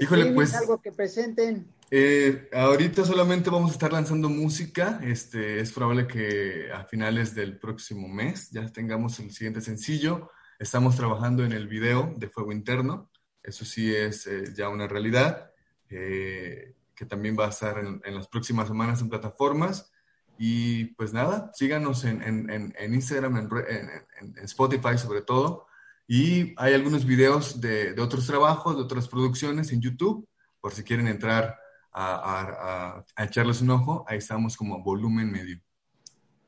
Híjole, 0.00 0.32
pues. 0.32 0.54
Algo 0.54 0.80
que 0.80 0.92
presenten. 0.92 1.72
Eh, 1.90 2.48
ahorita 2.52 3.04
solamente 3.04 3.50
vamos 3.50 3.70
a 3.70 3.74
estar 3.74 3.92
lanzando 3.92 4.28
música. 4.28 4.98
Este, 5.02 5.60
es 5.60 5.72
probable 5.72 6.06
que 6.06 6.70
a 6.72 6.84
finales 6.84 7.34
del 7.34 7.58
próximo 7.58 8.08
mes 8.08 8.50
ya 8.50 8.66
tengamos 8.68 9.18
el 9.20 9.30
siguiente 9.30 9.60
sencillo. 9.60 10.30
Estamos 10.58 10.96
trabajando 10.96 11.44
en 11.44 11.52
el 11.52 11.68
video 11.68 12.14
de 12.16 12.28
Fuego 12.28 12.52
Interno. 12.52 13.10
Eso 13.42 13.64
sí 13.64 13.94
es 13.94 14.26
eh, 14.26 14.44
ya 14.54 14.70
una 14.70 14.88
realidad. 14.88 15.52
Eh, 15.90 16.74
que 16.94 17.04
también 17.04 17.36
va 17.38 17.46
a 17.46 17.50
estar 17.50 17.78
en, 17.78 18.14
las 18.14 18.28
próximas 18.28 18.68
semanas 18.68 19.02
en 19.02 19.10
plataformas. 19.10 19.91
Y 20.38 20.86
pues 20.94 21.12
nada, 21.12 21.50
síganos 21.54 22.04
en, 22.04 22.22
en, 22.22 22.74
en 22.76 22.94
Instagram, 22.94 23.36
en, 23.36 24.34
Spotify 24.42 24.98
sobre 24.98 25.22
todo. 25.22 25.66
Y 26.06 26.54
hay 26.56 26.74
algunos 26.74 27.04
videos 27.04 27.60
de, 27.60 27.94
de, 27.94 28.02
otros 28.02 28.26
trabajos, 28.26 28.76
de 28.76 28.82
otras 28.82 29.08
producciones 29.08 29.72
en 29.72 29.80
YouTube, 29.80 30.28
por 30.60 30.72
si 30.72 30.82
quieren 30.82 31.06
entrar 31.06 31.58
a, 31.92 32.14
a, 32.14 33.04
a, 33.16 33.24
echarles 33.24 33.60
un 33.60 33.70
ojo, 33.70 34.04
ahí 34.08 34.18
estamos 34.18 34.56
como 34.56 34.82
volumen 34.82 35.30
medio. 35.30 35.60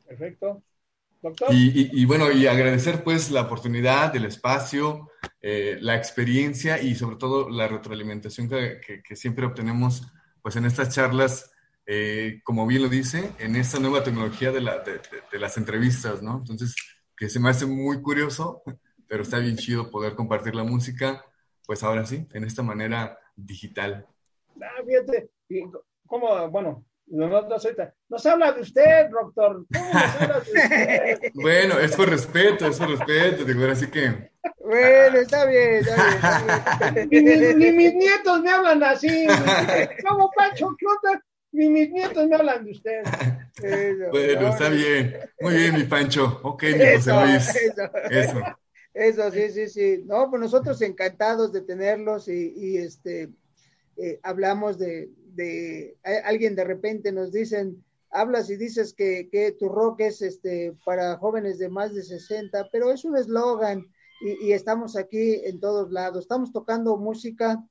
Perfecto. 0.06 0.62
Doctor. 1.22 1.54
Y, 1.54 1.90
y, 1.98 2.04
bueno, 2.04 2.30
y 2.30 2.46
agradecer 2.46 3.02
pues 3.02 3.30
la 3.30 3.42
oportunidad, 3.42 4.14
el 4.14 4.26
espacio, 4.26 5.08
eh, 5.40 5.78
la 5.80 5.96
experiencia 5.96 6.82
y 6.82 6.94
sobre 6.94 7.16
todo 7.16 7.48
la 7.48 7.66
retroalimentación 7.66 8.48
que, 8.48 8.80
que, 8.86 9.02
que 9.02 9.16
siempre 9.16 9.46
obtenemos 9.46 10.06
pues 10.42 10.56
en 10.56 10.66
estas 10.66 10.90
charlas, 10.90 11.53
eh, 11.86 12.40
como 12.44 12.66
bien 12.66 12.82
lo 12.82 12.88
dice, 12.88 13.32
en 13.38 13.56
esta 13.56 13.78
nueva 13.78 14.02
tecnología 14.02 14.52
de, 14.52 14.60
la, 14.60 14.78
de, 14.78 15.00
de, 15.30 15.38
las 15.38 15.56
entrevistas, 15.56 16.22
¿no? 16.22 16.38
Entonces, 16.38 16.74
que 17.16 17.28
se 17.28 17.40
me 17.40 17.50
hace 17.50 17.66
muy 17.66 18.00
curioso 18.00 18.62
pero 19.08 19.22
está 19.22 19.38
bien 19.38 19.56
chido 19.56 19.90
poder 19.90 20.14
compartir 20.14 20.54
la 20.54 20.64
música, 20.64 21.24
pues 21.66 21.82
ahora 21.82 22.04
sí, 22.04 22.26
en 22.32 22.44
esta 22.44 22.62
manera 22.62 23.18
digital. 23.36 24.06
Ah, 24.60 24.82
fíjate, 24.86 25.30
¿cómo, 26.06 26.48
bueno, 26.50 26.84
no, 27.06 27.28
no, 27.28 27.42
no 27.42 27.56
Nos 28.08 28.26
habla 28.26 28.52
de 28.52 28.62
usted, 28.62 29.10
doctor. 29.10 29.66
¿Cómo 29.72 29.92
nos 29.92 30.20
habla 30.20 30.40
de 30.40 30.40
usted? 30.40 31.30
bueno, 31.34 31.78
es 31.78 31.94
por 31.94 32.08
respeto, 32.08 32.66
es 32.66 32.78
por 32.78 32.90
respeto, 32.90 33.44
digo, 33.44 33.64
así 33.66 33.88
que. 33.88 34.30
Bueno, 34.58 35.18
está 35.18 35.46
bien, 35.46 35.74
está 35.74 36.90
bien. 36.90 37.08
Ni, 37.24 37.54
ni, 37.54 37.72
mis 37.72 37.94
nietos 37.94 38.42
me 38.42 38.50
hablan 38.50 38.82
así. 38.82 39.26
¿Cómo, 40.08 40.30
Pancho? 40.34 40.74
¿Qué 40.78 40.86
Ni 41.54 41.68
mis 41.68 41.88
nietos 41.88 42.26
me 42.26 42.34
hablan 42.34 42.64
de 42.64 42.72
usted. 42.72 43.02
Eso, 43.62 44.04
bueno, 44.10 44.48
está 44.48 44.68
bien. 44.70 45.20
Muy 45.40 45.54
bien, 45.54 45.74
mi 45.74 45.84
Pancho. 45.84 46.40
Ok, 46.42 46.64
mi 46.64 46.96
José 46.96 47.12
Luis. 47.12 47.54
Eso. 47.54 47.90
eso. 48.10 48.40
Eso, 48.92 49.30
sí, 49.30 49.50
sí, 49.50 49.68
sí. 49.68 50.02
No, 50.04 50.28
pues 50.30 50.42
nosotros 50.42 50.82
encantados 50.82 51.52
de 51.52 51.60
tenerlos 51.60 52.26
y, 52.26 52.76
este, 52.76 53.30
eh, 53.96 54.18
hablamos 54.24 54.78
de, 54.78 55.10
de, 55.34 55.96
alguien 56.24 56.56
de 56.56 56.64
repente 56.64 57.12
nos 57.12 57.30
dicen, 57.30 57.84
hablas 58.10 58.50
y 58.50 58.56
dices 58.56 58.92
que, 58.92 59.28
que, 59.30 59.52
tu 59.52 59.68
rock 59.68 60.00
es 60.00 60.22
este, 60.22 60.76
para 60.84 61.16
jóvenes 61.18 61.60
de 61.60 61.68
más 61.68 61.94
de 61.94 62.02
60, 62.02 62.68
pero 62.72 62.90
es 62.90 63.04
un 63.04 63.16
eslogan 63.16 63.86
y, 64.20 64.48
y, 64.48 64.52
estamos 64.52 64.96
aquí 64.96 65.40
en 65.44 65.60
todos 65.60 65.92
lados. 65.92 66.24
Estamos 66.24 66.52
tocando 66.52 66.96
música, 66.96 67.64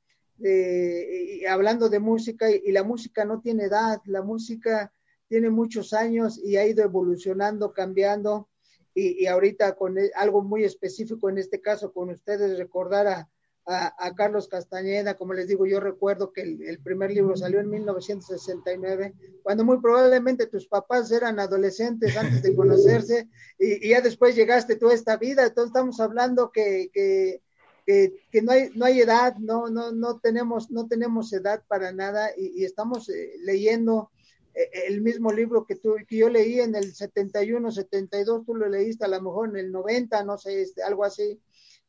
eh, 0.43 1.39
y 1.41 1.45
hablando 1.45 1.89
de 1.89 1.99
música 1.99 2.49
y, 2.49 2.61
y 2.65 2.71
la 2.71 2.83
música 2.83 3.25
no 3.25 3.41
tiene 3.41 3.65
edad, 3.65 4.01
la 4.05 4.21
música 4.21 4.93
tiene 5.27 5.49
muchos 5.49 5.93
años 5.93 6.39
y 6.43 6.57
ha 6.57 6.65
ido 6.65 6.83
evolucionando, 6.83 7.73
cambiando. 7.73 8.49
Y, 8.95 9.23
y 9.23 9.25
ahorita 9.25 9.73
con 9.75 9.97
e, 9.97 10.11
algo 10.15 10.43
muy 10.43 10.63
específico, 10.63 11.27
en 11.29 11.39
este 11.39 11.59
caso 11.59 11.91
con 11.91 12.11
ustedes, 12.11 12.59
recordar 12.59 13.07
a, 13.07 13.29
a, 13.65 13.95
a, 13.97 14.13
Carlos 14.13 14.47
Castañeda, 14.47 15.15
como 15.15 15.33
les 15.33 15.47
digo, 15.47 15.65
yo 15.65 15.79
recuerdo 15.79 16.31
que 16.31 16.41
el, 16.41 16.61
el, 16.61 16.79
primer 16.79 17.11
libro 17.11 17.35
salió 17.35 17.59
en 17.59 17.69
1969, 17.69 19.13
cuando 19.41 19.63
muy 19.63 19.79
probablemente 19.79 20.45
tus 20.45 20.67
papás 20.67 21.11
eran 21.11 21.39
adolescentes 21.39 22.15
antes 22.15 22.43
de 22.43 22.55
conocerse 22.55 23.27
y, 23.57 23.87
y 23.87 23.89
ya 23.89 24.01
después 24.01 24.35
llegaste 24.35 24.75
toda 24.75 24.93
esta 24.93 25.17
vida, 25.17 25.45
entonces 25.45 25.69
estamos 25.69 25.99
hablando 25.99 26.51
que, 26.51 26.91
que, 26.93 27.41
que, 27.85 28.13
que 28.31 28.41
no, 28.41 28.51
hay, 28.51 28.69
no 28.75 28.85
hay 28.85 29.01
edad, 29.01 29.35
no, 29.37 29.67
no, 29.69 29.91
no, 29.91 30.19
tenemos, 30.19 30.71
no 30.71 30.87
tenemos 30.87 31.31
edad 31.33 31.63
para 31.67 31.91
nada 31.91 32.31
y, 32.37 32.61
y 32.61 32.65
estamos 32.65 33.09
eh, 33.09 33.33
leyendo 33.41 34.11
eh, 34.53 34.69
el 34.87 35.01
mismo 35.01 35.31
libro 35.31 35.65
que, 35.65 35.75
tú, 35.75 35.95
que 36.07 36.17
yo 36.17 36.29
leí 36.29 36.59
en 36.59 36.75
el 36.75 36.93
71, 36.93 37.71
72, 37.71 38.45
tú 38.45 38.55
lo 38.55 38.69
leíste 38.69 39.05
a 39.05 39.09
lo 39.09 39.21
mejor 39.21 39.49
en 39.49 39.57
el 39.57 39.71
90, 39.71 40.23
no 40.23 40.37
sé, 40.37 40.61
este, 40.61 40.83
algo 40.83 41.03
así. 41.03 41.39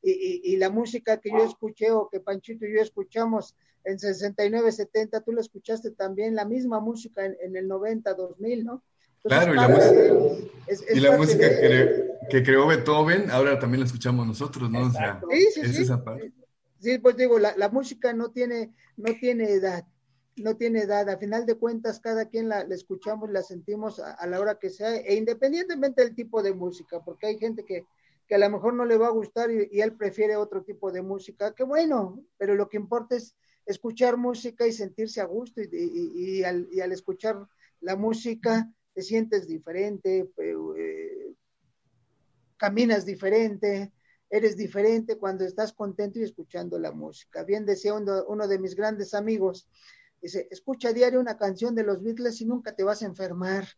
Y, 0.02 0.10
y, 0.10 0.52
y, 0.52 0.56
la 0.58 0.68
música 0.68 1.18
que 1.18 1.30
yo 1.30 1.44
escuché 1.44 1.90
o 1.90 2.08
que 2.10 2.20
Panchito 2.20 2.66
y 2.66 2.74
yo 2.74 2.82
escuchamos 2.82 3.56
en 3.84 3.98
69, 3.98 4.72
70, 4.72 5.22
tú 5.22 5.32
la 5.32 5.40
escuchaste 5.40 5.92
también, 5.92 6.34
la 6.34 6.44
misma 6.44 6.80
música 6.80 7.24
en, 7.24 7.36
en 7.40 7.56
el 7.56 7.68
90, 7.68 8.12
2000, 8.12 8.64
¿no? 8.64 8.82
Entonces, 9.22 9.46
claro, 9.46 9.52
y 9.52 9.56
la 9.56 9.68
música, 9.68 10.50
es, 10.66 10.82
es 10.82 10.96
y 10.96 11.00
la 11.00 11.16
música 11.16 11.48
de... 11.48 11.60
que, 11.60 12.13
que, 12.30 12.42
creó 12.42 12.66
Beethoven, 12.66 13.30
ahora 13.30 13.58
también 13.58 13.80
la 13.80 13.86
escuchamos 13.86 14.26
nosotros, 14.26 14.70
¿no? 14.70 14.86
O 14.86 14.90
sea, 14.90 15.20
sí, 15.30 15.46
sí, 15.54 15.60
es 15.60 15.76
sí. 15.76 15.82
Esa 15.82 16.02
parte. 16.02 16.32
Sí, 16.80 16.98
pues 16.98 17.16
digo, 17.16 17.38
la, 17.38 17.56
la 17.56 17.68
música 17.70 18.12
no 18.12 18.30
tiene, 18.30 18.74
no 18.96 19.14
tiene 19.14 19.50
edad 19.50 19.84
no 20.36 20.56
tiene 20.56 20.80
edad. 20.80 21.08
A 21.08 21.18
final 21.18 21.46
de 21.46 21.56
cuentas, 21.56 22.00
cada 22.00 22.26
quien 22.28 22.48
la, 22.48 22.64
la 22.64 22.74
escuchamos, 22.74 23.30
la 23.30 23.42
sentimos 23.42 24.00
a, 24.00 24.12
a, 24.12 24.26
la 24.26 24.40
hora 24.40 24.58
que 24.58 24.70
sea, 24.70 24.96
e 24.96 25.14
independientemente 25.14 26.02
del 26.02 26.14
tipo 26.14 26.42
de 26.42 26.54
música, 26.54 27.02
porque 27.04 27.26
hay 27.26 27.38
gente 27.38 27.64
que, 27.64 27.84
que 28.26 28.34
a 28.34 28.38
lo 28.38 28.50
mejor 28.50 28.74
no 28.74 28.84
le 28.84 28.96
va 28.96 29.08
a 29.08 29.12
gustar 29.12 29.50
y, 29.50 29.68
y, 29.70 29.80
él 29.80 29.96
prefiere 29.96 30.36
otro 30.36 30.62
tipo 30.62 30.90
de 30.90 31.02
música, 31.02 31.54
que 31.54 31.64
bueno, 31.64 32.24
pero 32.36 32.54
lo 32.54 32.68
que 32.68 32.76
importa 32.76 33.16
es 33.16 33.36
escuchar 33.66 34.16
música 34.16 34.66
y 34.66 34.72
sentirse 34.72 35.20
a 35.20 35.24
gusto 35.24 35.62
y, 35.62 35.68
y, 35.72 36.38
y 36.38 36.44
al, 36.44 36.68
al, 36.82 36.92
escuchar 36.92 37.46
la 37.80 37.96
música 37.96 38.70
te 38.92 39.02
sientes 39.02 39.46
diferente, 39.46 40.30
eh, 40.38 41.03
caminas 42.64 43.04
diferente, 43.04 43.92
eres 44.30 44.56
diferente 44.56 45.18
cuando 45.18 45.44
estás 45.44 45.74
contento 45.74 46.18
y 46.18 46.22
escuchando 46.22 46.78
la 46.78 46.92
música. 46.92 47.44
Bien 47.44 47.66
decía 47.66 47.92
uno, 47.92 48.24
uno 48.26 48.48
de 48.48 48.58
mis 48.58 48.74
grandes 48.74 49.12
amigos, 49.12 49.68
Dice, 50.24 50.48
escucha 50.50 50.88
a 50.88 50.92
diario 50.94 51.20
una 51.20 51.36
canción 51.36 51.74
de 51.74 51.82
los 51.82 52.02
Beatles 52.02 52.40
y 52.40 52.46
nunca 52.46 52.74
te 52.74 52.82
vas 52.82 53.02
a 53.02 53.04
enfermar. 53.04 53.68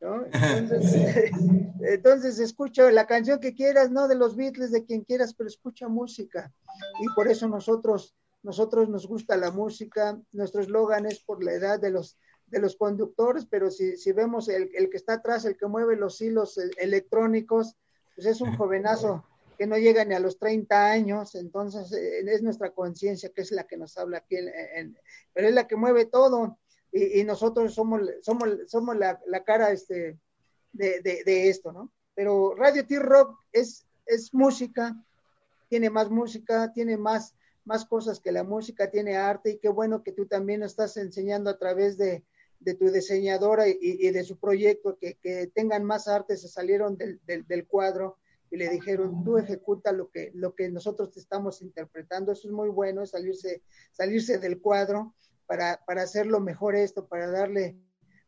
¿no? 0.00 0.24
Entonces, 0.58 1.30
entonces, 1.82 2.40
escucha 2.40 2.90
la 2.90 3.06
canción 3.06 3.38
que 3.38 3.54
quieras, 3.54 3.92
no 3.92 4.08
de 4.08 4.16
los 4.16 4.34
Beatles, 4.34 4.72
de 4.72 4.84
quien 4.84 5.04
quieras, 5.04 5.34
pero 5.34 5.46
escucha 5.46 5.86
música. 5.86 6.52
Y 7.00 7.06
por 7.14 7.28
eso 7.28 7.46
nosotros, 7.46 8.16
nosotros 8.42 8.88
nos 8.88 9.06
gusta 9.06 9.36
la 9.36 9.52
música. 9.52 10.20
Nuestro 10.32 10.62
eslogan 10.62 11.06
es 11.06 11.20
por 11.20 11.44
la 11.44 11.52
edad 11.52 11.78
de 11.78 11.92
los, 11.92 12.18
de 12.48 12.58
los 12.58 12.74
conductores, 12.74 13.46
pero 13.46 13.70
si, 13.70 13.96
si 13.96 14.10
vemos 14.10 14.48
el, 14.48 14.70
el, 14.74 14.90
que 14.90 14.96
está 14.96 15.12
atrás, 15.12 15.44
el 15.44 15.56
que 15.56 15.68
mueve 15.68 15.94
los 15.94 16.20
hilos 16.20 16.58
eh, 16.58 16.70
electrónicos, 16.78 17.76
pues 18.14 18.26
es 18.26 18.40
un 18.40 18.56
jovenazo 18.56 19.24
que 19.56 19.66
no 19.66 19.76
llega 19.76 20.04
ni 20.04 20.14
a 20.14 20.20
los 20.20 20.38
30 20.38 20.90
años, 20.90 21.34
entonces 21.34 21.92
eh, 21.92 22.20
es 22.26 22.42
nuestra 22.42 22.70
conciencia 22.70 23.30
que 23.30 23.42
es 23.42 23.52
la 23.52 23.66
que 23.66 23.76
nos 23.76 23.96
habla 23.96 24.18
aquí, 24.18 24.36
en, 24.36 24.98
pero 25.32 25.48
es 25.48 25.54
la 25.54 25.66
que 25.66 25.76
mueve 25.76 26.06
todo 26.06 26.58
y, 26.92 27.20
y 27.20 27.24
nosotros 27.24 27.74
somos, 27.74 28.02
somos, 28.22 28.48
somos 28.66 28.96
la, 28.96 29.20
la 29.26 29.44
cara 29.44 29.70
este, 29.70 30.18
de, 30.72 31.00
de, 31.00 31.22
de, 31.24 31.48
esto, 31.48 31.72
¿no? 31.72 31.92
Pero 32.14 32.54
Radio 32.56 32.86
T-Rock 32.86 33.38
es, 33.52 33.86
es 34.06 34.32
música, 34.32 34.96
tiene 35.68 35.90
más 35.90 36.10
música, 36.10 36.72
tiene 36.72 36.96
más, 36.96 37.34
más 37.64 37.84
cosas 37.84 38.20
que 38.20 38.32
la 38.32 38.44
música, 38.44 38.90
tiene 38.90 39.16
arte 39.16 39.50
y 39.50 39.58
qué 39.58 39.68
bueno 39.68 40.02
que 40.02 40.12
tú 40.12 40.26
también 40.26 40.62
estás 40.62 40.96
enseñando 40.96 41.50
a 41.50 41.58
través 41.58 41.96
de, 41.96 42.24
de 42.64 42.74
tu 42.74 42.90
diseñadora 42.90 43.66
y, 43.68 44.10
de 44.10 44.24
su 44.24 44.38
proyecto, 44.38 44.96
que, 44.98 45.14
que, 45.22 45.48
tengan 45.48 45.84
más 45.84 46.08
arte, 46.08 46.36
se 46.36 46.48
salieron 46.48 46.96
del, 46.96 47.20
del, 47.26 47.66
cuadro 47.66 48.18
y 48.50 48.56
le 48.56 48.70
dijeron, 48.70 49.22
tú 49.22 49.36
ejecuta 49.36 49.92
lo 49.92 50.10
que, 50.10 50.30
lo 50.34 50.54
que 50.54 50.70
nosotros 50.70 51.12
te 51.12 51.20
estamos 51.20 51.60
interpretando, 51.60 52.32
eso 52.32 52.48
es 52.48 52.54
muy 52.54 52.70
bueno, 52.70 53.04
salirse, 53.04 53.62
salirse 53.92 54.38
del 54.38 54.60
cuadro 54.60 55.14
para, 55.46 55.84
para 55.86 56.02
hacerlo 56.02 56.40
mejor 56.40 56.74
esto, 56.74 57.06
para 57.06 57.30
darle, 57.30 57.76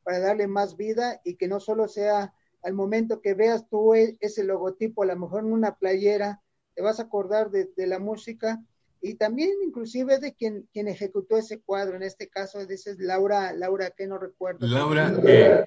para 0.03 0.20
darle 0.20 0.47
más 0.47 0.76
vida 0.76 1.20
y 1.24 1.37
que 1.37 1.49
no 1.49 1.59
solo 1.59 1.89
sea 1.89 2.34
al 2.62 2.74
momento 2.74 3.22
que 3.22 3.34
veas 3.34 3.68
tú 3.68 3.95
e, 3.95 4.18
ese 4.20 4.45
logotipo, 4.45 5.03
a 5.03 5.07
lo 5.07 5.16
mejor 5.16 5.45
en 5.45 5.53
una 5.53 5.78
playera, 5.78 6.43
te 6.74 6.82
vas 6.82 7.01
a 7.01 7.05
acordar 7.05 7.51
de 7.51 7.87
la 7.87 7.99
música, 7.99 8.62
y 9.01 9.14
también 9.14 9.51
inclusive 9.64 10.18
de 10.18 10.34
quien, 10.34 10.68
quien 10.72 10.88
ejecutó 10.88 11.36
ese 11.36 11.61
cuadro, 11.61 11.97
en 11.97 12.03
este 12.03 12.28
caso 12.28 12.64
dices 12.66 12.99
Laura, 12.99 13.53
Laura, 13.53 13.90
que 13.90 14.07
no 14.07 14.18
recuerdo. 14.18 14.66
Laura 14.66 15.12
E. 15.24 15.64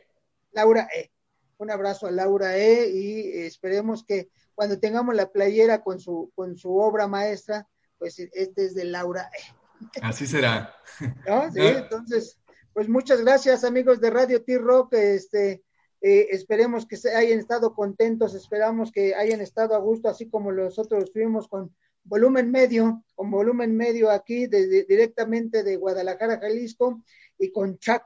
Laura 0.52 0.88
E. 0.96 1.12
Un 1.58 1.72
abrazo 1.72 2.08
a 2.08 2.12
Laura 2.12 2.58
E. 2.58 2.90
y 2.90 3.40
esperemos 3.44 4.04
que 4.04 4.30
cuando 4.56 4.80
tengamos 4.80 5.16
la 5.16 5.32
playera 5.32 5.82
con 5.84 6.00
su, 6.00 6.32
con 6.36 6.58
su 6.58 6.76
obra 6.76 7.08
maestra, 7.08 7.68
pues 7.98 8.20
este 8.20 8.66
es 8.66 8.76
de 8.76 8.86
Laura 8.86 9.30
E. 9.38 9.60
Así 10.02 10.28
será. 10.28 10.76
¿No? 11.28 11.50
Sí, 11.54 11.62
entonces, 11.62 12.40
pues 12.74 12.90
muchas 12.90 13.22
gracias 13.22 13.64
amigos 13.64 14.02
de 14.02 14.10
Radio 14.10 14.44
T-Rock, 14.44 14.94
este, 14.94 15.64
eh, 16.02 16.28
esperemos 16.32 16.86
que 16.86 16.98
se 16.98 17.16
hayan 17.16 17.40
estado 17.40 17.74
contentos, 17.74 18.34
esperamos 18.34 18.92
que 18.92 19.16
hayan 19.16 19.42
estado 19.42 19.76
a 19.76 19.80
gusto, 19.80 20.10
así 20.10 20.30
como 20.30 20.52
nosotros 20.52 21.04
estuvimos 21.04 21.48
con 21.48 21.76
volumen 22.04 22.52
medio, 22.52 23.04
con 23.16 23.32
volumen 23.32 23.76
medio 23.76 24.10
aquí 24.10 24.48
desde, 24.48 24.86
directamente 24.86 25.64
de 25.64 25.76
Guadalajara, 25.76 26.40
Jalisco, 26.40 27.04
y 27.38 27.52
con 27.52 27.78
Chuck. 27.78 28.04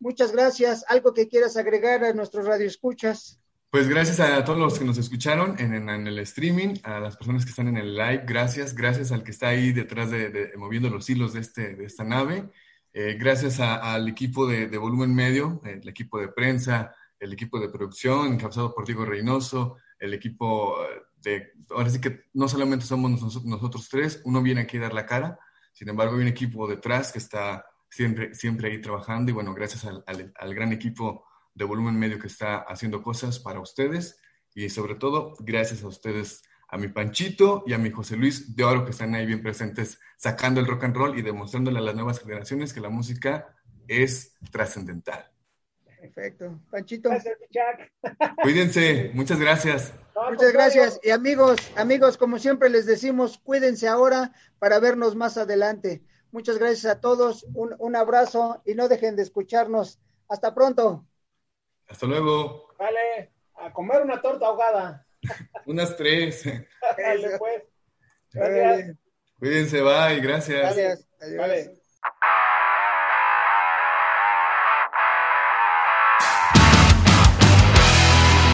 Muchas 0.00 0.32
gracias. 0.32 0.84
¿Algo 0.88 1.12
que 1.12 1.28
quieras 1.28 1.56
agregar 1.56 2.04
a 2.04 2.12
nuestros 2.12 2.46
radioescuchas? 2.46 3.40
Pues 3.70 3.86
gracias 3.86 4.20
a 4.20 4.42
todos 4.44 4.58
los 4.58 4.78
que 4.78 4.84
nos 4.84 4.96
escucharon 4.96 5.56
en, 5.58 5.88
el 5.90 6.18
streaming, 6.20 6.76
a 6.84 7.00
las 7.00 7.18
personas 7.18 7.44
que 7.44 7.50
están 7.50 7.68
en 7.68 7.76
el 7.76 7.94
live, 7.94 8.24
gracias, 8.26 8.74
gracias 8.74 9.12
al 9.12 9.22
que 9.22 9.30
está 9.30 9.48
ahí 9.48 9.72
detrás 9.72 10.10
de, 10.10 10.30
de 10.30 10.56
moviendo 10.56 10.88
los 10.88 11.10
hilos 11.10 11.34
de, 11.34 11.40
este, 11.40 11.74
de 11.76 11.84
esta 11.84 12.02
nave, 12.02 12.48
eh, 12.94 13.18
gracias 13.20 13.60
a, 13.60 13.92
al 13.92 14.08
equipo 14.08 14.46
de, 14.46 14.68
de 14.68 14.78
volumen 14.78 15.14
medio, 15.14 15.60
el 15.64 15.86
equipo 15.86 16.18
de 16.18 16.28
prensa, 16.28 16.94
el 17.20 17.34
equipo 17.34 17.60
de 17.60 17.68
producción, 17.68 18.32
encabezado 18.32 18.74
por 18.74 18.86
Diego 18.86 19.04
Reynoso, 19.04 19.76
el 19.98 20.14
equipo 20.14 20.74
de, 21.22 21.52
ahora 21.70 21.90
sí 21.90 22.00
que 22.00 22.22
no 22.34 22.48
solamente 22.48 22.84
somos 22.84 23.10
nosotros, 23.10 23.44
nosotros, 23.44 23.88
tres, 23.88 24.20
uno 24.24 24.42
viene 24.42 24.62
aquí 24.62 24.76
a 24.76 24.82
dar 24.82 24.94
la 24.94 25.06
cara, 25.06 25.38
sin 25.72 25.88
embargo 25.88 26.14
hay 26.16 26.22
un 26.22 26.28
equipo 26.28 26.66
detrás 26.66 27.12
que 27.12 27.18
está 27.18 27.64
siempre, 27.90 28.34
siempre 28.34 28.70
ahí 28.70 28.80
trabajando 28.80 29.30
y 29.30 29.34
bueno, 29.34 29.54
gracias 29.54 29.84
al, 29.84 30.04
al, 30.06 30.32
al 30.38 30.54
gran 30.54 30.72
equipo 30.72 31.24
de 31.54 31.64
volumen 31.64 31.98
medio 31.98 32.18
que 32.18 32.28
está 32.28 32.58
haciendo 32.58 33.02
cosas 33.02 33.38
para 33.38 33.60
ustedes 33.60 34.20
y 34.54 34.68
sobre 34.70 34.94
todo 34.94 35.34
gracias 35.40 35.82
a 35.82 35.88
ustedes, 35.88 36.42
a 36.68 36.78
mi 36.78 36.88
Panchito 36.88 37.64
y 37.66 37.72
a 37.72 37.78
mi 37.78 37.90
José 37.90 38.16
Luis 38.16 38.54
de 38.54 38.64
Oro 38.64 38.84
que 38.84 38.90
están 38.90 39.14
ahí 39.14 39.26
bien 39.26 39.42
presentes 39.42 39.98
sacando 40.16 40.60
el 40.60 40.66
rock 40.66 40.84
and 40.84 40.96
roll 40.96 41.18
y 41.18 41.22
demostrándole 41.22 41.78
a 41.78 41.82
las 41.82 41.94
nuevas 41.94 42.20
generaciones 42.20 42.72
que 42.72 42.80
la 42.80 42.90
música 42.90 43.54
es 43.86 44.36
trascendental. 44.50 45.30
Perfecto. 46.00 46.60
Panchito. 46.70 47.10
Gracias, 47.10 47.38
Cuídense. 48.42 49.10
Muchas 49.14 49.38
gracias. 49.38 49.92
Muchas 50.30 50.52
gracias. 50.52 51.00
Y 51.02 51.10
amigos, 51.10 51.56
amigos, 51.76 52.16
como 52.16 52.38
siempre 52.38 52.68
les 52.68 52.86
decimos, 52.86 53.38
cuídense 53.38 53.88
ahora 53.88 54.32
para 54.58 54.78
vernos 54.80 55.16
más 55.16 55.36
adelante. 55.36 56.02
Muchas 56.30 56.58
gracias 56.58 56.84
a 56.86 57.00
todos. 57.00 57.46
Un, 57.54 57.74
un 57.78 57.96
abrazo 57.96 58.62
y 58.64 58.74
no 58.74 58.88
dejen 58.88 59.16
de 59.16 59.22
escucharnos. 59.22 59.98
Hasta 60.28 60.54
pronto. 60.54 61.06
Hasta 61.88 62.06
luego. 62.06 62.68
Vale, 62.78 63.32
a 63.56 63.72
comer 63.72 64.02
una 64.02 64.20
torta 64.20 64.46
ahogada. 64.46 65.06
Unas 65.66 65.96
tres. 65.96 66.44
Dale, 66.98 67.38
pues. 67.38 67.62
Gracias. 68.32 68.96
Cuídense, 69.38 69.80
bye. 69.82 70.20
Gracias. 70.20 70.76
Gracias. 70.76 71.08
Adiós. 71.20 71.38
Vale. 71.38 71.77